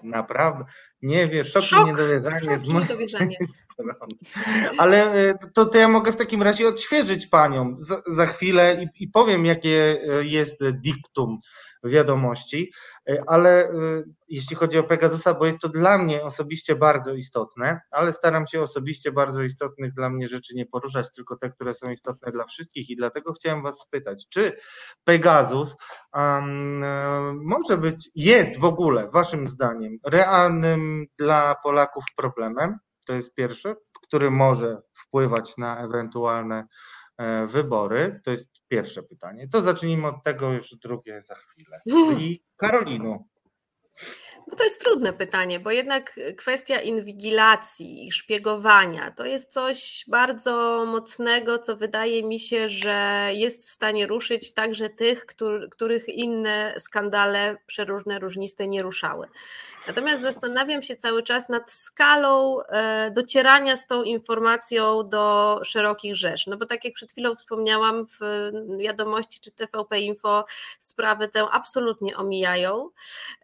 [0.03, 0.65] naprawdę.
[1.01, 2.39] Nie wiesz, szok, szok niedowierzanie.
[2.39, 3.37] Szok niedowierzanie.
[4.77, 9.03] Ale e, to, to ja mogę w takim razie odświeżyć panią za, za chwilę i,
[9.03, 11.39] i powiem, jakie e, jest diktum
[11.83, 12.71] wiadomości,
[13.09, 13.71] e, ale
[14.27, 18.61] jeśli chodzi o Pegasusa, bo jest to dla mnie osobiście bardzo istotne, ale staram się
[18.61, 22.89] osobiście bardzo istotnych dla mnie rzeczy nie poruszać, tylko te, które są istotne dla wszystkich
[22.89, 24.57] i dlatego chciałem Was spytać, czy
[25.03, 25.75] Pegasus
[26.13, 32.77] um, może być, jest w ogóle Waszym zdaniem realnym dla Polaków problemem?
[33.07, 36.67] To jest pierwsze, który może wpływać na ewentualne
[37.47, 38.21] wybory?
[38.23, 39.47] To jest pierwsze pytanie.
[39.47, 41.81] To zacznijmy od tego, już drugie za chwilę.
[42.09, 43.27] Czyli Karolinu,
[44.47, 50.85] no to jest trudne pytanie, bo jednak kwestia inwigilacji i szpiegowania to jest coś bardzo
[50.85, 55.25] mocnego, co wydaje mi się, że jest w stanie ruszyć także tych,
[55.71, 59.27] których inne skandale przeróżne, różniste nie ruszały.
[59.87, 66.47] Natomiast zastanawiam się cały czas nad skalą e, docierania z tą informacją do szerokich rzesz.
[66.47, 68.19] No bo tak jak przed chwilą wspomniałam, w
[68.79, 70.45] wiadomości czy TVP Info
[70.79, 72.89] sprawy tę absolutnie omijają.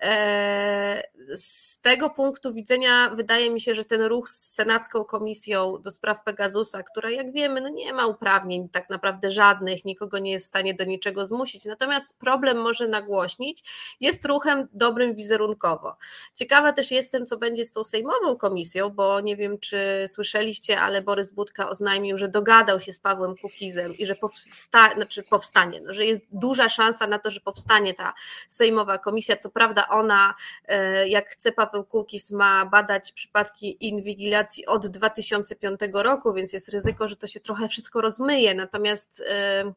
[0.01, 0.86] E,
[1.35, 6.23] z tego punktu widzenia wydaje mi się, że ten ruch z Senacką Komisją do spraw
[6.23, 10.49] Pegasusa, która jak wiemy, no nie ma uprawnień tak naprawdę żadnych, nikogo nie jest w
[10.49, 13.63] stanie do niczego zmusić, natomiast problem może nagłośnić,
[13.99, 15.95] jest ruchem dobrym wizerunkowo.
[16.33, 21.01] Ciekawa też jestem, co będzie z tą Sejmową Komisją, bo nie wiem, czy słyszeliście, ale
[21.01, 25.93] Borys Budka oznajmił, że dogadał się z Pawłem Kukizem i że powsta znaczy powstanie, no,
[25.93, 28.13] że jest duża szansa na to, że powstanie ta
[28.47, 29.37] Sejmowa Komisja.
[29.37, 30.35] Co prawda ona,
[30.65, 30.76] e,
[31.07, 37.15] jak chce Paweł Kukiz, ma badać przypadki inwigilacji od 2005 roku, więc jest ryzyko, że
[37.15, 38.55] to się trochę wszystko rozmyje.
[38.55, 39.73] Natomiast e,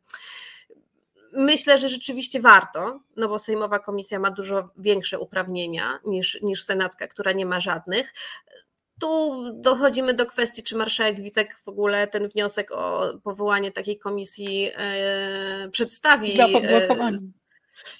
[1.32, 7.06] Myślę, że rzeczywiście warto, no bo Sejmowa Komisja ma dużo większe uprawnienia niż, niż Senacka,
[7.06, 8.14] która nie ma żadnych.
[9.00, 14.70] Tu dochodzimy do kwestii, czy marszałek Wicek w ogóle ten wniosek o powołanie takiej komisji
[14.76, 16.34] e, przedstawi.
[16.34, 17.18] Dla podgłosowania.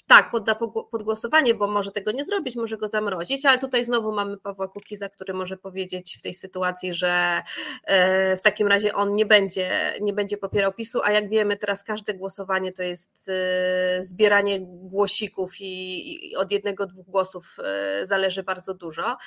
[0.07, 0.55] Tak, podda
[0.91, 4.67] pod głosowanie, bo może tego nie zrobić, może go zamrozić, ale tutaj znowu mamy Pawła
[4.67, 7.41] Kukiza, który może powiedzieć w tej sytuacji, że
[7.83, 11.83] e, w takim razie on nie będzie, nie będzie popierał PiSu, a jak wiemy teraz
[11.83, 18.73] każde głosowanie to jest e, zbieranie głosików i od jednego, dwóch głosów e, zależy bardzo
[18.73, 19.17] dużo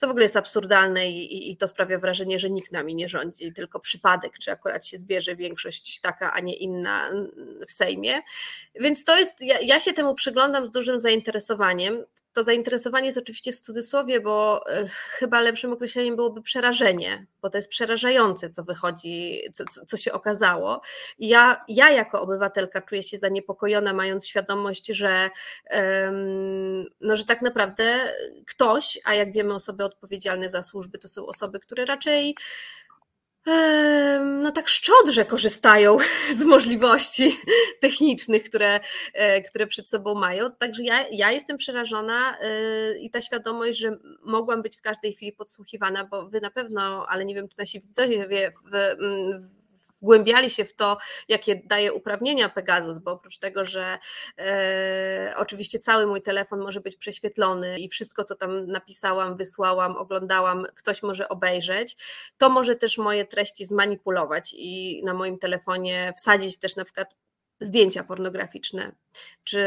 [0.00, 3.52] co w ogóle jest absurdalne i, i, to sprawia wrażenie, że nikt nami nie rządzi,
[3.52, 7.10] tylko przypadek, czy akurat się zbierze większość taka, a nie inna
[7.68, 8.20] w Sejmie.
[8.74, 12.04] Więc to jest, ja, ja się temu przyglądam z dużym zainteresowaniem.
[12.32, 17.58] To zainteresowanie jest oczywiście w cudzysłowie, bo e, chyba lepszym określeniem byłoby przerażenie, bo to
[17.58, 20.80] jest przerażające, co wychodzi, co, co się okazało.
[21.18, 25.30] Ja, ja jako obywatelka czuję się zaniepokojona, mając świadomość, że,
[27.00, 28.14] no, że tak naprawdę
[28.46, 32.34] ktoś, a jak wiemy, osoby odpowiedzialne za służby to są osoby, które raczej
[34.20, 35.98] no tak szczodrze korzystają
[36.38, 37.40] z możliwości
[37.80, 38.80] technicznych, które,
[39.14, 40.50] e, które przed sobą mają.
[40.50, 45.32] Także ja, ja jestem przerażona e, i ta świadomość, że mogłam być w każdej chwili
[45.32, 48.70] podsłuchiwana, bo wy na pewno, ale nie wiem, czy nasi widzowie w,
[49.46, 49.59] w
[50.02, 50.98] wgłębiali się w to,
[51.28, 53.98] jakie daje uprawnienia Pegasus, bo oprócz tego, że
[54.38, 60.66] e, oczywiście cały mój telefon może być prześwietlony i wszystko, co tam napisałam, wysłałam, oglądałam,
[60.74, 61.96] ktoś może obejrzeć,
[62.38, 67.14] to może też moje treści zmanipulować i na moim telefonie wsadzić też na przykład
[67.60, 68.92] zdjęcia pornograficzne,
[69.44, 69.60] czy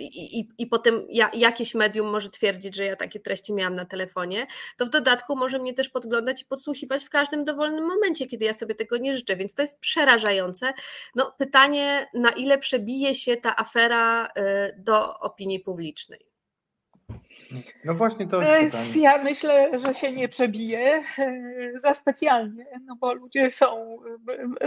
[0.00, 3.84] i, i, i potem ja, jakieś medium może twierdzić, że ja takie treści miałam na
[3.84, 4.46] telefonie,
[4.76, 8.54] to w dodatku może mnie też podglądać i podsłuchiwać w każdym dowolnym momencie, kiedy ja
[8.54, 10.72] sobie tego nie życzę, więc to jest przerażające.
[11.14, 14.30] No, pytanie, na ile przebije się ta afera y,
[14.78, 16.37] do opinii publicznej.
[17.84, 18.40] No właśnie to.
[18.96, 21.32] Ja myślę, że się nie przebije e,
[21.74, 23.98] za specjalnie, no bo ludzie są,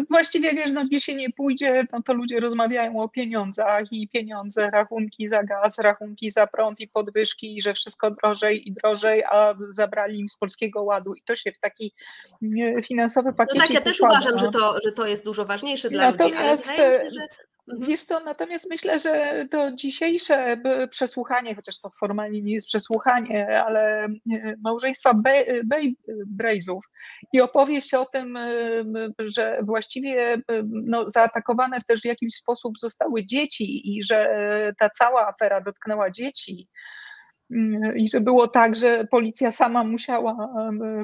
[0.10, 4.70] właściwie wiesz, no gdzie się nie pójdzie, no to ludzie rozmawiają o pieniądzach i pieniądze,
[4.70, 9.56] rachunki za gaz, rachunki za prąd i podwyżki i że wszystko drożej i drożej, a
[9.70, 11.94] zabrali im z Polskiego Ładu i to się w taki
[12.88, 13.56] finansowy pakiet.
[13.56, 16.38] No tak, ja też uważam, że to, że to jest dużo ważniejsze dla Natomiast, ludzi,
[16.38, 17.51] ale wydaje mi się, że Mhm.
[17.68, 20.58] Wiesz co, natomiast myślę, że to dzisiejsze
[20.90, 24.10] przesłuchanie, chociaż to formalnie nie jest przesłuchanie, ale e,
[24.64, 25.44] małżeństwa Be
[26.28, 26.86] Brejzów
[27.34, 28.50] i opowieść o tym, e,
[29.20, 35.28] że właściwie e, no, zaatakowane też w jakiś sposób zostały dzieci i że ta cała
[35.28, 36.68] afera dotknęła dzieci,
[37.52, 40.50] mm, i że było tak, że policja sama musiała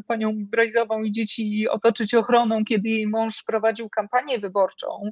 [0.07, 5.11] panią Brejzową i dzieci otoczyć ochroną, kiedy jej mąż prowadził kampanię wyborczą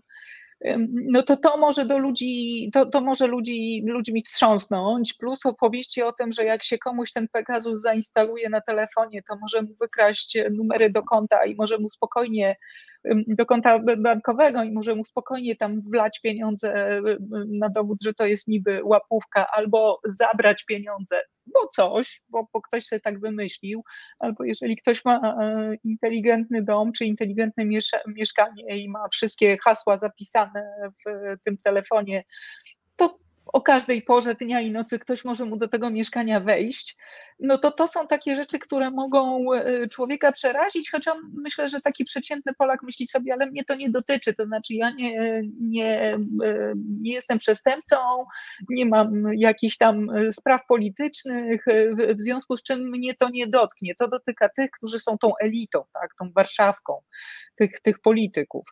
[0.89, 6.11] no to to może do ludzi, to, to może ludzi, ludźmi wstrząsnąć, plus opowieści o
[6.11, 10.89] tym, że jak się komuś ten Pegasus zainstaluje na telefonie, to może mu wykraść numery
[10.89, 12.55] do konta i może mu spokojnie
[13.27, 17.01] do konta bankowego i może mu spokojnie tam wlać pieniądze
[17.59, 22.85] na dowód, że to jest niby łapówka, albo zabrać pieniądze, bo coś, bo, bo ktoś
[22.85, 23.83] sobie tak wymyślił,
[24.19, 27.65] albo jeżeli ktoś ma e, inteligentny dom czy inteligentne
[28.07, 32.23] mieszkanie i ma wszystkie hasła zapisane w tym telefonie,
[33.55, 36.97] o każdej porze dnia i nocy ktoś może mu do tego mieszkania wejść,
[37.39, 41.81] no to to są takie rzeczy, które mogą e, człowieka przerazić, choć on myślę, że
[41.81, 46.13] taki przeciętny Polak myśli sobie, ale mnie to nie dotyczy, to znaczy ja nie, nie,
[46.13, 46.17] e,
[47.01, 47.97] nie jestem przestępcą,
[48.69, 51.65] nie mam jakichś tam spraw politycznych,
[52.17, 53.95] w związku z czym mnie to nie dotknie.
[53.95, 57.01] To dotyka tych, którzy są tą elitą, tak, tą Warszawką
[57.55, 58.65] tych, tych polityków.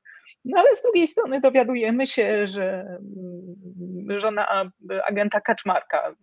[0.45, 4.72] No ale z drugiej strony dowiadujemy się, że mm, żona
[5.07, 6.15] agenta Kaczmarka,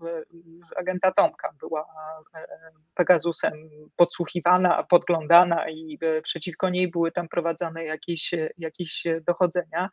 [0.76, 1.86] agenta Tomka była
[2.34, 2.46] e,
[2.94, 3.52] Pegasusem
[3.96, 9.88] podsłuchiwana, podglądana i e, przeciwko niej były tam prowadzone jakieś, jakieś dochodzenia.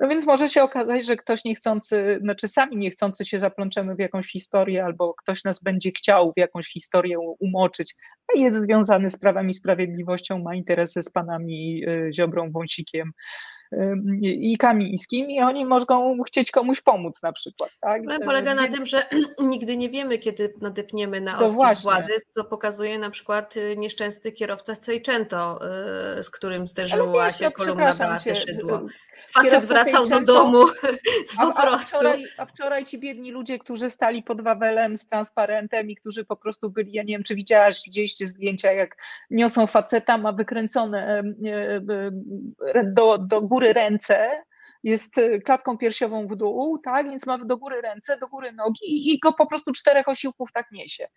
[0.00, 4.26] No więc może się okazać, że ktoś niechcący, znaczy sami niechcący się zaplączemy w jakąś
[4.26, 7.94] historię albo ktoś nas będzie chciał w jakąś historię umoczyć,
[8.28, 13.12] a jest związany z prawem i sprawiedliwością, ma interesy z panami e, Ziobrą, Wąsikiem,
[14.22, 17.70] i Kamińskim i oni mogą chcieć komuś pomóc na przykład.
[17.80, 18.02] Tak?
[18.02, 18.70] Problem polega Więc...
[18.70, 19.02] na tym, że
[19.52, 24.74] nigdy nie wiemy, kiedy nadepniemy na odcisk władzy, co pokazuje na przykład y, nieszczęsny kierowca
[24.74, 25.60] z Seicento,
[26.18, 28.80] y, z którym zderzyła wiesz, się kolumna Beaty Szydło
[29.34, 30.64] facet wracał do domu.
[31.38, 35.96] A, a, wczoraj, a, wczoraj, ci biedni ludzie, którzy stali pod Wawelem z transparentem i
[35.96, 38.96] którzy po prostu byli, ja nie wiem, czy widziałaś, widzieliście zdjęcia, jak
[39.30, 41.22] niosą faceta, ma wykręcone
[42.84, 44.30] do, do góry ręce,
[44.84, 49.12] jest y, klatką piersiową w dół, tak, więc ma do góry ręce, do góry nogi
[49.12, 51.08] i, go po prostu czterech osiłków tak niesie.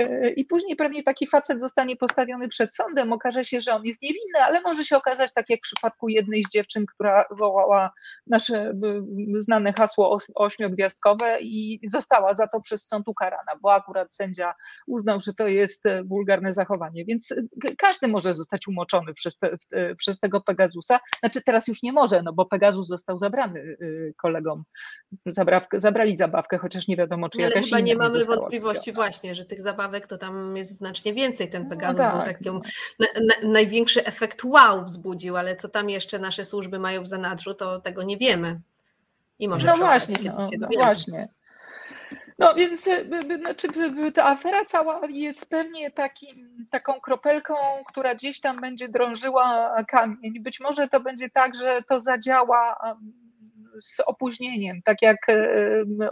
[0.00, 4.02] Y, I później pewnie taki facet zostanie postawiony przed sądem, okaże się, że on jest
[4.02, 7.90] niewinny, ale może się okazać tak jak w przypadku jednej z dziewczyn, która wołała
[8.26, 8.74] nasze
[9.38, 14.54] znane hasło ośmiogwiazdkowe i została za to przez sąd ukarana, bo akurat sędzia
[14.86, 17.36] uznał, że to jest e, wulgarne zachowanie, więc e,
[17.78, 19.56] każdy może zostać umoczony przez, te,
[19.96, 24.14] przez tego Pegasusa, znaczy teraz już nie może, no bo Pegasus został został zabrany y,
[24.16, 24.64] kolegom.
[25.26, 29.44] Zabrawkę, zabrali zabawkę, chociaż nie wiadomo, czy Ale jakaś chyba nie mamy wątpliwości właśnie, że
[29.44, 31.48] tych zabawek to tam jest znacznie więcej.
[31.48, 32.42] Ten no Pegasus no tak.
[32.42, 37.02] był taki na, na, największy efekt wow wzbudził, ale co tam jeszcze nasze służby mają
[37.02, 38.60] w zanadrzu, to tego nie wiemy.
[39.38, 41.28] I może no właśnie, no, no właśnie.
[42.38, 43.10] No więc y,
[43.40, 43.68] znaczy,
[44.14, 47.54] ta afera cała jest pewnie takim, taką kropelką,
[47.88, 50.40] która gdzieś tam będzie drążyła kamień.
[50.42, 52.76] Być może to będzie tak, że to zadziała
[53.80, 55.16] z opóźnieniem, tak jak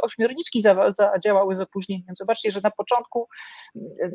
[0.03, 2.17] ośmiorniczki zadziałały z opóźnieniem.
[2.19, 3.29] Zobaczcie, że na początku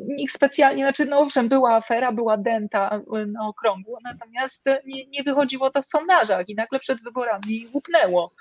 [0.06, 5.70] nikt specjalnie, znaczy no owszem, była afera, była denta na okrągło, natomiast nie, nie wychodziło
[5.70, 8.32] to w sondażach i nagle przed wyborami łupnęło.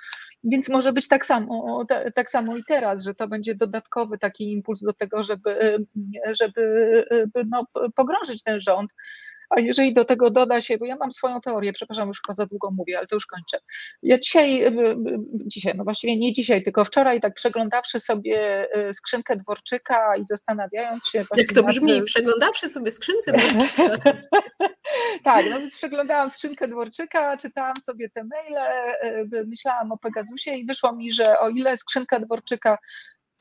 [0.44, 1.86] Więc może być tak samo,
[2.16, 5.86] tak samo i teraz, że to będzie dodatkowy taki impuls do tego, żeby,
[6.42, 7.06] żeby
[7.46, 7.66] no,
[7.96, 8.94] pogrążyć ten rząd.
[9.52, 12.46] A jeżeli do tego doda się, bo ja mam swoją teorię, przepraszam, już chyba za
[12.46, 13.58] długo mówię, ale to już kończę.
[14.04, 14.76] Ja dzisiaj,
[15.34, 21.08] dzisiaj, no właściwie nie dzisiaj, tylko wczoraj, tak przeglądawszy sobie y, skrzynkę Dworczyka i zastanawiając
[21.08, 21.24] się.
[21.38, 22.06] Jak to brzmi, nad...
[22.06, 24.14] przeglądawszy sobie skrzynkę Dworczyka.
[25.24, 28.58] tak, no więc przeglądałam skrzynkę Dworczyka, czytałam sobie te maile,
[29.34, 32.78] y, myślałam o Pegasusie i wyszło mi, że o ile skrzynka Dworczyka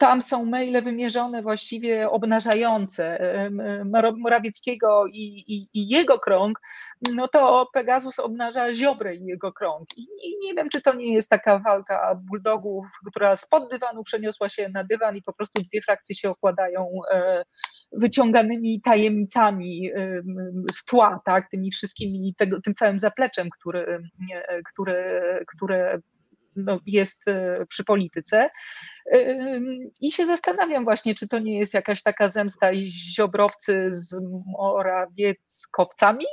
[0.00, 3.18] tam są maile wymierzone właściwie obnażające
[4.16, 6.60] Morawieckiego i, i, i, jego krąg,
[7.14, 9.88] no to Pegasus obnaża Ziobrę i jego krąg.
[9.96, 14.48] I, I, nie wiem, czy to nie jest taka walka bulldogów, która spod dywanu przeniosła
[14.48, 17.42] się na dywan i po prostu dwie frakcje się okładają e,
[17.92, 19.90] wyciąganymi tajemnicami
[20.72, 24.02] z tła, tak, tymi wszystkimi, tego, tym całym zapleczem, który,
[24.72, 25.20] które,
[25.56, 25.98] które
[26.56, 28.50] no, jest e, przy polityce.
[30.00, 36.26] I się zastanawiam właśnie, czy to nie jest jakaś taka zemsta i ziobrowcy z Morawieckowcami,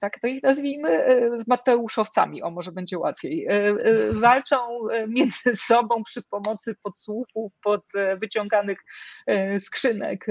[0.00, 1.06] tak to ich nazwijmy,
[1.38, 3.48] z Mateuszowcami, o może będzie łatwiej.
[4.10, 4.56] Walczą
[5.08, 7.84] między sobą przy pomocy podsłuchów, pod
[8.20, 8.78] wyciąganych
[9.60, 10.26] skrzynek,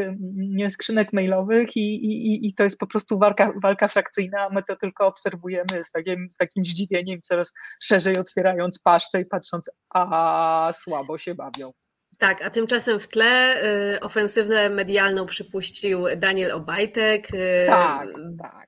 [0.69, 5.07] skrzynek mailowych i, i, i to jest po prostu walka, walka frakcyjna, my to tylko
[5.07, 7.53] obserwujemy z takim, z takim zdziwieniem, coraz
[7.83, 11.73] szerzej otwierając paszczę i patrząc, a słabo się bawią.
[12.21, 13.63] Tak, a tymczasem w tle
[13.95, 17.27] y, ofensywę medialną przypuścił Daniel Obajtek.
[17.33, 18.07] Y, tak,
[18.41, 18.67] tak.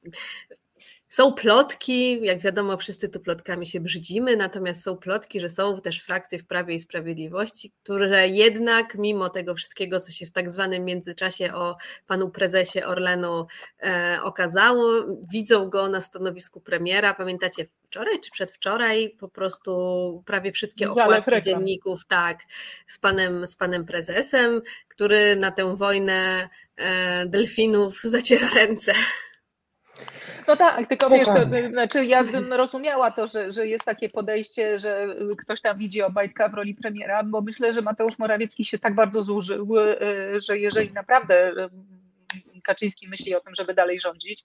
[1.14, 6.02] Są plotki, jak wiadomo, wszyscy tu plotkami się brzydzimy, natomiast są plotki, że są też
[6.02, 10.86] frakcje w Prawie i Sprawiedliwości, które jednak, mimo tego wszystkiego, co się w tak zwanym
[10.86, 11.76] międzyczasie o
[12.08, 13.46] panu prezesie Orlenu
[13.84, 17.14] e, okazało, widzą go na stanowisku premiera.
[17.14, 22.40] Pamiętacie, wczoraj czy przedwczoraj po prostu prawie wszystkie okładki dzienników, tak,
[22.88, 28.94] z panem, z panem prezesem, który na tę wojnę e, delfinów zaciera ręce.
[30.48, 34.80] No tak, tylko wiesz, to, znaczy ja bym rozumiała to, że, że jest takie podejście,
[34.80, 38.96] że ktoś tam widzi Obajtka w roli premiera, bo myślę, że Mateusz Morawiecki się tak
[38.96, 44.44] bardzo zużył, y, że jeżeli naprawdę y, Kaczyński myśli o tym, żeby dalej rządzić,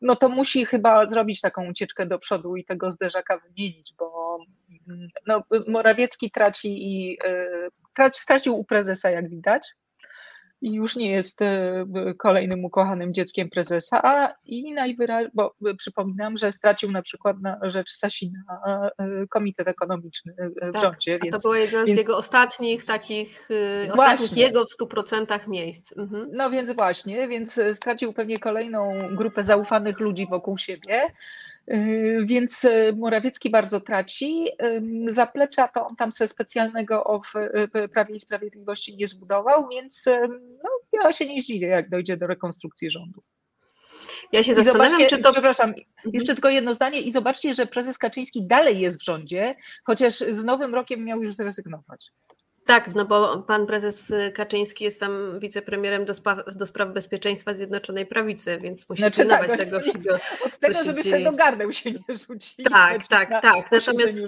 [0.00, 4.38] no to musi chyba zrobić taką ucieczkę do przodu i tego zderzaka wymienić, bo
[5.26, 9.74] no, Morawiecki traci i y, traci, stracił u prezesa, jak widać
[10.60, 11.84] i już nie jest e,
[12.18, 17.58] kolejnym ukochanym dzieckiem prezesa, a i najwyraźniej, bo e, przypominam, że stracił na przykład na
[17.62, 18.40] rzecz Sasina
[18.98, 21.18] e, Komitet Ekonomiczny w tak, rządzie.
[21.22, 25.96] Więc, to była jedna z jego ostatnich takich, właśnie, ostatnich jego w 100% miejsc.
[25.96, 26.28] Mhm.
[26.32, 31.02] No więc właśnie, więc stracił pewnie kolejną grupę zaufanych ludzi wokół siebie.
[31.70, 34.46] Yy, więc e, Morawiecki bardzo traci.
[35.08, 40.04] Zaplecza to on tam sobie specjalnego w Prawie i Sprawiedliwości nie zbudował, więc
[40.64, 43.22] no, ja się nie zdziwię, jak dojdzie do rekonstrukcji rządu.
[44.32, 45.32] Ja się I zastanawiam, czy to.
[45.32, 45.86] Przepraszam, mhm.
[46.12, 47.00] jeszcze tylko jedno zdanie.
[47.00, 49.54] I zobaczcie, że prezes Kaczyński dalej jest w rządzie,
[49.84, 52.10] chociaż z nowym rokiem miał już zrezygnować.
[52.68, 58.06] Tak, no bo pan prezes Kaczyński jest tam wicepremierem do, spraw, do spraw bezpieczeństwa Zjednoczonej
[58.06, 60.14] Prawicy, więc musi znaczy, pilnować tak, tego wszystkiego.
[60.46, 62.68] Od tego, żeby się do gardeł się nie rzucili.
[62.70, 63.72] Tak, tak, na, tak.
[63.72, 64.18] Natomiast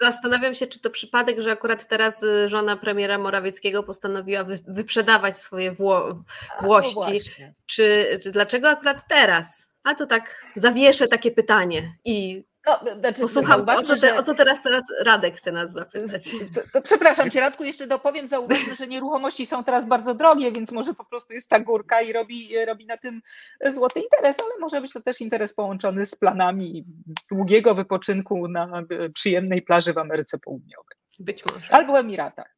[0.00, 5.38] zastanawiam się, czy to przypadek, że akurat teraz y, żona premiera Morawieckiego postanowiła wy, wyprzedawać
[5.38, 6.24] swoje wło,
[6.62, 7.20] włości.
[7.40, 9.68] No czy, czy dlaczego akurat teraz?
[9.82, 14.34] A to tak zawieszę takie pytanie i no, znaczy, Posłucham, o co, te, o co
[14.34, 16.22] teraz, teraz Radek chce nas zapytać.
[16.54, 20.72] To, to, przepraszam Cię Radku, jeszcze dopowiem, zauważmy, że nieruchomości są teraz bardzo drogie, więc
[20.72, 23.20] może po prostu jest ta górka i robi, robi na tym
[23.66, 26.84] złoty interes, ale może być to też interes połączony z planami
[27.30, 28.82] długiego wypoczynku na
[29.14, 30.96] przyjemnej plaży w Ameryce Południowej.
[31.18, 31.74] Być może.
[31.74, 32.53] Albo w Emiratach.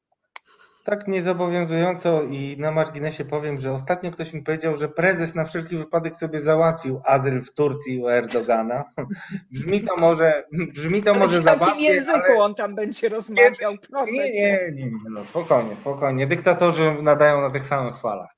[0.86, 5.76] Tak niezobowiązująco i na marginesie powiem, że ostatnio ktoś mi powiedział, że prezes na wszelki
[5.76, 8.84] wypadek sobie załatwił azyl w Turcji u Erdogana.
[9.52, 10.44] Brzmi to może,
[10.74, 11.66] brzmi to może zabawnie.
[11.66, 12.38] W jakim języku ale...
[12.38, 13.74] on tam będzie rozmawiał?
[13.90, 16.26] Proszę nie, nie, nie, no spokojnie, spokojnie.
[16.26, 18.30] Dyktatorzy nadają na tych samych falach.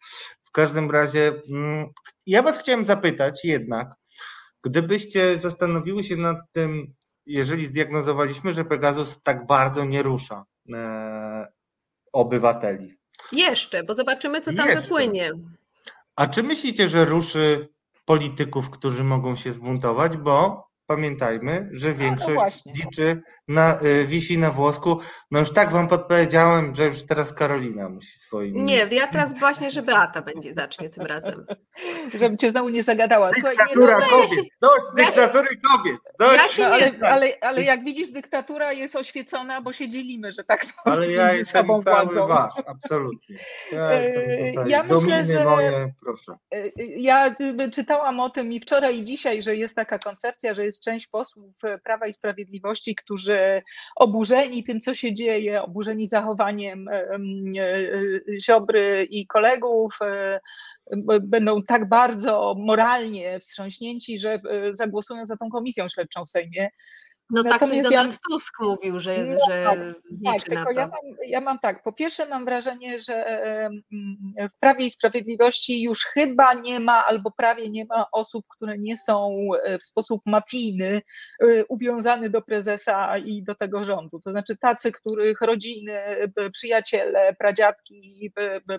[0.44, 1.86] W każdym razie mm,
[2.26, 3.88] ja was chciałem zapytać jednak,
[4.64, 6.86] gdybyście zastanowiły się nad tym,
[7.26, 10.44] jeżeli zdiagnozowaliśmy, że Pegasus tak bardzo nie rusza
[10.74, 11.57] e,
[12.12, 12.98] obywateli.
[13.32, 14.82] Jeszcze, bo zobaczymy, co tam Jeszcze.
[14.82, 15.32] wypłynie.
[16.16, 17.68] A czy myślicie, że ruszy
[18.04, 20.16] polityków, którzy mogą się zbuntować?
[20.16, 25.00] Bo pamiętajmy, że no większość no liczy na, y, wisi na włosku.
[25.30, 28.66] No już tak wam podpowiedziałem, że już teraz Karolina musi swoim.
[28.66, 31.46] Nie, ja teraz właśnie, że Beata będzie zacznie tym razem.
[32.20, 33.30] Żebym cię znowu nie zagadała.
[33.32, 34.30] Słuchaj, dyktatura nie, no, kobiet.
[34.30, 34.42] Ja się...
[34.60, 35.56] Dość ja dyktatury się...
[35.56, 36.00] kobiet.
[36.18, 36.58] Dość.
[36.58, 40.98] Ja ale, ale, ale, jak widzisz, dyktatura jest oświecona, bo się dzielimy, że tak powiem.
[40.98, 42.26] Ale ja jestem cały władzą.
[42.26, 43.38] wasz, absolutnie.
[43.72, 46.38] Ja, e, ja myślę, że moje, proszę.
[46.52, 46.62] E,
[46.96, 47.36] ja
[47.72, 51.54] czytałam o tym i wczoraj i dzisiaj, że jest taka koncepcja, że jest część posłów
[51.84, 53.62] Prawa i Sprawiedliwości, którzy
[53.96, 57.18] oburzeni tym, co się dzieje, oburzeni zachowaniem e, e,
[58.40, 60.40] Ziobry i kolegów, e,
[61.20, 64.40] będą tak bardzo moralnie wstrząśnięci, że
[64.72, 66.70] zagłosują za tą komisją śledczą w Sejmie.
[67.30, 68.18] No tak coś Donald ja...
[68.30, 69.78] Tusk mówił, że, no, że tak,
[70.10, 70.72] liczy tak, na to.
[70.72, 73.24] Ja mam, ja mam tak, po pierwsze mam wrażenie, że
[74.56, 78.96] w Prawie i Sprawiedliwości już chyba nie ma albo prawie nie ma osób, które nie
[78.96, 81.00] są e, w sposób mafijny
[81.40, 84.20] e, uwiązane do prezesa i do tego rządu.
[84.20, 86.00] To znaczy tacy, których rodziny,
[86.52, 88.32] przyjaciele, pradziadki,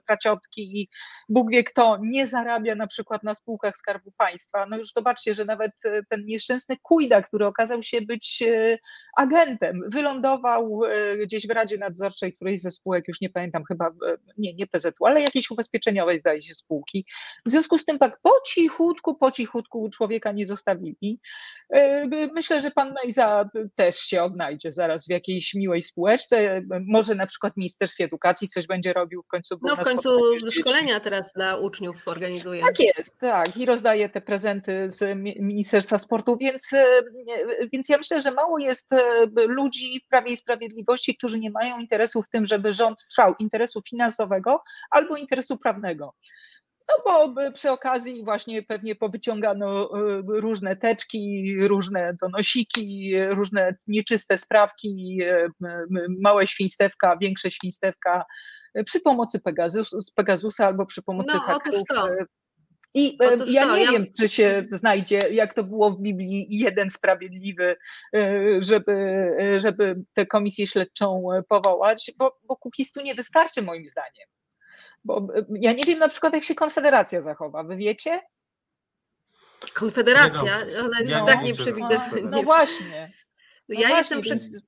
[0.07, 0.89] praciotki,
[1.29, 4.65] Bóg wie kto nie zarabia na przykład na spółkach Skarbu Państwa.
[4.65, 8.77] No już zobaczcie, że nawet e, ten nieszczęsny Kujda, który okazał się być E,
[9.17, 9.81] agentem.
[9.87, 13.91] Wylądował e, gdzieś w Radzie Nadzorczej którejś ze spółek, już nie pamiętam, chyba,
[14.37, 17.05] nie, nie PZU, ale jakiejś ubezpieczeniowej zdaje się spółki.
[17.45, 21.19] W związku z tym tak po cichutku, po cichutku człowieka nie zostawili.
[21.73, 26.61] E, myślę, że pan Mejza też się odnajdzie zaraz w jakiejś miłej spółeczce.
[26.87, 29.59] Może na przykład w Ministerstwie Edukacji coś będzie robił w końcu.
[29.61, 30.09] No w końcu
[30.51, 32.61] szkolenia teraz dla uczniów organizuje.
[32.61, 33.57] Tak jest, tak.
[33.57, 36.71] I rozdaje te prezenty z Ministerstwa Sportu, więc,
[37.73, 38.89] więc ja myślę, że mało jest
[39.35, 43.81] ludzi w Prawie i Sprawiedliwości, którzy nie mają interesu w tym, żeby rząd trwał, interesu
[43.89, 46.13] finansowego albo interesu prawnego.
[46.89, 55.19] No bo przy okazji właśnie pewnie powyciągano e, różne teczki, różne donosiki, różne nieczyste sprawki,
[55.23, 55.49] e,
[56.21, 58.25] małe świństewka, większe świństewka
[58.73, 61.83] e, przy pomocy Pegasus, Pegasusa albo przy pomocy no, hakerów.
[62.93, 63.91] I Otóż ja to, nie ja...
[63.91, 67.75] wiem, czy się znajdzie, jak to było w Biblii, jeden sprawiedliwy,
[68.59, 68.95] żeby,
[69.57, 74.27] żeby tę komisję śledczą powołać, bo, bo Kukistu nie wystarczy moim zdaniem.
[75.03, 77.63] Bo ja nie wiem na przykład, jak się Konfederacja zachowa.
[77.63, 78.21] Wy wiecie?
[79.73, 82.09] Konfederacja, ona jest Ja tak nie nieprzewidywalna.
[82.23, 83.11] No właśnie.
[83.69, 84.29] No ja właśnie, jestem przy...
[84.29, 84.61] więc-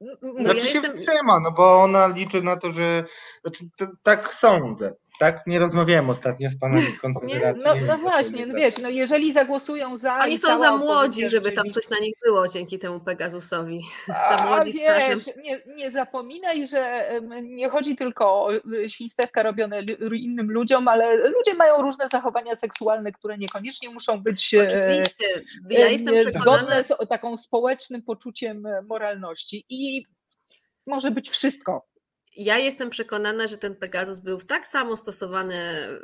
[0.00, 3.04] No Znaczy ja się jestem- wstrzyma, no bo ona liczy na to, że.
[3.42, 3.64] Znaczy,
[4.02, 4.94] tak sądzę.
[5.18, 5.46] Tak?
[5.46, 7.62] Nie rozmawiałem ostatnio z panami z Konfederacji.
[7.64, 10.18] No, nie wiem, no co właśnie, no wiesz, no jeżeli zagłosują za.
[10.18, 13.80] Oni są za młodzi, żeby tam coś na nich było dzięki temu Pegasusowi.
[14.06, 15.08] Za A młodzi strasznym.
[15.08, 17.10] wiesz, nie, nie zapominaj, że
[17.42, 22.56] nie chodzi tylko o y, świństewka robione lu- innym ludziom, ale ludzie mają różne zachowania
[22.56, 25.42] seksualne, które niekoniecznie muszą być e, Oczywiście.
[25.70, 30.04] Ja e, jestem przekonana, zgodne z taką społecznym poczuciem e, moralności i
[30.86, 31.93] może być wszystko.
[32.36, 35.54] Ja jestem przekonana, że ten Pegasus był tak samo stosowany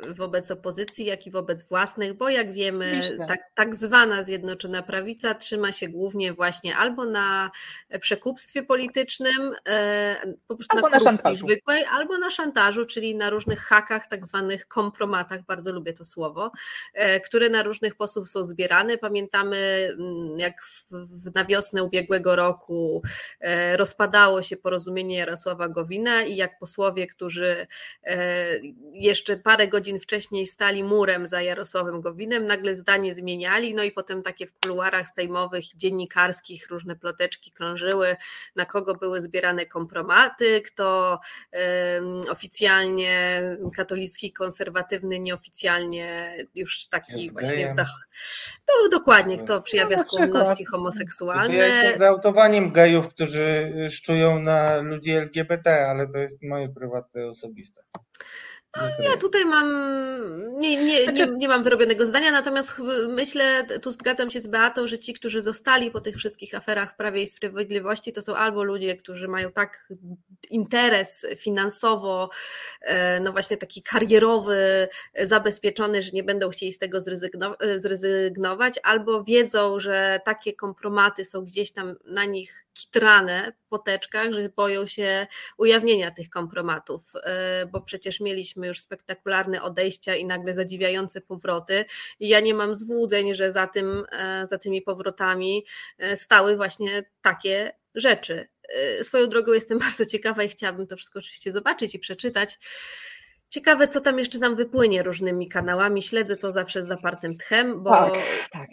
[0.09, 5.71] wobec opozycji, jak i wobec własnych, bo jak wiemy, tak, tak zwana Zjednoczona Prawica trzyma
[5.71, 7.51] się głównie właśnie albo na
[7.99, 10.15] przekupstwie politycznym, e,
[10.47, 11.47] po prostu Albo na korupcji szantażu.
[11.47, 16.51] zwykłej, albo na szantażu, czyli na różnych hakach, tak zwanych kompromatach, bardzo lubię to słowo,
[16.93, 18.97] e, które na różnych sposobów są zbierane.
[18.97, 23.01] Pamiętamy, mm, jak w, w, na wiosnę ubiegłego roku
[23.39, 27.67] e, rozpadało się porozumienie Jarosława Gowina i jak posłowie, którzy
[28.03, 28.17] e,
[28.93, 34.23] jeszcze parę godzin wcześniej stali murem za Jarosławem Gowinem, nagle zdanie zmieniali, no i potem
[34.23, 38.15] takie w kuluarach sejmowych i dziennikarskich różne ploteczki krążyły,
[38.55, 41.19] na kogo były zbierane kompromaty, kto
[41.51, 43.41] em, oficjalnie
[43.75, 48.07] katolicki, konserwatywny, nieoficjalnie już taki właśnie w zach...
[48.67, 50.29] No dokładnie, kto przyjawia na przykład.
[50.29, 51.97] skłonności homoseksualne.
[51.97, 57.83] za autowaniem gejów, którzy szczują na ludzi LGBT, ale to jest moje prywatne, osobiste.
[58.99, 59.69] Ja tutaj mam,
[60.59, 62.71] nie, nie, nie, Znaczy- nie mam wyrobionego zdania, natomiast
[63.09, 66.95] myślę, tu zgadzam się z Beatą, że ci, którzy zostali po tych wszystkich aferach w
[66.95, 69.87] Prawie i Sprawiedliwości, to są albo ludzie, którzy mają tak
[70.49, 72.29] interes finansowo,
[72.81, 78.79] e, no właśnie taki karierowy, e, zabezpieczony, że nie będą chcieli z tego e, zrezygnować,
[78.83, 84.87] albo wiedzą, że takie kompromaty są gdzieś tam na nich kitrane po teczkach, że boją
[84.87, 85.27] się
[85.57, 91.85] ujawnienia tych kompromatów, e, bo przecież mieliśmy już spektakularne odejścia i nagle zadziwiające powroty.
[92.19, 95.65] I ja nie mam złudzeń, że za, tym, e, za tymi powrotami
[95.97, 98.47] e, stały właśnie takie rzeczy.
[98.69, 102.59] E, Swoją drogą jestem bardzo ciekawa i chciałabym to wszystko oczywiście zobaczyć i przeczytać.
[103.49, 106.01] Ciekawe, co tam jeszcze nam wypłynie różnymi kanałami.
[106.01, 108.13] Śledzę to zawsze z zapartym tchem, bo Tak,
[108.51, 108.69] tak.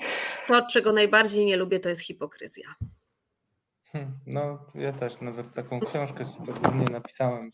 [0.48, 2.74] to, czego najbardziej nie lubię, to jest hipokryzja.
[3.92, 7.50] Hmm, No, ja też nawet taką książkę szczególnie napisałem,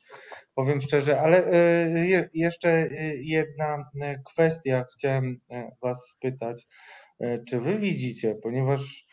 [0.55, 5.40] powiem szczerze, ale e, je, jeszcze e, jedna e, kwestia chciałem
[5.82, 6.66] Was spytać,
[7.48, 9.06] czy Wy widzicie, ponieważ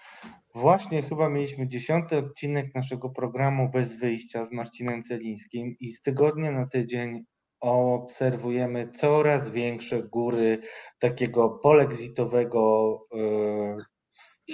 [0.56, 6.52] właśnie chyba mieliśmy dziesiąty odcinek naszego programu Bez Wyjścia z Marcinem Celińskim i z tygodnia
[6.52, 7.26] na tydzień
[7.60, 10.60] obserwujemy coraz większe góry
[11.00, 13.00] takiego polexitowego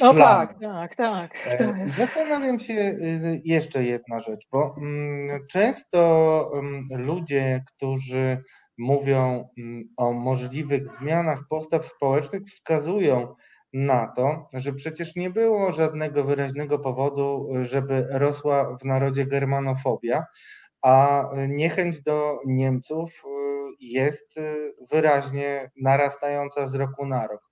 [0.02, 0.48] No szlamu.
[0.48, 1.38] tak, tak, tak.
[1.45, 1.88] E.
[1.98, 8.44] Zastanawiam się y, jeszcze jedna rzecz, bo mm, często mm, ludzie, którzy
[8.78, 13.36] mówią mm, o możliwych zmianach postaw społecznych, wskazują
[13.74, 20.26] na to, że przecież nie było żadnego wyraźnego powodu, żeby rosła w narodzie germanofobia,
[20.82, 23.28] a niechęć do Niemców y,
[23.80, 27.47] jest y, wyraźnie narastająca z roku na rok.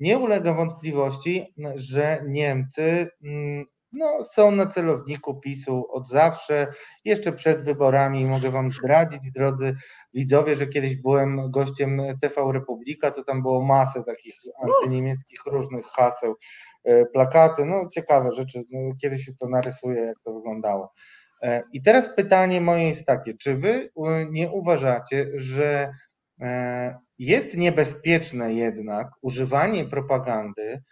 [0.00, 6.66] Nie ulega wątpliwości, że Niemcy mm, no, są na celowniku PiSu od zawsze,
[7.04, 8.26] jeszcze przed wyborami.
[8.26, 9.76] Mogę Wam zdradzić, drodzy
[10.14, 16.36] widzowie, że kiedyś byłem gościem TV Republika, to tam było masę takich antyniemieckich różnych haseł,
[16.84, 20.92] e, plakaty, no ciekawe rzeczy, no, kiedyś się to narysuje, jak to wyglądało.
[21.42, 25.92] E, I teraz pytanie moje jest takie, czy Wy e, nie uważacie, że
[27.20, 30.82] jest niebezpieczne jednak używanie propagandy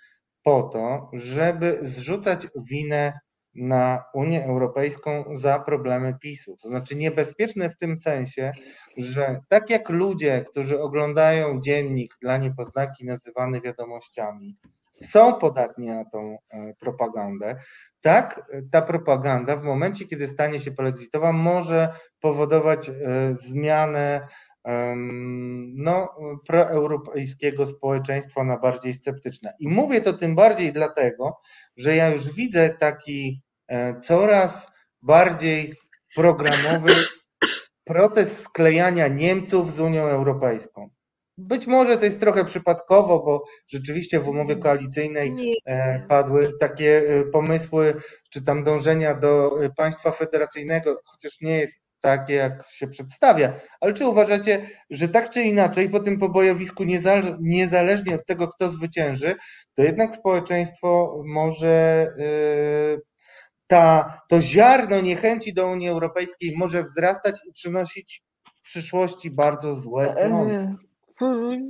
[0.43, 3.19] po to, żeby zrzucać winę
[3.55, 6.57] na Unię Europejską za problemy PiSu.
[6.63, 8.53] To znaczy niebezpieczne w tym sensie,
[8.97, 14.57] że tak jak ludzie, którzy oglądają dziennik dla niepoznaki nazywany wiadomościami,
[15.03, 17.57] są podatni na tą e, propagandę,
[18.01, 22.93] tak e, ta propaganda w momencie, kiedy stanie się polexitowa, może powodować e,
[23.35, 24.29] zmianę
[25.75, 26.15] no,
[26.47, 29.55] proeuropejskiego społeczeństwa na bardziej sceptyczne.
[29.59, 31.41] I mówię to tym bardziej dlatego,
[31.77, 34.73] że ja już widzę taki e, coraz
[35.03, 35.75] bardziej
[36.15, 36.93] programowy
[37.85, 40.91] proces sklejania Niemców z Unią Europejską.
[41.39, 47.25] Być może to jest trochę przypadkowo, bo rzeczywiście w umowie koalicyjnej e, padły takie e,
[47.25, 47.95] pomysły,
[48.31, 53.61] czy tam dążenia do państwa federacyjnego, chociaż nie jest takie, jak się przedstawia.
[53.81, 56.85] Ale czy uważacie, że tak czy inaczej po tym pobojowisku,
[57.41, 59.35] niezależnie od tego, kto zwycięży,
[59.75, 63.03] to jednak społeczeństwo może yy,
[63.66, 68.23] ta, to ziarno niechęci do Unii Europejskiej może wzrastać i przynosić
[68.55, 70.77] w przyszłości bardzo złe plony?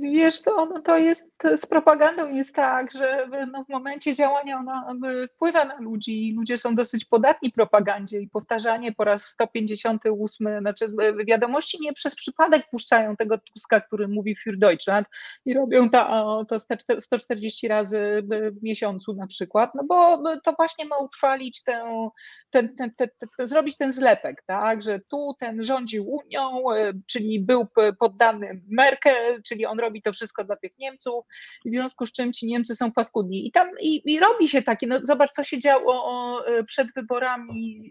[0.01, 4.93] Wiesz co, no to jest z propagandą jest tak, że no w momencie działania ona
[5.35, 10.85] wpływa na ludzi i ludzie są dosyć podatni propagandzie i powtarzanie po raz 158, znaczy
[11.25, 15.07] wiadomości nie przez przypadek puszczają tego Tuska, który mówi für Deutschland
[15.45, 16.59] i robią to, to
[16.99, 18.23] 140 razy
[18.61, 22.09] w miesiącu na przykład, no bo to właśnie ma utrwalić ten,
[22.49, 26.63] ten, ten, ten zrobić ten zlepek, tak, że tu ten rządził Unią,
[27.07, 27.67] czyli był
[27.99, 31.25] poddany Merkel, czyli on robi to wszystko dla tych Niemców,
[31.65, 33.47] w związku z czym ci Niemcy są paskudni.
[33.47, 37.89] I tam i, i robi się takie, no zobacz, co się działo e, przed wyborami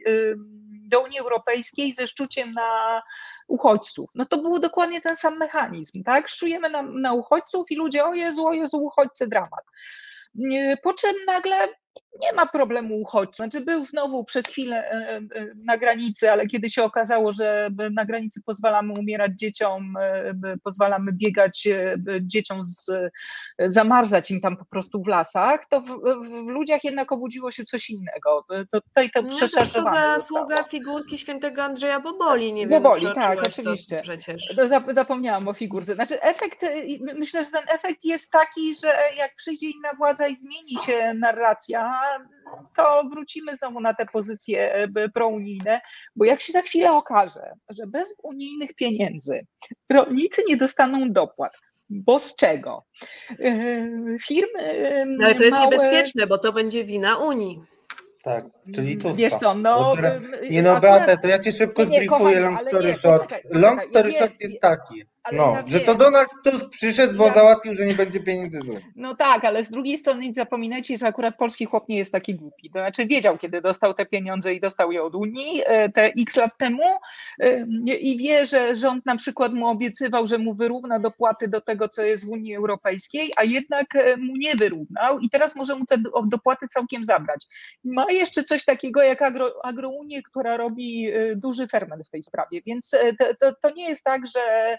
[0.89, 3.03] do Unii Europejskiej ze szczuciem na
[3.49, 4.11] uchodźców.
[4.15, 6.29] No to był dokładnie ten sam mechanizm, tak?
[6.29, 9.65] Szczujemy na, na uchodźców i ludzie, o Jezu, o Jezu, uchodźcy, dramat.
[10.83, 11.69] Po czym nagle
[12.21, 13.37] nie ma problemu uchodźców.
[13.37, 18.05] Znaczy był znowu przez chwilę e, e, na granicy, ale kiedy się okazało, że na
[18.05, 20.35] granicy pozwalamy umierać dzieciom, e,
[20.65, 21.69] pozwalamy biegać
[22.21, 22.91] dzieciom, z,
[23.69, 25.87] zamarzać im tam po prostu w lasach, to w,
[26.45, 28.45] w ludziach jednak obudziło się coś innego.
[28.71, 29.31] To tutaj to no,
[29.75, 34.01] To zasługa figurki świętego Andrzeja Boboli, nie Boboli, wiem, tak, oczywiście.
[34.03, 34.57] przecież.
[34.93, 35.95] Zapomniałam o figurce.
[35.95, 36.67] Znaczy efekt,
[37.19, 41.88] myślę, że ten efekt jest taki, że jak przyjdzie inna władza i zmieni się narracja,
[42.77, 45.81] to wrócimy znowu na te pozycje e, prounijne,
[46.17, 49.47] bo jak się za chwilę okaże, że bez unijnych pieniędzy
[49.91, 51.53] rolnicy nie dostaną dopłat,
[51.91, 52.85] bo z czego?
[53.31, 53.57] E,
[54.27, 55.05] firmy.
[55.07, 55.71] No ale to jest małe...
[55.71, 57.61] niebezpieczne, bo to będzie wina Unii.
[58.23, 58.45] Tak,
[58.75, 59.93] czyli to Wiesz co, no...
[59.97, 61.07] Teraz, nie no, akurat...
[61.07, 63.35] Beata, to ja ci szybko zbriefuję long story short.
[63.51, 67.35] Long story short jest taki, no, ja że to Donald Tusk przyszedł, bo ja...
[67.35, 71.07] załatwił, że nie będzie pieniędzy z No tak, ale z drugiej strony nie zapominajcie, że
[71.07, 72.71] akurat polski chłop nie jest taki głupi.
[72.71, 76.37] To znaczy wiedział, kiedy dostał te pieniądze i dostał je od Unii e, te x
[76.37, 76.83] lat temu
[77.41, 81.89] e, i wie, że rząd na przykład mu obiecywał, że mu wyrówna dopłaty do tego,
[81.89, 85.87] co jest w Unii Europejskiej, a jednak e, mu nie wyrównał i teraz może mu
[85.87, 85.97] te
[86.27, 87.47] dopłaty całkiem zabrać.
[87.85, 92.91] Ma jeszcze coś takiego jak agro, Agrounię, która robi duży ferment w tej sprawie, więc
[93.19, 94.77] to, to, to nie jest tak, że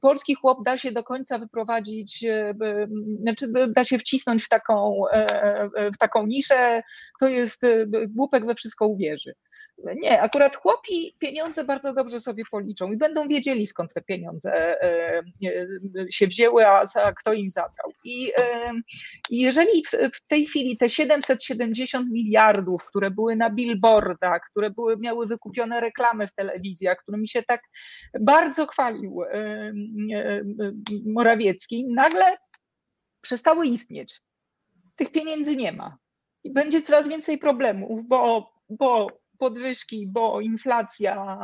[0.00, 2.54] polski chłop da się do końca wyprowadzić, e,
[3.20, 5.26] znaczy da się wcisnąć w taką, e,
[5.76, 6.82] e, w taką niszę,
[7.20, 7.62] to jest
[8.08, 9.34] głupek we wszystko uwierzy.
[10.02, 14.76] Nie, akurat chłopi pieniądze bardzo dobrze sobie policzą i będą wiedzieli skąd te pieniądze
[16.10, 17.92] się wzięły, a kto im zabrał.
[18.04, 18.30] I,
[19.30, 19.82] jeżeli
[20.14, 26.26] w tej chwili te 770 miliardów, które były na billboardach, które były, miały wykupione reklamy
[26.26, 27.60] w telewizjach, którymi się tak
[28.20, 29.22] bardzo chwalił
[31.06, 32.36] Morawiecki, nagle
[33.20, 34.20] przestały istnieć.
[34.96, 35.98] Tych pieniędzy nie ma.
[36.44, 41.38] I będzie coraz więcej problemów, bo, bo podwyżki, bo inflacja,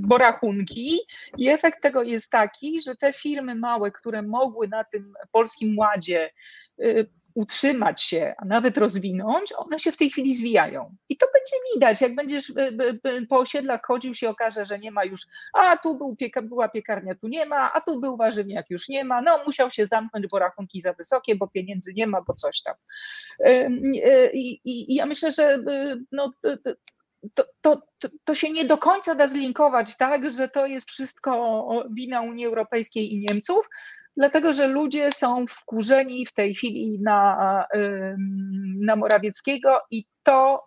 [0.00, 0.98] bo rachunki.
[1.38, 6.30] I efekt tego jest taki, że te firmy małe, które mogły na tym polskim ładzie
[7.34, 10.96] utrzymać się, a nawet rozwinąć, one się w tej chwili zwijają.
[11.08, 12.52] I to będzie widać, jak będziesz
[13.28, 15.20] po osiedlach chodził, się okaże, że nie ma już,
[15.52, 19.04] a tu był pieka, była piekarnia, tu nie ma, a tu był warzywniak, już nie
[19.04, 22.62] ma, no musiał się zamknąć, bo rachunki za wysokie, bo pieniędzy nie ma, bo coś
[22.62, 22.74] tam.
[24.32, 25.58] I, i, i ja myślę, że
[26.12, 26.32] no,
[27.34, 27.82] to, to,
[28.24, 33.14] to, się nie do końca da zlinkować, tak, że to jest wszystko wina Unii Europejskiej
[33.14, 33.68] i Niemców,
[34.20, 37.66] dlatego że ludzie są wkurzeni w tej chwili na,
[38.80, 40.64] na Morawieckiego i to,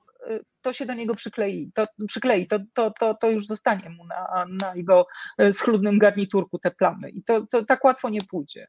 [0.62, 4.46] to się do niego przyklei, to, przyklei, to, to, to, to już zostanie mu na,
[4.62, 5.06] na jego
[5.38, 8.68] e, schludnym garniturku te plamy i to, to tak łatwo nie pójdzie.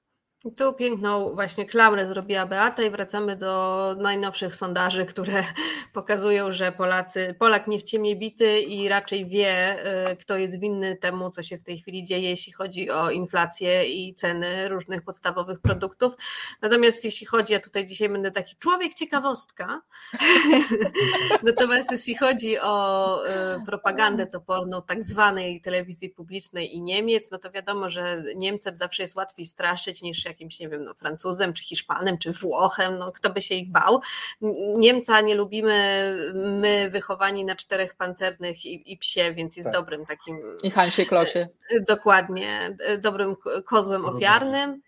[0.51, 5.45] Tu piękną właśnie klamrę zrobiła Beata i wracamy do najnowszych sondaży, które
[5.93, 9.77] pokazują, że Polacy, Polak nie w ciemnie bity i raczej wie,
[10.11, 13.85] y, kto jest winny temu, co się w tej chwili dzieje, jeśli chodzi o inflację
[13.85, 16.15] i ceny różnych podstawowych produktów.
[16.62, 19.83] Natomiast jeśli chodzi, ja tutaj dzisiaj będę taki człowiek ciekawostka,
[21.43, 23.31] natomiast jeśli chodzi o y,
[23.66, 29.16] propagandę toporną tak zwanej telewizji publicznej i Niemiec, no to wiadomo, że Niemcem zawsze jest
[29.16, 33.43] łatwiej straszyć niż jakimś, nie wiem, no, Francuzem, czy Hiszpanem, czy Włochem, no kto by
[33.43, 34.01] się ich bał.
[34.77, 35.74] Niemca nie lubimy
[36.35, 39.74] my wychowani na czterech pancernych i, i psie, więc jest tak.
[39.74, 40.59] dobrym takim...
[40.62, 41.48] I Hansie Klosie.
[41.89, 44.82] Dokładnie, dobrym kozłem ofiarnym.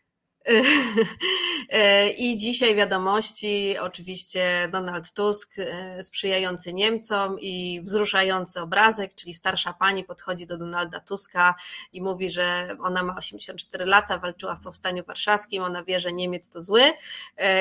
[2.18, 5.54] I dzisiaj wiadomości, oczywiście Donald Tusk
[6.02, 11.54] sprzyjający Niemcom i wzruszający obrazek, czyli starsza pani podchodzi do Donalda Tuska
[11.92, 16.48] i mówi, że ona ma 84 lata, walczyła w powstaniu warszawskim, ona wie, że Niemiec
[16.48, 16.82] to zły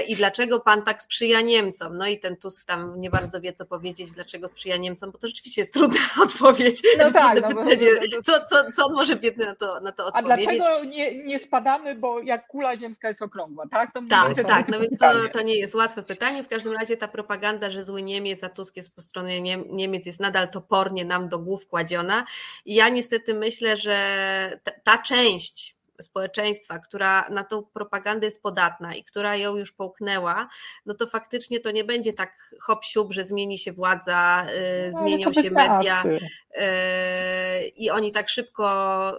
[0.08, 1.98] i dlaczego pan tak sprzyja Niemcom?
[1.98, 5.28] No i ten Tusk tam nie bardzo wie, co powiedzieć, dlaczego sprzyja Niemcom, bo to
[5.28, 6.82] rzeczywiście jest trudna odpowiedź.
[6.98, 7.90] No tak, no, pytanie,
[8.24, 10.48] co, co, co on może biedny na to, na to odpowiedzieć?
[10.48, 13.94] A dlaczego nie, nie spadamy, bo jak kula ziemska jest okrągła, tak?
[13.94, 16.44] To tak, tak, no więc to, to nie jest łatwe pytanie.
[16.44, 20.20] W każdym razie ta propaganda, że zły Niemiec, a Tusk jest po stronie Niemiec jest
[20.20, 22.26] nadal topornie nam do głów kładziona.
[22.66, 28.96] I ja niestety myślę, że ta, ta część społeczeństwa, która na tą propagandę jest podatna
[28.96, 30.48] i która ją już połknęła,
[30.86, 34.98] no to faktycznie to nie będzie tak hop siup, że zmieni się władza, yy, no,
[34.98, 39.12] zmienią się media yy, i oni tak szybko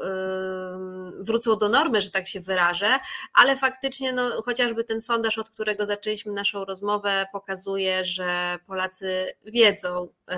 [1.14, 2.98] yy, wrócą do normy, że tak się wyrażę,
[3.34, 10.08] ale faktycznie no, chociażby ten sondaż, od którego zaczęliśmy naszą rozmowę, pokazuje, że Polacy wiedzą,
[10.28, 10.36] yy,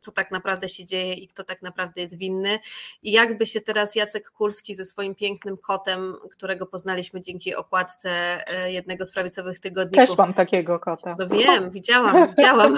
[0.00, 2.58] co tak naprawdę się dzieje i kto tak naprawdę jest winny.
[3.02, 8.10] I jakby się teraz Jacek Kurski ze swoim pięknym pięknym kotem, którego poznaliśmy dzięki okładce
[8.48, 10.08] e, jednego z prawicowych tygodników.
[10.08, 11.16] Też mam takiego kota.
[11.18, 12.76] No wiem, widziałam, widziałam.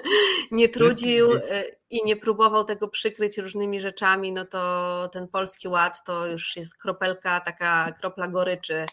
[0.50, 6.04] nie trudził e, i nie próbował tego przykryć różnymi rzeczami, no to ten polski ład
[6.04, 8.86] to już jest kropelka, taka kropla goryczy,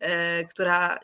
[0.00, 0.98] e, która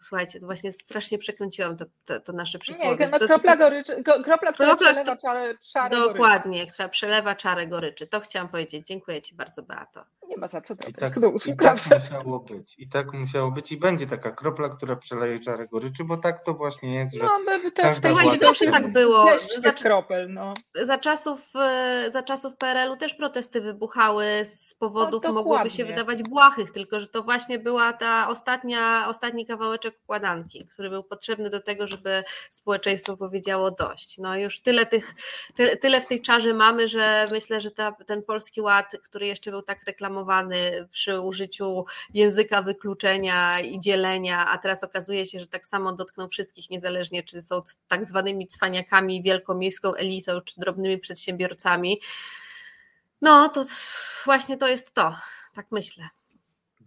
[0.00, 3.04] słuchajcie, to właśnie strasznie przekręciłam to, to, to nasze przysłowie.
[3.04, 6.72] Nie, no, kropla, goryczy, kropla, która kropla, przelewa czarę, czarę Dokładnie, goryczy.
[6.72, 8.06] która przelewa czarę goryczy.
[8.06, 8.86] To chciałam powiedzieć.
[8.86, 10.04] Dziękuję Ci bardzo, Beato.
[10.28, 11.16] Nie ma za co to I tak,
[11.46, 12.74] i tak musiało być.
[12.78, 13.72] I tak musiało być.
[13.72, 17.38] I będzie taka kropla, która przeleje czarę goryczy, bo tak to właśnie jest, że no,
[17.38, 19.26] my te, Słuchajcie, zawsze tak było.
[19.58, 20.54] Za, kropel, no.
[20.82, 26.22] za, czasów, e, za czasów PRL-u też protesty wybuchały z powodów, no, mogłyby się wydawać
[26.22, 31.60] błahych, tylko że to właśnie była ta ostatnia, ostatni kawałeczek układanki, który był potrzebny do
[31.60, 34.18] tego, żeby społeczeństwo powiedziało dość.
[34.18, 35.14] No już tyle tych,
[35.54, 39.50] tyle, tyle w tej czarze mamy, że myślę, że ta, ten polski ład, który jeszcze
[39.50, 40.11] był tak reklamowany,
[40.90, 41.84] przy użyciu
[42.14, 47.42] języka wykluczenia i dzielenia, a teraz okazuje się, że tak samo dotkną wszystkich, niezależnie czy
[47.42, 52.00] są tak zwanymi cwaniakami, wielkomiejską elitą, czy drobnymi przedsiębiorcami.
[53.22, 53.64] No to
[54.24, 55.16] właśnie to jest to,
[55.54, 56.08] tak myślę.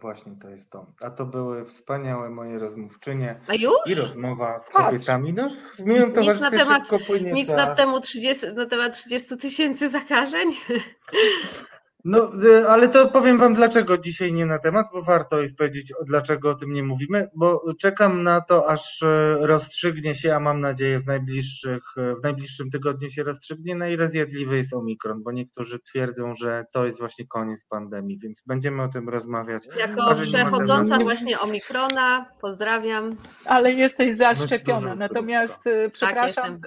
[0.00, 0.86] Właśnie to jest to.
[1.00, 3.40] A to były wspaniałe moje rozmówczynie.
[3.48, 3.74] A już?
[3.86, 5.32] I rozmowa z kobietami.
[5.32, 6.90] No, w miłym nic na temat,
[7.32, 7.56] nic za...
[7.56, 10.48] na, temu 30, na temat 30 tysięcy zakażeń?
[12.08, 15.92] No, y, ale to powiem Wam, dlaczego dzisiaj nie na temat, bo warto jest powiedzieć,
[16.06, 20.60] dlaczego o tym nie mówimy, bo czekam na to, aż e, rozstrzygnie się, a mam
[20.60, 25.78] nadzieję w, najbliższych, w najbliższym tygodniu się rozstrzygnie, na ile zjadliwy jest Omikron, bo niektórzy
[25.78, 29.68] twierdzą, że to jest właśnie koniec pandemii, więc będziemy o tym rozmawiać.
[29.78, 33.16] Jako przechodząca właśnie Omikrona, pozdrawiam.
[33.44, 35.92] Ale jesteś zaszczepiona, no, natomiast tak.
[35.92, 36.60] Przepraszam,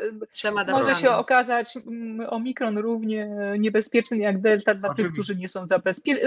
[0.55, 1.77] tak, może się okazać
[2.27, 3.29] Omikron równie
[3.59, 5.03] niebezpieczny jak Delta dla Oczywiście.
[5.03, 5.65] tych, którzy którzy nie są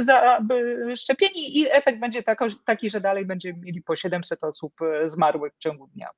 [0.00, 2.22] zaszczepieni i efekt będzie
[2.64, 6.08] taki, że dalej będziemy mieli po 700 osób e, zmarłych w ciągu dnia.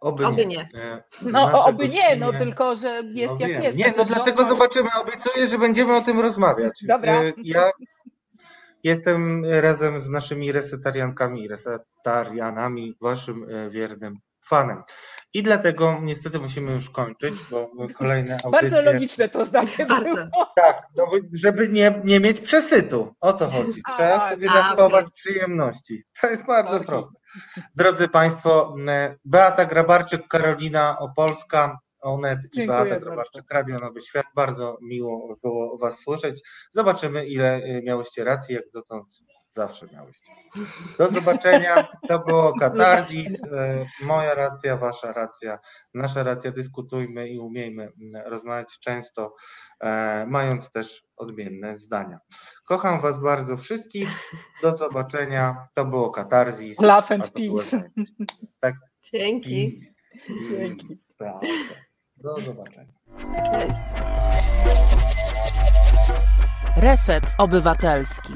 [0.00, 0.56] Oby, oby nie.
[0.56, 0.80] nie.
[0.80, 3.78] E, no, oby nie, no tylko, że jest no, jak jest.
[3.78, 4.88] Nie, no dlatego zobaczymy.
[5.00, 6.84] Obiecuję, że będziemy o tym rozmawiać.
[6.88, 7.22] Dobra.
[7.22, 7.70] E, ja
[8.82, 14.82] jestem razem z naszymi resetariankami i resetarianami waszym wiernym fanem.
[15.34, 18.50] I dlatego niestety musimy już kończyć, bo kolejne audycje...
[18.70, 20.28] Bardzo logiczne to zdanie Bardzo.
[20.56, 23.14] Tak, no, żeby nie, nie mieć przesytu.
[23.20, 23.82] O to chodzi.
[23.96, 25.12] Trzeba a, sobie a, dawkować okay.
[25.14, 26.02] przyjemności.
[26.20, 26.86] To jest bardzo okay.
[26.86, 27.12] proste.
[27.76, 28.76] Drodzy Państwo,
[29.24, 34.26] Beata Grabarczyk, Karolina Opolska, Onet i Beata Grabarczyk, Radio Nowy Świat.
[34.34, 36.40] Bardzo miło było Was słyszeć.
[36.70, 39.06] Zobaczymy, ile y, miałyście racji, jak dotąd
[39.54, 40.32] Zawsze miałyście.
[40.98, 41.88] Do zobaczenia.
[42.08, 43.44] To było katarzis.
[43.44, 45.58] E, moja racja, wasza racja,
[45.94, 46.50] nasza racja.
[46.50, 49.34] Dyskutujmy i umiejmy mm, rozmawiać często,
[49.80, 52.18] e, mając też odmienne zdania.
[52.64, 54.08] Kocham was bardzo wszystkich.
[54.62, 55.68] Do zobaczenia.
[55.74, 56.80] To było katarzis.
[56.80, 57.82] Love and peace.
[58.60, 58.74] Tak.
[59.12, 59.80] Dzięki.
[60.50, 60.98] Dzięki.
[62.16, 62.92] Do zobaczenia.
[66.76, 68.32] Reset Obywatelski.